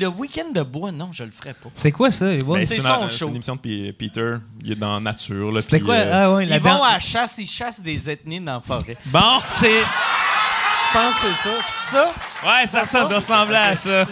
[0.01, 1.69] le week-end de bois, non, je le ferais pas.
[1.75, 2.27] C'est quoi ça?
[2.33, 2.39] les?
[2.43, 3.29] Ben, c'est une- son c'est show.
[3.29, 4.37] une émission de P- Peter.
[4.65, 5.53] Il est dans Nature.
[5.53, 5.95] là, C'était quoi?
[5.95, 8.55] euh, Ah ouais, la Ils vont dent- à la chasse, ils chassent des ethnies dans
[8.55, 8.97] la forêt.
[9.07, 9.39] Bon!
[9.43, 9.81] C'est...
[9.81, 11.55] Je pense que c'est ça.
[11.91, 12.09] C'est ça?
[12.47, 14.05] Ouais, ça, ça doit ressembler à ça.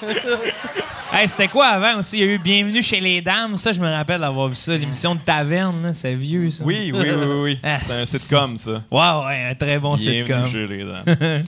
[1.12, 2.18] hey, c'était quoi avant aussi?
[2.18, 3.56] Il y a eu Bienvenue chez les dames.
[3.56, 4.76] Ça, je me rappelle d'avoir vu ça.
[4.76, 5.92] L'émission de taverne.
[5.92, 6.64] C'est vieux, ça.
[6.64, 7.40] Oui, oui, oui, oui.
[7.42, 7.58] oui.
[7.64, 8.82] Ah, c'est un sitcom, ça.
[8.90, 10.46] Ouais, ouais, un très bon Bienvenue sitcom.
[10.46, 11.44] chez les dames.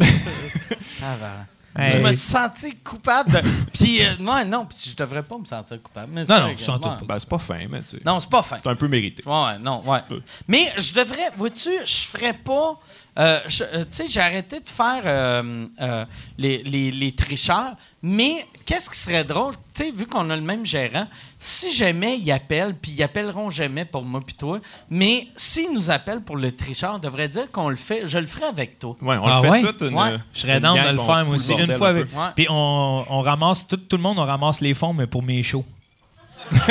[1.03, 1.47] Ah, ben.
[1.77, 1.93] Hey.
[1.95, 3.33] Je me suis senti coupable.
[3.33, 3.41] De...
[3.73, 6.13] Puis, euh, ouais, non, puis je devrais pas me sentir coupable.
[6.13, 6.79] Mais Non, non, sans ouais.
[6.79, 8.03] doute Ben, c'est pas fin, mais tu sais.
[8.07, 8.59] Non, c'est pas fin.
[8.63, 9.25] C'est un peu mérité.
[9.27, 9.99] Ouais, non, ouais.
[10.47, 12.79] Mais je devrais, vois-tu, je ferais pas.
[13.19, 16.05] Euh, euh, tu sais, j'ai arrêté de faire euh, euh,
[16.39, 20.43] les, les- les tricheurs, mais qu'est-ce qui serait drôle, tu sais, vu qu'on a le
[20.43, 21.07] même gérant,
[21.39, 24.59] si jamais ils appellent, puis ils appelleront jamais pour moi puis toi,
[24.91, 28.27] mais s'ils nous appellent pour le tricheur, on devrait dire qu'on le fait, je le
[28.27, 28.97] ferai avec toi.
[29.01, 29.61] Ouais, on Ah le fait ouais?
[29.63, 29.95] toute une.
[29.97, 30.17] Ouais.
[30.33, 31.53] Je serais gang, de le faire, moi aussi.
[31.53, 32.11] Une fois un avec.
[32.11, 32.17] peu.
[32.19, 32.29] Ouais.
[32.35, 35.43] Puis on, on ramasse, tout, tout le monde, on ramasse les fonds, mais pour mes
[35.43, 35.65] shows.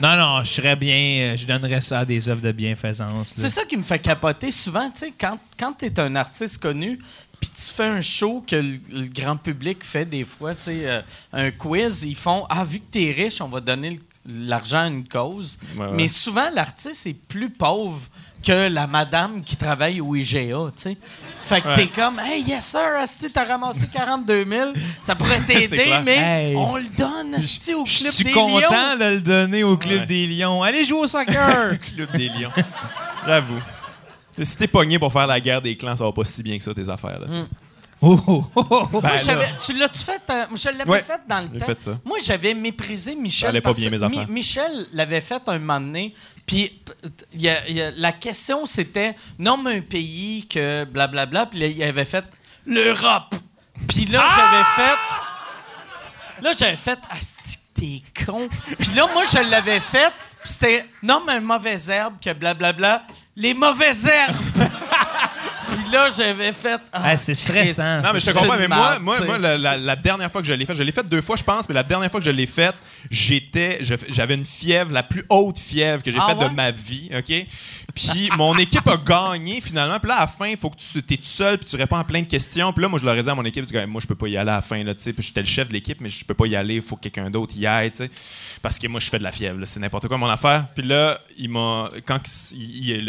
[0.00, 1.32] non, non, je serais bien.
[1.32, 3.32] euh, Je donnerais ça à des œuvres de bienfaisance.
[3.36, 6.58] C'est ça qui me fait capoter souvent, tu sais, quand, quand tu es un artiste
[6.58, 6.98] connu,
[7.40, 11.00] puis tu fais un show que le, grand public fait des fois, tu sais, euh,
[11.32, 14.80] un quiz, ils font Ah, vu que tu es riche, on va donner le- l'argent
[14.80, 15.58] à une cause.
[15.76, 15.92] Ouais, ouais.
[15.94, 18.00] Mais souvent, l'artiste est plus pauvre
[18.46, 20.38] que la madame qui travaille au IGA,
[20.76, 20.96] tu sais.
[21.44, 24.72] Fait que t'es comme Hey, yes sir, Asti, t'as ramassé 42 000,
[25.02, 26.16] ça pourrait t'aider, mais
[26.50, 26.56] Hey.
[26.56, 28.98] on le donne, Asti, au Je Club suis des content Lions.
[28.98, 30.06] de le donner au Club Ouais.
[30.06, 30.62] des Lions.
[30.62, 31.78] Allez jouer au soccer!
[31.94, 32.52] Club des Lions.
[33.26, 33.60] J'avoue.
[34.42, 36.64] Si t'es pogné pour faire la guerre des clans, ça va pas si bien que
[36.64, 37.20] ça, tes affaires.
[37.20, 37.44] Là, t'sais.
[38.06, 38.88] Oh, oh, oh, oh.
[38.92, 39.44] Moi, Ben, là.
[39.64, 40.20] tu l'as-tu fait?
[40.30, 41.64] euh, je l'avais Ouais, fait dans le temps?
[41.66, 41.98] fait ça.
[42.04, 43.62] Moi, j'avais méprisé Michel.
[43.62, 44.28] Pas bien, mes affaires.
[44.28, 46.12] Michel l'avait fait un moment donné.
[46.46, 46.80] Puis
[47.34, 51.46] y a- il y a- la question, c'était nomme un pays que blablabla.
[51.46, 52.24] Puis là, il avait fait
[52.66, 53.34] l'Europe.
[53.88, 54.34] Puis là, Ah!
[54.36, 56.42] j'avais fait.
[56.42, 58.48] Là, j'avais fait Asti, t'es con.
[58.78, 60.12] Puis là, moi, je l'avais fait.
[60.42, 63.02] Puis c'était nomme un mauvais herbe que blablabla.
[63.36, 64.34] Les mauvaises herbes.
[65.94, 66.80] Là, j'avais fait.
[66.92, 68.02] ah, Ah, c'est stressant.
[68.02, 70.46] Non, mais je te comprends, mais moi, moi, moi la, la- la dernière fois que
[70.48, 72.26] je l'ai fait, je l'ai fait deux fois, je pense, mais la dernière fois que
[72.26, 72.74] je l'ai faite,
[73.10, 76.48] j'étais, j'avais une fièvre, la plus haute fièvre que j'ai Ah faite ouais?
[76.48, 77.46] de ma vie, OK?
[77.94, 80.98] Puis mon équipe a gagné finalement, puis là, à la fin, il faut que tu
[80.98, 82.72] es tout seul, puis tu réponds à plein de questions.
[82.72, 84.16] Puis là, moi, je leur ai dit à mon équipe, parce que, moi, je peux
[84.16, 86.00] pas y aller à la fin, là, tu sais, puis j'étais le chef de l'équipe,
[86.00, 88.10] mais je peux pas y aller, il faut que quelqu'un d'autre y aille, tu sais.
[88.62, 90.66] Parce que moi, je fais de la fièvre, là, c'est n'importe quoi mon affaire.
[90.74, 92.18] Puis là, il m'a, quand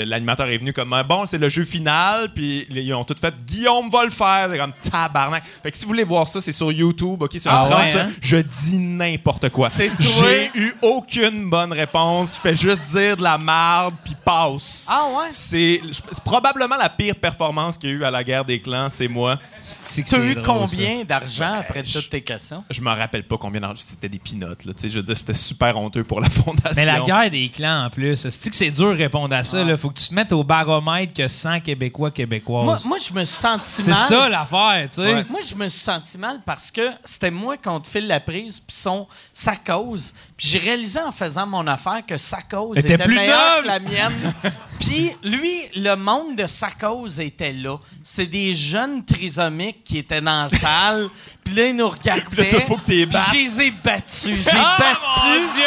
[0.06, 3.89] l'animateur est venu comme, bon, c'est le jeu final, puis ils ont tout fait, Guillaume
[3.89, 5.43] va le faire, c'est comme tabarnak.
[5.64, 7.80] Fait que si vous voulez voir ça, c'est sur YouTube, ok, c'est un Ah 30
[7.80, 8.02] ouais, ça.
[8.02, 8.10] hein?
[8.22, 9.69] Je dis n'importe quoi.
[9.99, 12.35] J'ai eu aucune bonne réponse.
[12.35, 14.88] Je fais juste dire de la marde, puis passe.
[14.89, 15.27] Ah ouais?
[15.30, 15.81] C'est
[16.23, 19.39] probablement la pire performance qu'il y a eu à la guerre des clans, c'est moi.
[19.61, 22.64] Tu as eu drôle, combien d'argent après je- toutes tes questions?
[22.69, 23.81] Je me rappelle pas combien d'argent.
[23.85, 24.73] C'était des pinottes, là.
[24.73, 26.72] Tu sais, je veux dire, c'était super honteux pour la fondation.
[26.76, 29.61] Mais la guerre des clans, en plus, c'est que c'est dur de répondre à ça.
[29.61, 32.65] Il faut que tu te mettes au baromètre que 100 Québécois, Québécoises.
[32.66, 34.08] Moi, moi, je me suis senti c'est mal.
[34.08, 35.14] ça l'affaire, tu sais.
[35.14, 35.26] Ouais.
[35.30, 38.76] Moi, je me suis senti mal parce que c'était moi contre file la prise, puis
[38.76, 40.14] son, sa cause.
[40.36, 44.34] Puis j'ai réalisé en faisant mon affaire que sa cause Était meilleure que la mienne.
[44.80, 47.78] puis lui, le monde de sa cause était là.
[48.04, 51.10] C'était des jeunes trisomiques qui étaient dans la salle.
[51.44, 52.44] Puis là, ils nous regardaient.
[52.44, 53.18] là, toi, faut que t'es Puis.
[53.30, 54.44] Je les ai battus.
[54.44, 55.64] J'ai Ah, battu mon Dieu!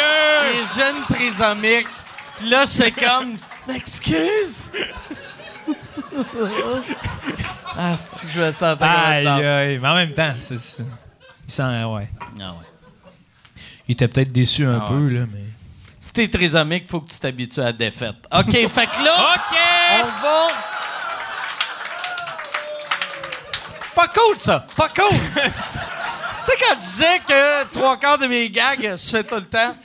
[0.51, 1.87] les jeunes trisomiques.
[2.37, 3.35] Puis là, c'est comme...
[3.67, 4.71] M'excuse!
[7.77, 9.79] Ah, c'est que je sentais comme Aïe, aïe.
[9.79, 10.55] Mais en même temps, c'est.
[10.55, 11.63] Il sent.
[11.85, 12.09] Ouais.
[12.39, 12.67] Ah ouais.
[13.87, 15.43] Il était peut-être déçu un Ah peu, là, mais.
[15.99, 18.15] Si t'es trisomique, faut que tu t'habitues à la défaite.
[18.33, 19.57] OK, fait que là, OK!
[20.01, 20.47] on va...
[23.95, 24.65] Pas cool, ça!
[24.77, 25.17] Pas cool!
[25.35, 29.45] tu sais, quand je disais que trois quarts de mes gags, je fais tout le
[29.45, 29.75] temps...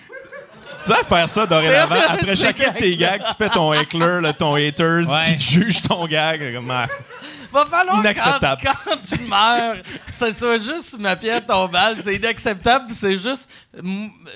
[0.84, 1.94] Tu vas faire ça dorénavant.
[2.08, 3.20] Après chacun de tes gag.
[3.20, 5.24] gags, tu fais ton heckler, là, ton haters, Ouais.
[5.26, 6.54] qui te juge ton gag.
[6.54, 6.86] Comme, ah.
[7.52, 8.60] Va falloir Inacceptable.
[8.64, 9.76] Quand, quand tu meurs,
[10.12, 11.96] ce soit juste ma pierre tombale.
[12.00, 12.86] C'est inacceptable.
[12.90, 13.48] C'est juste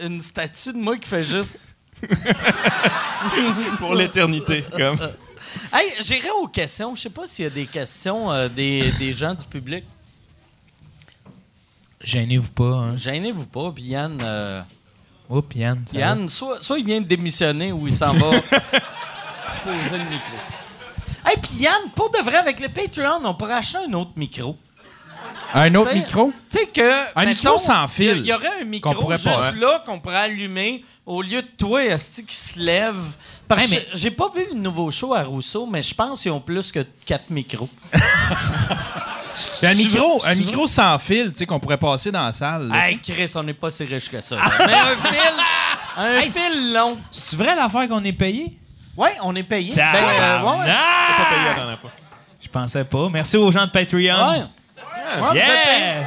[0.01, 1.61] une statue de moi qui fait juste...
[3.79, 4.65] pour l'éternité.
[4.77, 4.99] Comme.
[5.73, 6.95] Hey, j'irai aux questions.
[6.95, 9.85] Je sais pas s'il y a des questions euh, des, des gens du public.
[12.03, 12.97] Gênez-vous pas, hein.
[12.97, 13.73] Gênez-vous pas.
[13.73, 14.19] Puis Yann...
[14.23, 14.61] euh,
[15.29, 15.83] Oups, Yann.
[15.87, 16.01] ça va?
[16.01, 20.37] Yann, soit, soit il vient de démissionner ou il s'en va poser le micro.
[21.27, 24.57] Hey, puis Yann, pour de vrai, avec le Patreon, on pourrait acheter un autre micro.
[25.55, 26.33] Un autre T'sais, micro?
[26.51, 27.03] Tu sais que.
[27.17, 29.55] Un mettons, micro sans fil Il y, aurait un micro pourrait juste pas, hein.
[29.59, 33.17] là qu'on pourrait allumer au lieu de toi, Asti, qui se lève.
[33.47, 36.41] Parce que j'ai pas vu le nouveau show à Rousseau, mais je pense qu'ils ont
[36.41, 37.69] plus que quatre micros.
[39.63, 42.69] Un micro, un micro sans fil, tu sais, qu'on pourrait passer dans la salle.
[42.69, 44.37] là, Hey, Chris, on n'est pas si riche que ça.
[44.67, 45.33] mais un fil,
[45.97, 46.99] un Hey, fil long.
[47.11, 48.59] C'est-tu vrai l'affaire qu'on est payé?
[48.97, 49.73] Ouais, on est payé.
[49.77, 51.55] Ben, euh, ouais, pas payé la Ah!
[51.55, 51.91] dernière fois.
[52.41, 53.09] Je pensais pas.
[53.11, 53.99] Merci aux gens de Patreon.
[54.01, 54.39] Ouais.
[54.39, 54.45] Ouais,
[55.21, 55.41] vous êtes payé.
[55.41, 56.07] Yeah!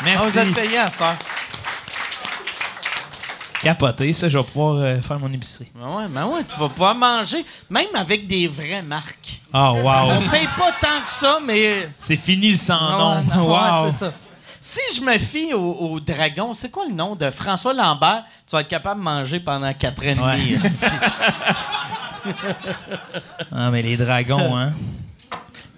[0.00, 0.26] Ah, Merci.
[0.30, 1.16] vous êtes payé à ça.
[3.62, 5.70] Capoté, ça, je vais pouvoir euh, faire mon épicerie.
[5.74, 9.40] Ben ouais, ben ouais, tu vas pouvoir manger, même avec des vraies marques.
[9.52, 10.12] Oh, wow.
[10.12, 11.88] On paye pas tant que ça, mais.
[11.98, 13.24] C'est fini le sans Ah nom.
[13.36, 13.90] non, ouais, Wow.
[13.90, 14.12] c'est ça.
[14.60, 18.24] Si je me fie au, au dragon, c'est quoi le nom de François Lambert?
[18.46, 20.50] Tu vas être capable de manger pendant quatre ans et demi.
[20.50, 20.56] Ouais.
[20.56, 20.86] esti.
[23.52, 24.72] Ah, mais les dragons, hein.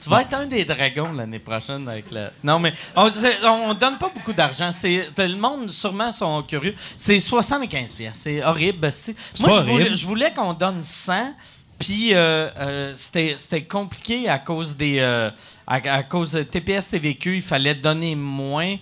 [0.00, 2.30] Tu vas être un des dragons l'année prochaine avec la.
[2.42, 3.08] Non, mais on,
[3.44, 4.70] on donne pas beaucoup d'argent.
[4.72, 6.74] C'est, le monde, sûrement, sont curieux.
[6.96, 8.18] C'est 75 pièces.
[8.22, 8.88] C'est horrible.
[9.38, 11.34] Moi, je voulais, voulais qu'on donne 100.
[11.78, 14.98] Puis euh, euh, c'était, c'était compliqué à cause des.
[14.98, 15.30] euh,
[15.66, 18.76] à, à cause de TPS TVQ, il fallait donner moins.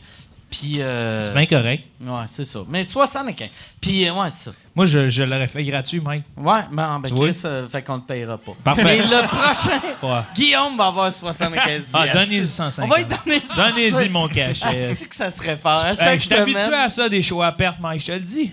[0.51, 0.81] Puis.
[0.81, 1.85] euh, C'est bien correct.
[2.01, 2.61] Ouais, c'est ça.
[2.69, 3.49] Mais 75.
[3.81, 4.57] Puis, euh, ouais, c'est ça.
[4.75, 6.25] Moi, je, je l'aurais fait gratuit, Mike.
[6.37, 7.29] Ouais, ben, ben Tu vois?
[7.31, 8.53] Chris, euh, fait qu'on te payera pas.
[8.63, 8.85] Parfait.
[8.85, 10.21] Mais le prochain, Ouais.
[10.35, 12.89] Guillaume va avoir 75 Ah, donnez-y On 150.
[12.91, 13.43] va lui donner.
[13.57, 14.65] Donnez-y mon cachet.
[14.65, 14.71] Ah,
[15.09, 15.85] que ça serait fort.
[15.85, 18.21] À chaque je suis habitué à ça, des shows à perte, Mike, je te le
[18.21, 18.53] dis.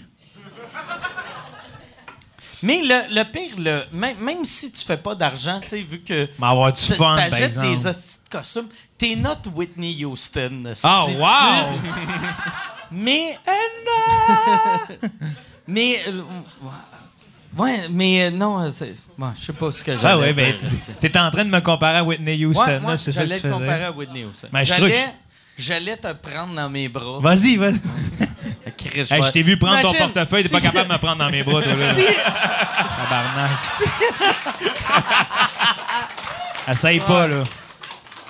[2.66, 6.00] Mais le, le pire, le, même, même si tu fais pas d'argent, tu sais, vu
[6.02, 7.68] que Mais avoir du fun, par exemple.
[7.68, 8.68] des hosties de costumes,
[8.98, 10.64] t'es notre Whitney Houston.
[10.84, 11.80] Ah, esti, wow!
[12.98, 13.38] Mais...
[15.68, 16.04] mais...
[16.08, 16.22] euh,
[17.58, 18.94] ouais, mais euh, non, c'est...
[19.18, 20.70] Bon, je sais pas ce que Ah j'allais ouais, ben, dire.
[21.00, 23.28] t- t'es en train de me comparer à Whitney Houston, Ouais, là, c'est ça que
[23.28, 23.60] j'allais tu te faisais.
[23.60, 24.48] comparer à Whitney Houston.
[24.52, 24.74] Ben, je
[25.58, 27.20] j'allais, te prendre dans mes bras.
[27.22, 27.80] Vas-y, vas-y.
[28.78, 30.98] Chris, Hey, vais- je t'ai vu prendre ton portefeuille, t'es si pas capable de me
[31.00, 31.94] prendre dans mes bras, toi, là.
[31.94, 32.04] Si,
[32.98, 33.52] Tabarnak.
[36.68, 37.44] Essaye pas, là.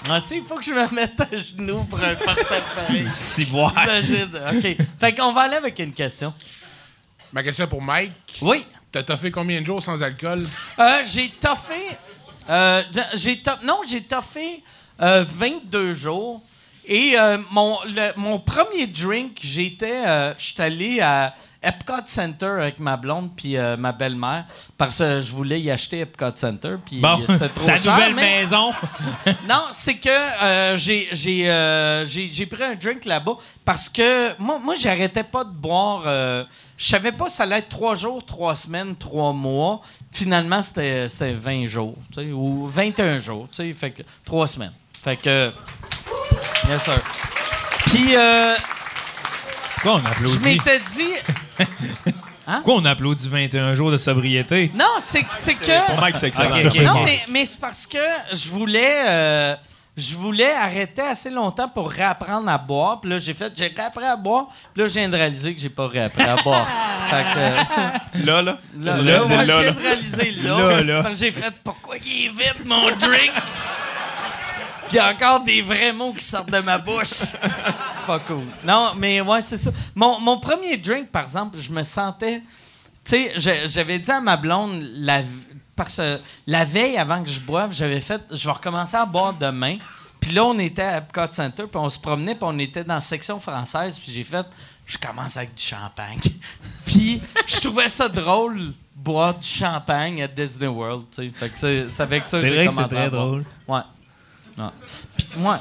[0.10, 3.06] ah, si, il faut que je me mette à genoux pour un portefeuille.
[3.08, 3.74] Si, boire.
[3.84, 4.30] Imagine.
[4.54, 4.78] OK.
[5.00, 6.34] Fait qu'on va aller avec une question.
[7.32, 8.12] Ma question pour Mike.
[8.42, 8.66] Oui.
[8.92, 10.46] T'as toffé combien de jours sans alcool?
[10.80, 11.76] Euh, j'ai toffé.
[12.50, 12.82] euh,
[13.16, 14.64] j'ai to- non, j'ai toffé
[15.02, 16.42] euh, 22 jours.
[16.88, 20.06] Et euh, mon, le- mon premier drink, j'étais.
[20.06, 21.34] Euh, J'étais allé à
[21.64, 24.46] Epcot Center avec ma blonde puis euh, ma belle-mère
[24.78, 26.76] parce que je voulais y acheter Epcot Center.
[26.86, 28.72] Puis Bon, c'était trop sa cher, nouvelle mais- maison.
[29.50, 30.10] Non, c'est que
[30.44, 35.24] euh, j'ai j'ai, euh, j'ai- j'ai pris un drink là-bas parce que moi, moi j'arrêtais
[35.24, 36.04] pas de boire.
[36.06, 36.44] euh,
[36.78, 39.82] je savais pas si ça allait être trois jours, trois semaines, trois mois.
[40.12, 41.96] Finalement, c'était c'était 20 jours,
[42.34, 44.74] ou 21 jours, fait que trois semaines.
[45.02, 45.52] Fait que.
[46.70, 47.00] Yes, sir.
[47.86, 48.56] Puis, euh,
[49.82, 50.40] Pourquoi on je applaudit?
[50.40, 51.14] m'étais dit.
[52.46, 54.72] Pourquoi on applaudit 21 jours de sobriété?
[54.76, 55.86] Non, c'est que- c'est que.
[55.88, 56.50] Pour Mike, c'est excellent.
[56.56, 56.80] Ok, ok.
[56.82, 57.98] Non, mais, mais c'est parce que
[58.34, 59.56] je voulais, euh,
[59.98, 63.02] je voulais arrêter assez longtemps pour réapprendre à boire.
[63.02, 64.46] Puis là, j'ai fait, j'ai réappris à boire.
[64.74, 66.68] Puis là, je viens de réaliser que j'ai pas réappris à boire.
[67.10, 68.42] fait que, Là, là?
[68.44, 69.48] là, Là, là, là, moi, je
[70.48, 70.84] là, là.
[70.84, 71.04] là.
[71.10, 73.32] Que j'ai fait, pourquoi il est vide, mon drink?
[74.96, 77.04] Puis il y a encore des vrais mots qui sortent de ma bouche.
[77.10, 78.46] c'est pas cool.
[78.64, 79.70] Non, mais ouais, c'est ça.
[79.94, 82.42] Mon, mon premier drink, par exemple, je me sentais.
[83.04, 85.22] Tu sais, j'avais dit à ma blonde, la,
[85.76, 86.00] parce
[86.48, 89.80] la veille avant que je boive, j'avais fait, je vais recommencer à boire demain.
[90.22, 92.94] Puis là, on était à Epcot Center, puis on se promenait, puis on était dans
[92.94, 94.46] la section française, puis j'ai fait,
[94.86, 96.20] je commence avec du champagne.
[96.86, 101.32] puis je trouvais ça drôle boire du champagne à Disney World, tu sais.
[101.32, 103.26] Fait que c'est avec ça que C'est j'ai vrai que c'est commencé à très boire.
[103.28, 103.46] drôle.
[103.68, 103.82] Ouais.
[104.58, 104.66] Ouais.
[105.18, 105.58] Puis, ouais.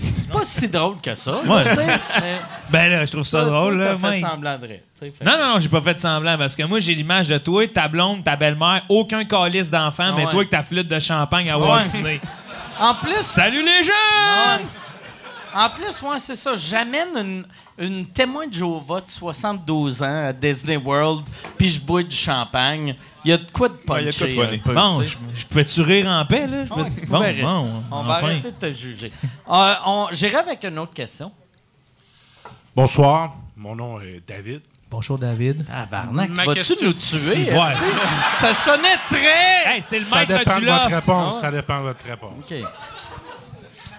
[0.00, 1.64] C'est pas si drôle que ça, Ouais.
[2.20, 2.38] mais
[2.70, 4.80] Ben là, je trouve ça drôle, toi, là, fait semblant de rire.
[4.94, 7.66] Fait Non, non, non, j'ai pas fait semblant parce que moi, j'ai l'image de toi,
[7.66, 11.50] ta blonde, ta belle-mère, aucun calice d'enfant, Ah mais toi avec ta flûte de champagne
[11.50, 11.82] à Walt.
[11.82, 12.20] Disney.
[12.80, 13.88] En plus, Salut les!
[13.88, 14.64] Ouais.
[15.52, 16.52] En plus, ouais, c'est ça.
[16.54, 17.44] J'amène une,
[17.78, 21.24] une témoin de Jéhovah de 72 ans à Disney World,
[21.56, 22.94] puis je bois du champagne.
[23.28, 24.96] Il y a de quoi de Ouais, il y a de quoi de puncher un
[24.96, 26.62] peu, tu je, pouvais-tu rire en paix, là?
[26.62, 29.12] Ouais, bon, bon, On va arrêter de te juger.
[29.50, 31.30] Euh, on- J'irai avec une autre question.
[32.74, 34.62] Bonsoir, mon nom est David.
[34.90, 35.66] Bonjour, David.
[35.70, 37.52] Ah, Barnac, Ma tu vas-tu question- nous tuer?
[37.52, 37.74] Ouais.
[38.40, 39.74] Ça sonnait très...
[39.74, 41.34] Hey, c'est le Ça maître dépend du de votre réponse.
[41.36, 41.40] Ah.
[41.42, 42.50] Ça dépend de votre réponse.
[42.50, 42.58] OK.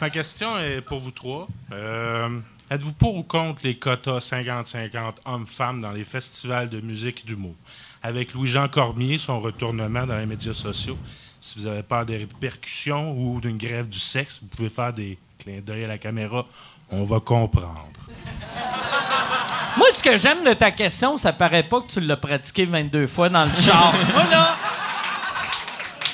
[0.02, 1.48] Ma question est pour vous trois.
[1.72, 2.30] Euh,
[2.72, 7.54] Êtes-vous pour ou contre les quotas 50-50 hommes-femmes dans les festivals de musique et d'humour?
[8.02, 10.98] Avec Louis-Jean Cormier, son retournement dans les médias sociaux,
[11.42, 15.18] si vous avez peur des répercussions ou d'une grève du sexe, vous pouvez faire des
[15.38, 16.46] clins d'œil à la caméra.
[16.92, 17.90] On va comprendre.
[19.78, 23.08] Moi, ce que j'aime de ta question, ça paraît pas que tu l'as pratiqué 22
[23.08, 23.94] fois dans le char.
[24.14, 24.56] Moi, là...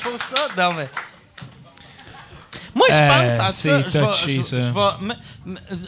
[0.02, 0.90] Faut ça, non, mais...
[2.76, 5.00] Moi, je Euh, pense, en tout c'est cas, je vais- touché, je- ça.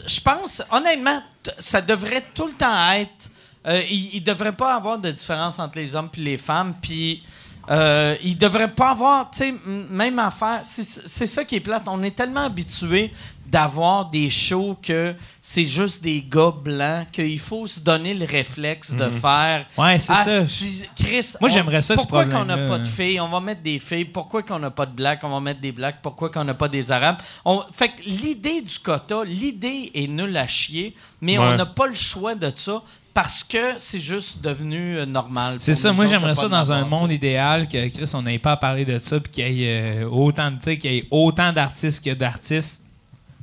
[0.07, 1.21] je pense, honnêtement,
[1.59, 3.29] ça devrait tout le temps être...
[3.67, 7.23] euh, il ne devrait pas avoir de différence entre les hommes et les femmes, puis...
[7.69, 10.61] Euh, il devrait pas avoir, tu sais, même affaire.
[10.63, 11.83] C'est ça qui est plate.
[11.87, 13.11] On est tellement habitué
[13.45, 18.93] d'avoir des shows que c'est juste des gars blancs qu'il faut se donner le réflexe
[18.93, 19.65] de faire.
[19.77, 20.39] Ouais, c'est ça.
[20.39, 23.19] Asti, Chris, Moi, j'aimerais ça, Pourquoi qu'on n'a pas de filles?
[23.19, 24.05] On va mettre des filles.
[24.05, 25.19] Pourquoi qu'on n'a pas de blacks?
[25.23, 25.97] On va mettre des blacks.
[26.01, 27.17] Pourquoi qu'on n'a pas des arabes?
[27.43, 31.87] On- Fait que l'idée du quota, l'idée est nulle à chier, mais on n'a pas
[31.87, 32.81] le choix de ça
[33.17, 35.55] parce que c'est juste devenu euh, normal.
[35.57, 38.57] C'est ça, moi j'aimerais ça dans un monde idéal que Chris on n'ait pas à
[38.57, 42.13] parler de ça puis qu'il y ait euh, autant qu'il y ait autant d'artistes que
[42.13, 42.83] d'artistes.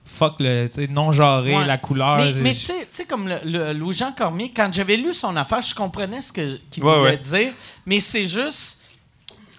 [0.07, 1.67] Fuck le non genré, Ouais.
[1.67, 2.21] la couleur.
[2.37, 6.23] Mais, tu sais- comme le, le- Louis-Jean Cormier, quand j'avais lu son affaire, je comprenais
[6.23, 6.45] ce qu'il
[6.85, 7.17] Ouais, voulait ouais.
[7.19, 7.53] dire,
[7.85, 8.79] mais c'est juste.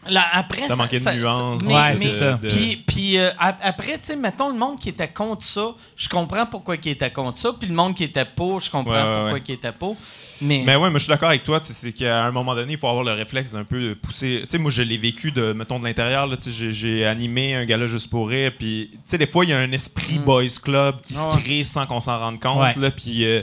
[0.09, 2.33] Là, après, Ça manquait de nuances, mais- Ouais, mais- c'est ça.
[2.33, 5.67] de- Puis, puis, euh, ap- après, tu sais, mettons le monde qui était contre ça,
[5.95, 8.91] je comprends pourquoi il était contre ça, puis le monde qui était pour, je comprends
[8.93, 9.43] Ouais, ouais, pourquoi ouais.
[9.47, 9.97] il était pour.
[10.41, 12.53] Mais, Mais ouais, moi je suis d'accord avec toi, tu sais, c'est qu'à un moment
[12.55, 14.41] donné, il faut avoir le réflexe d'un peu pousser.
[14.43, 18.09] Tu sais, moi je l'ai vécu de, mettons, de l'intérieur, j'ai- animé un gala juste
[18.09, 21.13] pour rire, puis tu sais, des fois il y a un esprit boys club qui
[21.13, 21.17] Mm.
[21.19, 21.41] Ah se ouais.
[21.43, 22.73] crée sans qu'on s'en rende compte, Ouais.
[22.81, 23.25] là, puis.
[23.25, 23.41] euh,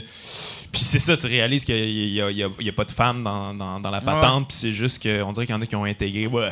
[0.73, 4.01] puis c'est ça, tu réalises qu'il n'y a, pas de femmes dans, dans- dans la
[4.01, 6.27] patente, puis c'est juste qu'on dirait qu'il y en a qui ont intégré.
[6.27, 6.49] Ouais,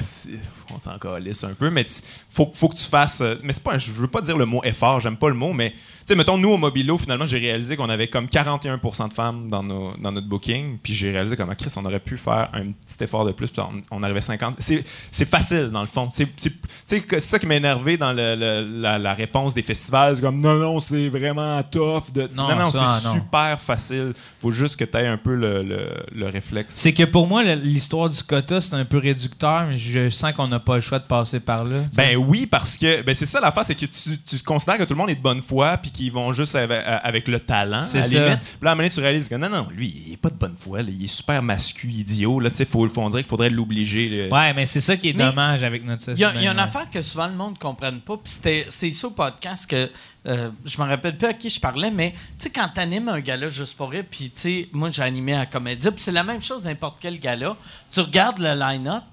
[0.73, 3.21] on s'en calisse un peu, mais il faut, faut que tu fasses.
[3.43, 5.73] Mais c'est pas, je veux pas dire le mot effort, j'aime pas le mot, mais
[6.05, 9.63] sais, mettons, nous au Mobilo, finalement, j'ai réalisé qu'on avait comme 41% de femmes dans,
[9.63, 12.71] nos- dans notre booking, puis j'ai réalisé comme, ah, Chris, on aurait pu faire un
[12.71, 14.55] petit effort de plus, puis on, on arrivait 50.
[14.59, 16.07] C'est c'est facile, dans le fond.
[16.09, 19.13] C'est c'est- tu sais, que- c'est ça qui m'a énervé dans le- le- la, la
[19.13, 20.15] réponse des festivals.
[20.15, 22.11] C'est comme, non, non, c'est vraiment tough.
[22.13, 22.27] De...
[22.35, 24.13] Non, Non, non, c'est super facile.
[24.39, 26.73] faut juste que tu aies un peu le, le- le réflexe.
[26.75, 30.47] C'est que pour moi, l'histoire du quota, c'est un peu réducteur, mais je sens qu'on
[30.47, 31.81] n'a pas le choix de passer par là.
[31.95, 34.93] Ben oui, parce que ben c'est ça l'affaire, c'est que tu, tu considères que tout
[34.93, 37.99] le monde est de bonne foi puis qu'ils vont juste avec, avec le talent, C'est
[37.99, 38.39] à la limite.
[38.39, 40.29] Puis là, à un moment donné, tu réalises que non, non, lui, il est pas
[40.29, 42.39] de bonne foi, là, il est super mascu, idiot.
[42.39, 44.29] Là, tu sais, faut, faut, on dirait qu'il faudrait l'obliger.
[44.31, 46.37] Ouais, mais c'est ça qui est Mais dommage avec notre Il y a, société.
[46.39, 48.91] il y a une affaire que souvent le monde ne comprenne pas, puis c'était c'est
[48.91, 49.89] ça au podcast que
[50.27, 53.09] euh, je me rappelle plus à qui je parlais, mais tu sais, quand tu animes
[53.09, 56.11] un gala juste pour rire, puis tu sais, moi j'ai animé à Comédia, puis c'est
[56.11, 57.55] la même chose n'importe quel gala.
[57.89, 59.03] Tu regardes le line-up,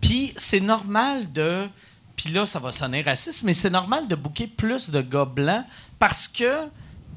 [0.00, 1.68] puis c'est normal de.
[2.18, 5.64] Puis là, ça va sonner raciste, mais c'est normal de booker plus de gars blancs
[6.00, 6.66] parce que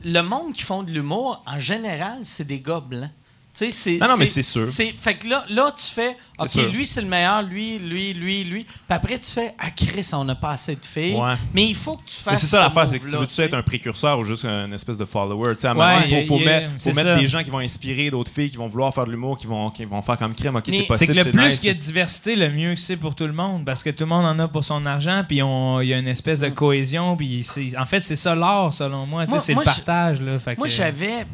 [0.03, 3.10] le monde qui font de l'humour, en général, c'est des gars blancs.
[3.53, 4.65] Tu sais, c'est- Non, non, mais c'est sûr.
[4.65, 6.72] c'est- Fait que là, là, tu fais, OK, sûr.
[6.72, 8.64] lui, c'est le meilleur, lui, lui, lui, lui.
[8.64, 11.15] Puis après, tu fais, ah, Chris, on n'a pas assez de filles.
[11.15, 11.34] Ouais.
[11.53, 12.34] Mais il faut que tu fasses.
[12.36, 14.98] Mais c'est ça l'affaire, c'est que tu veux-tu être un précurseur ou juste un espèce
[14.98, 15.56] de follower?
[15.56, 17.44] Tu sais, à un Ouais, moment il faut, faut y mettre, faut mettre des gens
[17.44, 20.02] qui vont inspirer d'autres filles, qui vont vouloir faire de l'humour, qui vont, qui vont
[20.02, 20.56] faire comme crème.
[20.56, 22.80] Ok, c'est C'est que le plus nice, qu'il y a de diversité, le mieux que
[22.80, 23.65] c'est pour tout le monde.
[23.65, 25.98] Parce que tout le monde en a pour son argent, puis on- il y a
[25.98, 27.18] une espèce de cohésion.
[27.18, 27.45] Puis
[27.78, 29.26] en fait, c'est ça l'art, selon moi.
[29.41, 30.22] C'est le partage.
[30.22, 31.26] Là, Fait Moi, j'avais.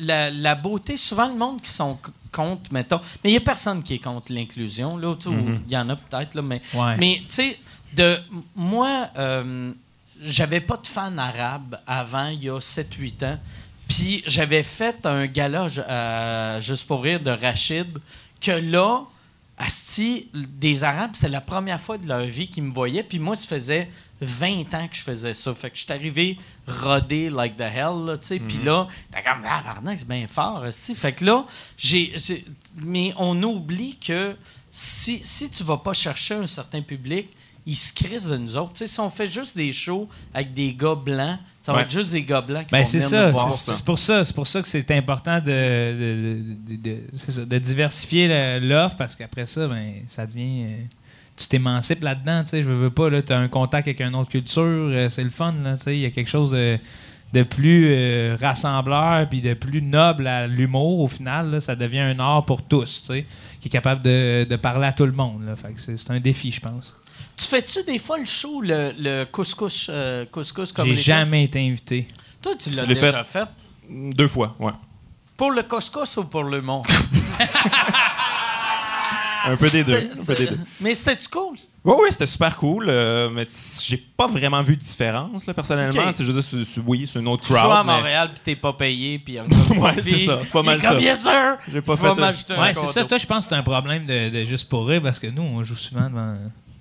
[0.00, 1.98] la beauté, souvent, monde qui sont
[2.32, 3.00] contre, mettons.
[3.24, 5.10] Mais il n'y a personne qui est contre l'inclusion, là.
[5.12, 5.18] ou
[5.66, 6.42] Il y en a peut-être, là.
[6.42, 6.96] Mais, Ouais.
[6.98, 7.58] mais tu sais,
[7.94, 8.18] de
[8.54, 9.72] moi, euh,
[10.22, 13.38] j'avais pas de fan arabe avant, il y a 7-8 ans.
[13.88, 17.98] Puis j'avais fait un gala euh, juste pour rire de Rachid,
[18.40, 19.02] que là,
[19.58, 23.02] Asti, des Arabes, c'est la première fois de leur vie qu'ils me voyaient.
[23.02, 23.88] Puis moi, ça faisait
[24.20, 25.54] 20 ans que je faisais ça.
[25.54, 28.38] Fait que je suis arrivé rodé like the hell, tu sais.
[28.38, 30.94] Puis là, t'as comme, ah, pardon, c'est bien fort, Asti.
[30.94, 31.44] Fait que là,
[31.76, 32.14] j'ai.
[32.84, 34.36] Mais on oublie que
[34.70, 37.28] si, si tu vas pas chercher un certain public,
[37.68, 38.74] ils se crissent de nous autres.
[38.74, 41.90] Tu sais, si on fait juste des shows avec des gars blancs, ça va être
[41.90, 43.60] juste des gars blancs qui Ben vont venir ça, nous voir.
[43.60, 46.76] c'est c'est pour ça, c'est pour ça que c'est important de, de, de-
[47.10, 50.76] de- ça, diversifier l'offre parce qu'après ça, ben ça devient, euh,
[51.36, 54.00] tu t'émancipes là-dedans, tu sais, je veux, veux pas là, tu as un contact avec
[54.00, 56.52] une autre culture, euh, c'est le fun là, tu sais, il y a quelque chose
[56.52, 56.78] de,
[57.32, 62.00] de plus euh, rassembleur puis de plus noble à l'humour au final, là, ça devient
[62.00, 63.26] un art pour tous, tu sais,
[63.60, 66.10] qui est capable de, de parler à tout le monde, là, fait que c'est c'est
[66.10, 66.96] un défi, je pense.
[67.36, 71.60] Tu fais-tu des fois le show, le, le couscous, euh, couscous comme J'ai jamais été
[71.60, 72.08] invité.
[72.40, 73.46] Toi, tu l'as déjà fait.
[73.90, 74.72] Deux fois, ouais.
[75.36, 76.82] Pour le couscous ou pour le mont?
[79.46, 80.10] Un peu des deux.
[80.18, 80.58] Un peu des deux.
[80.80, 81.56] Mais c'était-tu cool?
[81.84, 82.86] Oui, oui, c'était super cool.
[82.88, 83.46] euh, mais
[83.84, 86.02] j'ai pas vraiment vu de différence, là, personnellement.
[86.02, 86.08] Ok.
[86.14, 87.64] Tu sais, Je veux dire, oui, c'est une autre Tu crowd.
[87.64, 90.62] joues à mais- Montréal puis t'es pas payé puis encore Ouais, c'est ça, c'est pas
[90.64, 90.98] mal ça.
[91.00, 91.56] Yes, sir!
[91.72, 93.04] J'ai pas Tu fait- un Ouais, c'est ça.
[93.04, 95.42] Toi, je pense que c'est un problème de, de juste pour rire parce que nous,
[95.42, 96.34] on joue souvent devant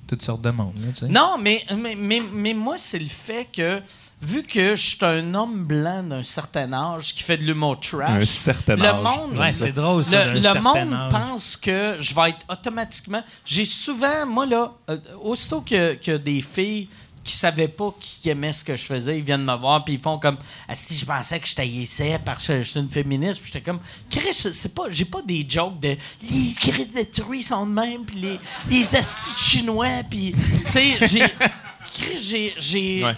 [0.07, 0.73] toutes sortes de monde.
[0.79, 1.07] là, tu sais.
[1.07, 3.81] Non, mais, mais, mais, mais moi, c'est le fait que,
[4.21, 8.23] vu que je suis un homme blanc d'un certain âge qui fait de l'humour trash,
[8.23, 9.03] Un certain le âge.
[9.03, 10.25] monde, Ouais, c'est drôle, ça.
[10.33, 11.11] le, monde âge.
[11.11, 13.23] pense que je vais être automatiquement.
[13.45, 16.87] J'ai souvent, moi, là, euh, aussitôt que, que des filles
[17.25, 19.99] qui savaient pas qui aimaient ce que je faisais, ils viennent me voir puis ils
[19.99, 20.37] font comme
[20.69, 23.65] ah, si je pensais que je taillissais parce que je suis une féministe, puis j'étais
[23.65, 23.79] comme
[24.09, 28.05] Chris, c'est pas j'ai pas des jokes de les Chris de truie sont de même
[28.05, 28.39] puis les
[28.69, 30.33] les astis chinois puis
[30.65, 31.25] tu sais j'ai
[32.17, 33.15] Chris, j'ai Ouais.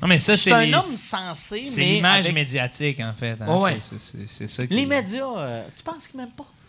[0.00, 3.36] Non, mais ça, c'est un les- homme sensé C'est mais l'image avec- médiatique, en fait.
[3.40, 3.56] hein.
[3.56, 3.78] Ouais, ouais.
[4.26, 4.72] C'est- ça qui...
[4.74, 6.46] les médias euh, tu penses qu'ils m'aiment pas?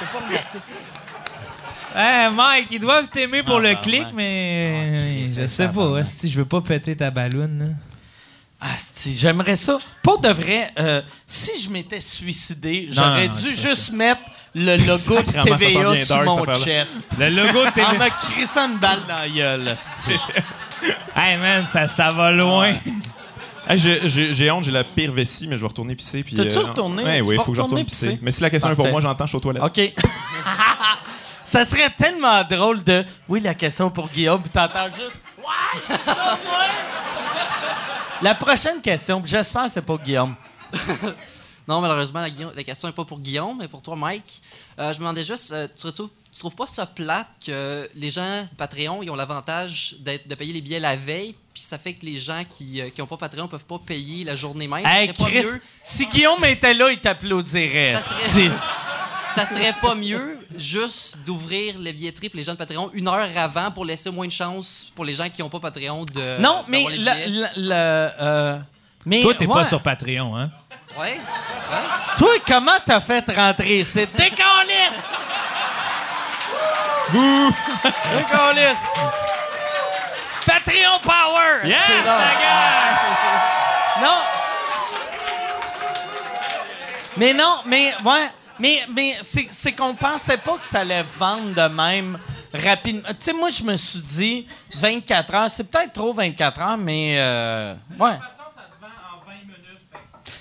[0.00, 0.40] Pas.
[1.94, 5.68] Hey, Mike, ils doivent t'aimer pour Ah, le ben, clic, mais Christ, je c'est sais
[5.68, 6.04] pas.
[6.04, 7.76] Si je veux pas péter ta balloune.
[8.60, 8.76] Ah,
[9.06, 9.78] j'aimerais ça.
[10.02, 14.20] Pour de vrai, euh, si je m'étais suicidé, j'aurais dû juste mettre
[14.54, 17.08] le logo de TVA sur dark, mon chest.
[17.18, 17.98] Le logo de En TV.
[17.98, 19.64] me crissant une balle dans la gueule,
[21.16, 22.74] hey, man, ça, ça va loin.
[23.66, 26.22] Hey, j'ai- honte, j'ai la pire vessie, mais je vais retourner pisser.
[26.22, 27.02] T'as-tu euh, retourné?
[27.02, 28.06] Ouais, Tu oui, il faut que je retourner retourne pisser.
[28.08, 28.18] pisser?
[28.22, 29.62] Mais si la question est pour moi, j'entends, je suis aux toilettes.
[29.62, 29.78] OK.
[31.44, 33.04] ça serait tellement drôle de.
[33.28, 35.16] Oui, la question pour Guillaume, puis t'entends juste?
[35.38, 36.64] Ouais, c'est ça, moi!
[38.22, 40.34] La prochaine question, puis j'espère que c'est pas Guillaume.
[41.68, 44.42] Non, malheureusement, la, Guillaume- la question n'est pas pour Guillaume, mais pour toi, Mike.
[44.80, 48.10] Euh, je me demandais juste, euh, tu, retrouves, tu trouves pas ça plate que les
[48.10, 52.04] gens Patreon, ils ont l'avantage de payer les billets la veille, puis ça fait que
[52.04, 54.84] les gens qui n'ont pas Patreon peuvent pas payer la journée même?
[54.84, 55.46] Hey, Chris,
[55.80, 57.94] si Guillaume était là, il t'applaudirait.
[58.00, 58.50] ça, serait.
[59.34, 63.28] ça serait pas mieux juste d'ouvrir les billetteries pour les gens de Patreon une heure
[63.36, 66.38] avant pour laisser moins de chance pour les gens qui n'ont pas Patreon de.
[66.40, 67.14] Non, mais la-
[68.20, 68.58] euh,
[69.06, 69.54] mais Toi, t'es ouais.
[69.54, 70.50] pas sur Patreon, hein?
[70.98, 71.18] Ouais.
[72.18, 73.84] Toi, comment t'as fait rentrer?
[73.84, 75.08] C'est décalisse!
[77.12, 78.84] décalisse!
[80.46, 81.66] Patreon Power!
[81.68, 82.18] Yes, la!
[84.02, 84.18] Non!
[87.16, 88.30] Mais non, mais, ouais,
[88.60, 92.18] mais, mais c'est, qu'on pensait pas que ça allait vendre de même
[92.52, 93.08] rapidement.
[93.08, 94.46] Tu sais, moi, je me suis dit
[94.76, 98.18] 24 heures, c'est peut-être trop 24 heures, mais, euh, ouais.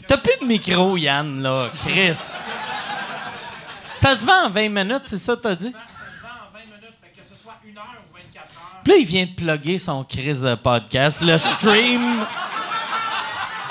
[0.06, 2.18] T'as plus de micro, Yann, là, Chris.
[3.96, 5.74] Ça se vend en 20 minutes, c'est ça que t'as dit?
[8.84, 12.26] Puis là, il vient de plugger son Chris de podcast, le stream.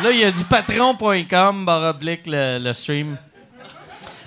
[0.03, 3.16] Là, il a dit patreon.com, barre oblique, le, le stream.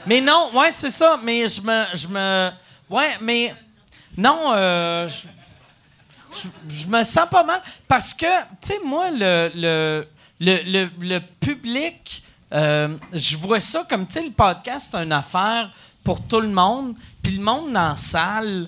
[0.05, 1.83] Mais non, ouais, c'est ça, mais je me.
[1.93, 2.49] Je me
[2.89, 3.53] ouais, mais.
[4.17, 7.61] Non, euh, je, je- me sens pas mal.
[7.87, 8.25] Parce que,
[8.61, 10.05] tu sais, moi, le, le,
[10.39, 12.23] le, le, public,
[12.53, 15.71] euh, je vois ça comme, tu sais, le podcast, c'est une affaire
[16.03, 16.95] pour tout le monde.
[17.23, 18.67] Puis le monde dans la salle,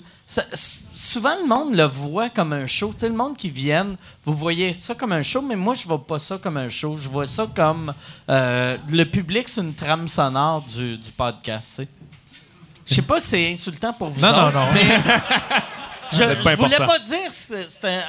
[0.94, 2.92] souvent le monde le voit comme un show.
[2.92, 5.86] Tu sais, le monde qui vient, vous voyez ça comme un show, mais moi, je
[5.86, 6.96] vois pas ça comme un show.
[6.96, 7.92] Je vois ça comme
[8.28, 11.82] euh, le public, c'est une trame sonore du, du podcast.
[12.86, 14.20] Je sais pas si c'est insultant pour vous.
[14.20, 14.66] Non, non, autres, non.
[14.74, 14.82] mais
[16.12, 16.18] je,
[16.50, 17.30] je voulais pas dire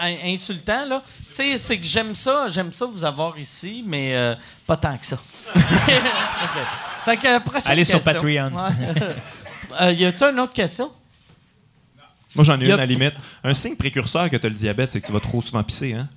[0.02, 1.02] un- insultant là.
[1.30, 4.36] Tu sais, c'est que j'aime ça, j'aime ça vous avoir ici, mais euh,
[4.68, 5.18] pas tant que ça.
[7.06, 8.02] fait que euh, prochaine Allez sur.
[8.04, 8.52] Patreon.
[8.54, 9.16] Ouais.
[9.82, 10.92] Euh, y a-tu une autre question?
[12.36, 13.14] Moi, j'en ai a- une à la limite.
[13.44, 15.94] Un signe précurseur que tu as le diabète, c'est que tu vas trop souvent pisser,
[15.94, 16.07] hein?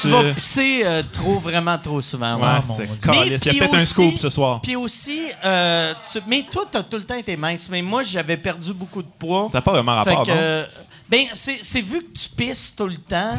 [0.00, 2.34] Tu vas pisser euh, trop, vraiment trop souvent.
[2.36, 2.42] ouais.
[2.42, 4.60] Ouais, mon c'est Il y a peut-être un scoop ce soir.
[4.60, 8.36] Puis aussi, euh, tu- mais toi, t'as tout le temps été mince, mais moi, j'avais
[8.36, 9.48] perdu beaucoup de poids.
[9.52, 10.36] Ça n'a pas vraiment rapport, que, non?
[10.36, 10.66] euh,
[11.08, 13.38] ben, c'est c'est vu que tu pisses tout le temps.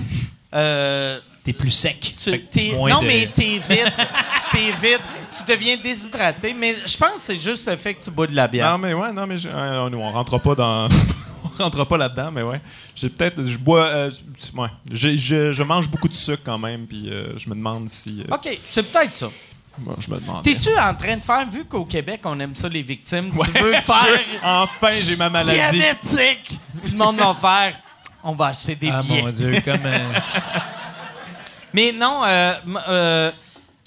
[0.53, 2.13] euh, T'es plus sec.
[2.21, 2.29] tu-
[2.75, 3.93] non, de- mais t'es vite.
[4.51, 5.01] t'es vite.
[5.35, 8.35] Tu deviens déshydraté, mais je pense que c'est juste le fait que tu bois de
[8.35, 8.71] la bière.
[8.71, 10.87] Non, mais ouais, non, mais je- euh, nous, on rentre pas dans.
[11.61, 12.61] rentre pas là-dedans, mais ouais.
[12.95, 13.43] J'ai peut-être.
[13.43, 13.85] Je bois.
[13.87, 14.11] euh,
[14.55, 14.67] ouais.
[14.91, 18.23] J'ai- je, je mange beaucoup de sucre quand même, puis euh, je me demande si.
[18.29, 19.27] euh, OK, c'est peut-être ça.
[19.79, 20.43] moi, je me demande.
[20.43, 23.71] T'es-tu en train de faire, vu qu'au Québec, on aime ça, les victimes, tu veux
[23.73, 25.77] faire Enfin, j'ai ma maladie.
[25.77, 26.59] diabétique?
[26.81, 27.79] Puis le monde va faire,
[28.23, 29.21] on va acheter des Ah billets.
[29.21, 29.85] mon Dieu, comme.
[29.85, 30.13] euh,
[31.73, 32.53] Mais non, euh,
[32.89, 33.31] euh,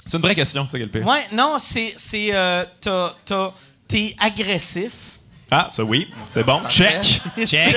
[0.07, 1.07] C'est une vraie question, c'est quel pire.
[1.07, 3.53] ouais, non, c'est, c'est, euh, t'as- t'as-
[3.87, 5.14] t'es agressif.
[5.51, 6.63] Ah, ça oui, c'est bon.
[6.69, 7.03] Check.
[7.47, 7.77] check.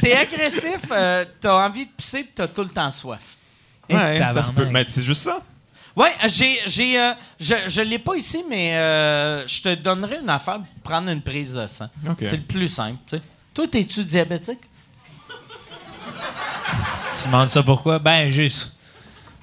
[0.00, 3.36] T'es agressif, euh, t'as envie de pisser, puis t'as tout le temps soif.
[3.88, 4.66] Ouais, ça se peut.
[4.66, 5.42] Mais c'est juste ça.
[5.94, 10.18] Ouais, euh, j'ai, j'ai, euh, je, je l'ai pas ici, mais euh, je te donnerai
[10.22, 11.88] une affaire pour prendre une prise de sang.
[12.18, 13.22] C'est le plus simple, tu sais.
[13.52, 14.60] Toi, t'es-tu diabétique?
[17.20, 17.98] Tu demandes ça pourquoi?
[17.98, 18.72] Ben, juste.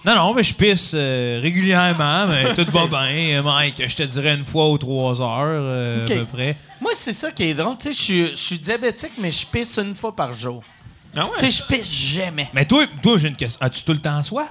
[0.06, 3.84] Non, non, mais je pisse euh, régulièrement, mais tout va bien, Mike.
[3.88, 5.28] Je te dirais une fois ou trois heures,
[5.62, 6.56] euh, à peu près.
[6.80, 7.76] Moi, c'est ça qui est drôle.
[7.78, 10.64] Tu sais, je suis- diabétique, mais je pisse une fois par jour.
[11.18, 11.32] Ah ouais?
[11.38, 12.50] Tu sais, je pisse jamais.
[12.54, 13.60] Mais toi, toi j'ai une question.
[13.66, 14.48] As-tu tout le temps soif?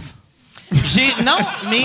[0.84, 1.38] J'ai non,
[1.70, 1.82] mais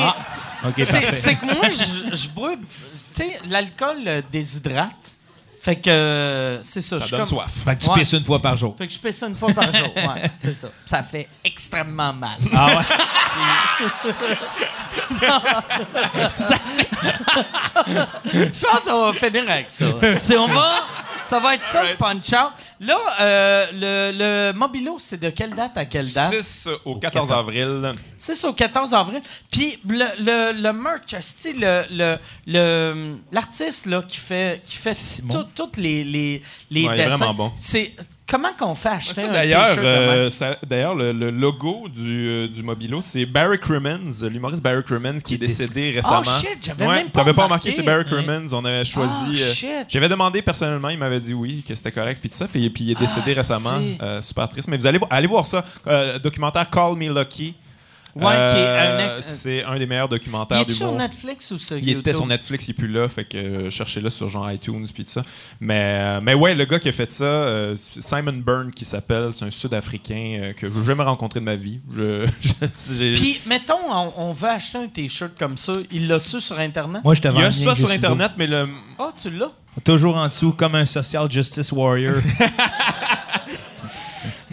[0.65, 2.55] OK, c'est que moi, je, je bois.
[2.55, 5.12] Tu sais, l'alcool euh, déshydrate.
[5.63, 6.97] Fait que euh, c'est ça.
[6.97, 7.51] Ça je suis donne comme- soif.
[7.63, 7.99] Fait que tu Ouais.
[7.99, 8.75] pisses une fois par jour.
[8.77, 9.95] Fait que je pisse une fois par jour.
[9.95, 10.67] Ouais, c'est ça.
[10.85, 12.37] Ça fait extrêmement mal.
[12.53, 12.83] Ah ouais?
[18.25, 19.85] Je pense qu'on va finir avec ça.
[20.21, 20.75] Si on va,
[21.33, 22.51] ça va être ça le punch-out.
[22.79, 26.31] Là, euh, le, le Mobilo, c'est de quelle date à quelle date?
[26.41, 27.91] 6 au 14 avril.
[28.19, 29.21] C'est au 14 avril.
[29.51, 34.93] Puis le, le, le merch, asti, le, le, le- l'artiste là, qui fait, qui fait
[35.55, 36.41] tout- les, les,
[36.87, 37.51] Ouais, dessins, vraiment bon.
[38.33, 40.29] Comment qu'on fait acheter Ça, un D'ailleurs, euh,
[40.67, 45.35] d'ailleurs, le, le logo du, euh, du Mobilo, c'est Barry Crimmins, l'humoriste Barry Crimmins, qui
[45.35, 46.23] est décédé récemment.
[46.25, 47.69] Oh shit, j'avais Ouais, même pas T'avais pas remarqué.
[47.69, 48.47] remarqué, c'est Barry Crimmins.
[48.53, 49.39] On avait choisi.
[49.65, 49.83] Oh.
[49.87, 52.47] J'avais demandé personnellement, il m'avait dit oui, que c'était correct, puis tout ça.
[52.47, 54.21] Puis, il est décédé Ah, récemment.
[54.21, 54.67] super triste.
[54.67, 55.63] Mais vous allez, allez voir ça.
[56.23, 57.53] Documentaire Call Me Lucky.
[58.15, 60.99] Ouais, Euh, C'est un des meilleurs Il documentaires est du sur monde.
[60.99, 61.99] Netflix ou sur Il YouTube?
[62.01, 65.03] était sur Netflix, il est plus là, fait que euh, cherchez-le sur genre iTunes puis
[65.03, 65.23] tout ça.
[65.59, 69.29] Mais, euh, mais ouais, le gars qui a fait ça, euh, Simon Byrne qui s'appelle,
[69.33, 71.79] c'est un Sud-Africain euh, que je n'ai jamais rencontré de ma vie.
[71.91, 72.27] Je,
[73.15, 75.73] Puis, mettons, on, on veut acheter un t-shirt comme ça.
[75.91, 77.03] Il l'a-tu sur Internet?
[77.03, 78.67] Moi, je il y a ça sur Internet, mais le,
[78.99, 79.51] Ah, tu l'as?
[79.83, 82.17] Toujours en dessous, comme un social justice warrior.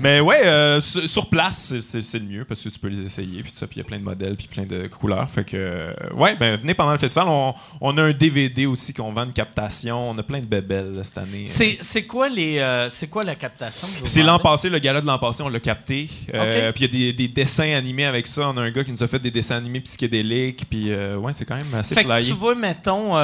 [0.00, 3.42] Mais ouais, euh, sur, sur place, c'est- le mieux parce que tu peux les essayer
[3.42, 5.28] puis il y a plein de modèles puis plein de couleurs.
[5.30, 7.28] Fait que euh, ouais, ben venez pendant le festival.
[7.28, 10.10] On, on a un DVD aussi qu'on vend de captation.
[10.10, 11.46] On a plein de bébelles là, cette année.
[11.46, 13.86] C'est, quoi les euh, c'est quoi la captation?
[14.04, 16.08] C'est l'an passé, le gala de l'an passé, on l'a capté.
[16.34, 16.72] Euh.
[16.72, 18.48] Puis il y a des, des dessins animés avec ça.
[18.48, 20.64] On a un gars qui nous a fait des dessins animés psychédéliques.
[20.68, 23.16] Puis euh, ouais, c'est quand même assez Fait que tu vois, mettons,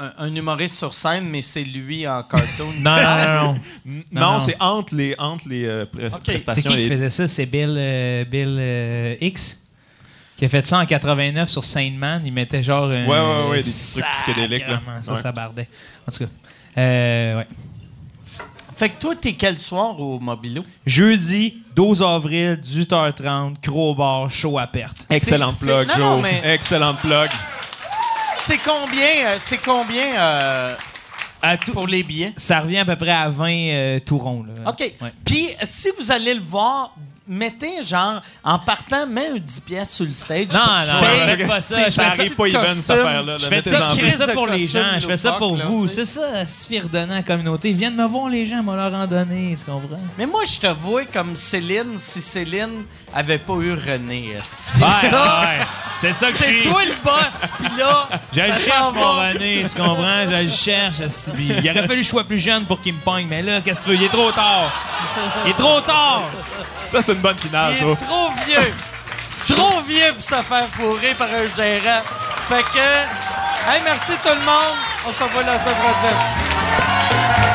[0.00, 2.72] un, un humoriste sur scène, mais c'est lui en cartoon.
[2.80, 3.54] non, non,
[3.84, 4.38] non, non.
[4.44, 6.20] C'est entre les, entre les euh, pres- Ok.
[6.26, 6.70] C'est prestations.
[6.72, 7.28] qui qui et- faisait ça?
[7.28, 9.58] C'est Bill, euh, Bill euh, X
[10.36, 12.22] qui a fait ça en 89 sur Sandman.
[12.24, 13.04] Il mettait genre un.
[13.06, 14.80] Ouais, ouais, ouais, des petits trucs psychédéliques, là.
[15.02, 15.20] Ça, Ouais.
[15.20, 15.68] ça bardait.
[16.08, 16.30] En tout cas.
[16.78, 17.46] Euh, ouais.
[18.76, 20.62] Fait que toi, t'es quel soir au Mobilo?
[20.86, 25.04] Jeudi, 12 avril, 18h30, Crowbar, show à perte.
[25.10, 26.04] Excellente C'est- plug, non, Joe.
[26.16, 27.28] non, mais- Excellente plug.
[28.50, 30.74] C'est combien, euh, c'est combien euh,
[31.40, 32.32] À tout- pour les billets?
[32.36, 34.42] Ça revient à peu près à 20 euh, tout rond.
[34.42, 34.70] là.
[34.70, 34.80] OK.
[35.00, 35.12] Ouais.
[35.24, 36.92] Puis, si vous allez le voir,
[37.30, 40.48] mettez genre, en partant, mets un 10 pièces sur le stage.
[40.52, 41.36] Non, pour non, paye.
[41.36, 41.74] faites pas ça.
[41.76, 43.38] C'est- Je Ça fais c'est arrive pas even, cette affaire-là.
[43.38, 43.48] Je là.
[43.48, 43.96] fais ça, plus.
[44.00, 45.88] je fais ça de pour les costume gens, je fais ça pour vous.
[45.88, 47.70] C'est ça, c'est fier redonnant à la communauté.
[47.70, 50.00] Ils viennent me voir, les gens, moi leur en donner, tu comprends?
[50.18, 52.84] Mais moi, je te vois comme Céline, si Céline
[53.14, 54.34] avait pas eu René.
[54.38, 54.82] esti.
[54.82, 55.64] Ouais, Ça, ouais.
[56.00, 59.28] C'est ça que je C'est toi le boss, pis là, Je le cherche, va.
[59.32, 60.24] René, tu comprends?
[60.26, 60.96] Je le cherche.
[61.34, 63.60] Puis Il aurait fallu que je sois plus jeune pour qu'il me pogne, mais là,
[63.60, 63.96] qu'est-ce que tu veux?
[63.96, 64.72] Il est trop tard.
[65.44, 66.22] Il est trop tard.
[66.90, 68.72] Ça, c'est une bonne finale, Il est trop vieux.
[69.46, 72.02] trop vieux pour se faire fourrer par un gérant.
[72.48, 72.78] Fait que,
[73.70, 74.76] hey, merci tout le monde.
[75.06, 77.49] On se revoit la semaine prochaine.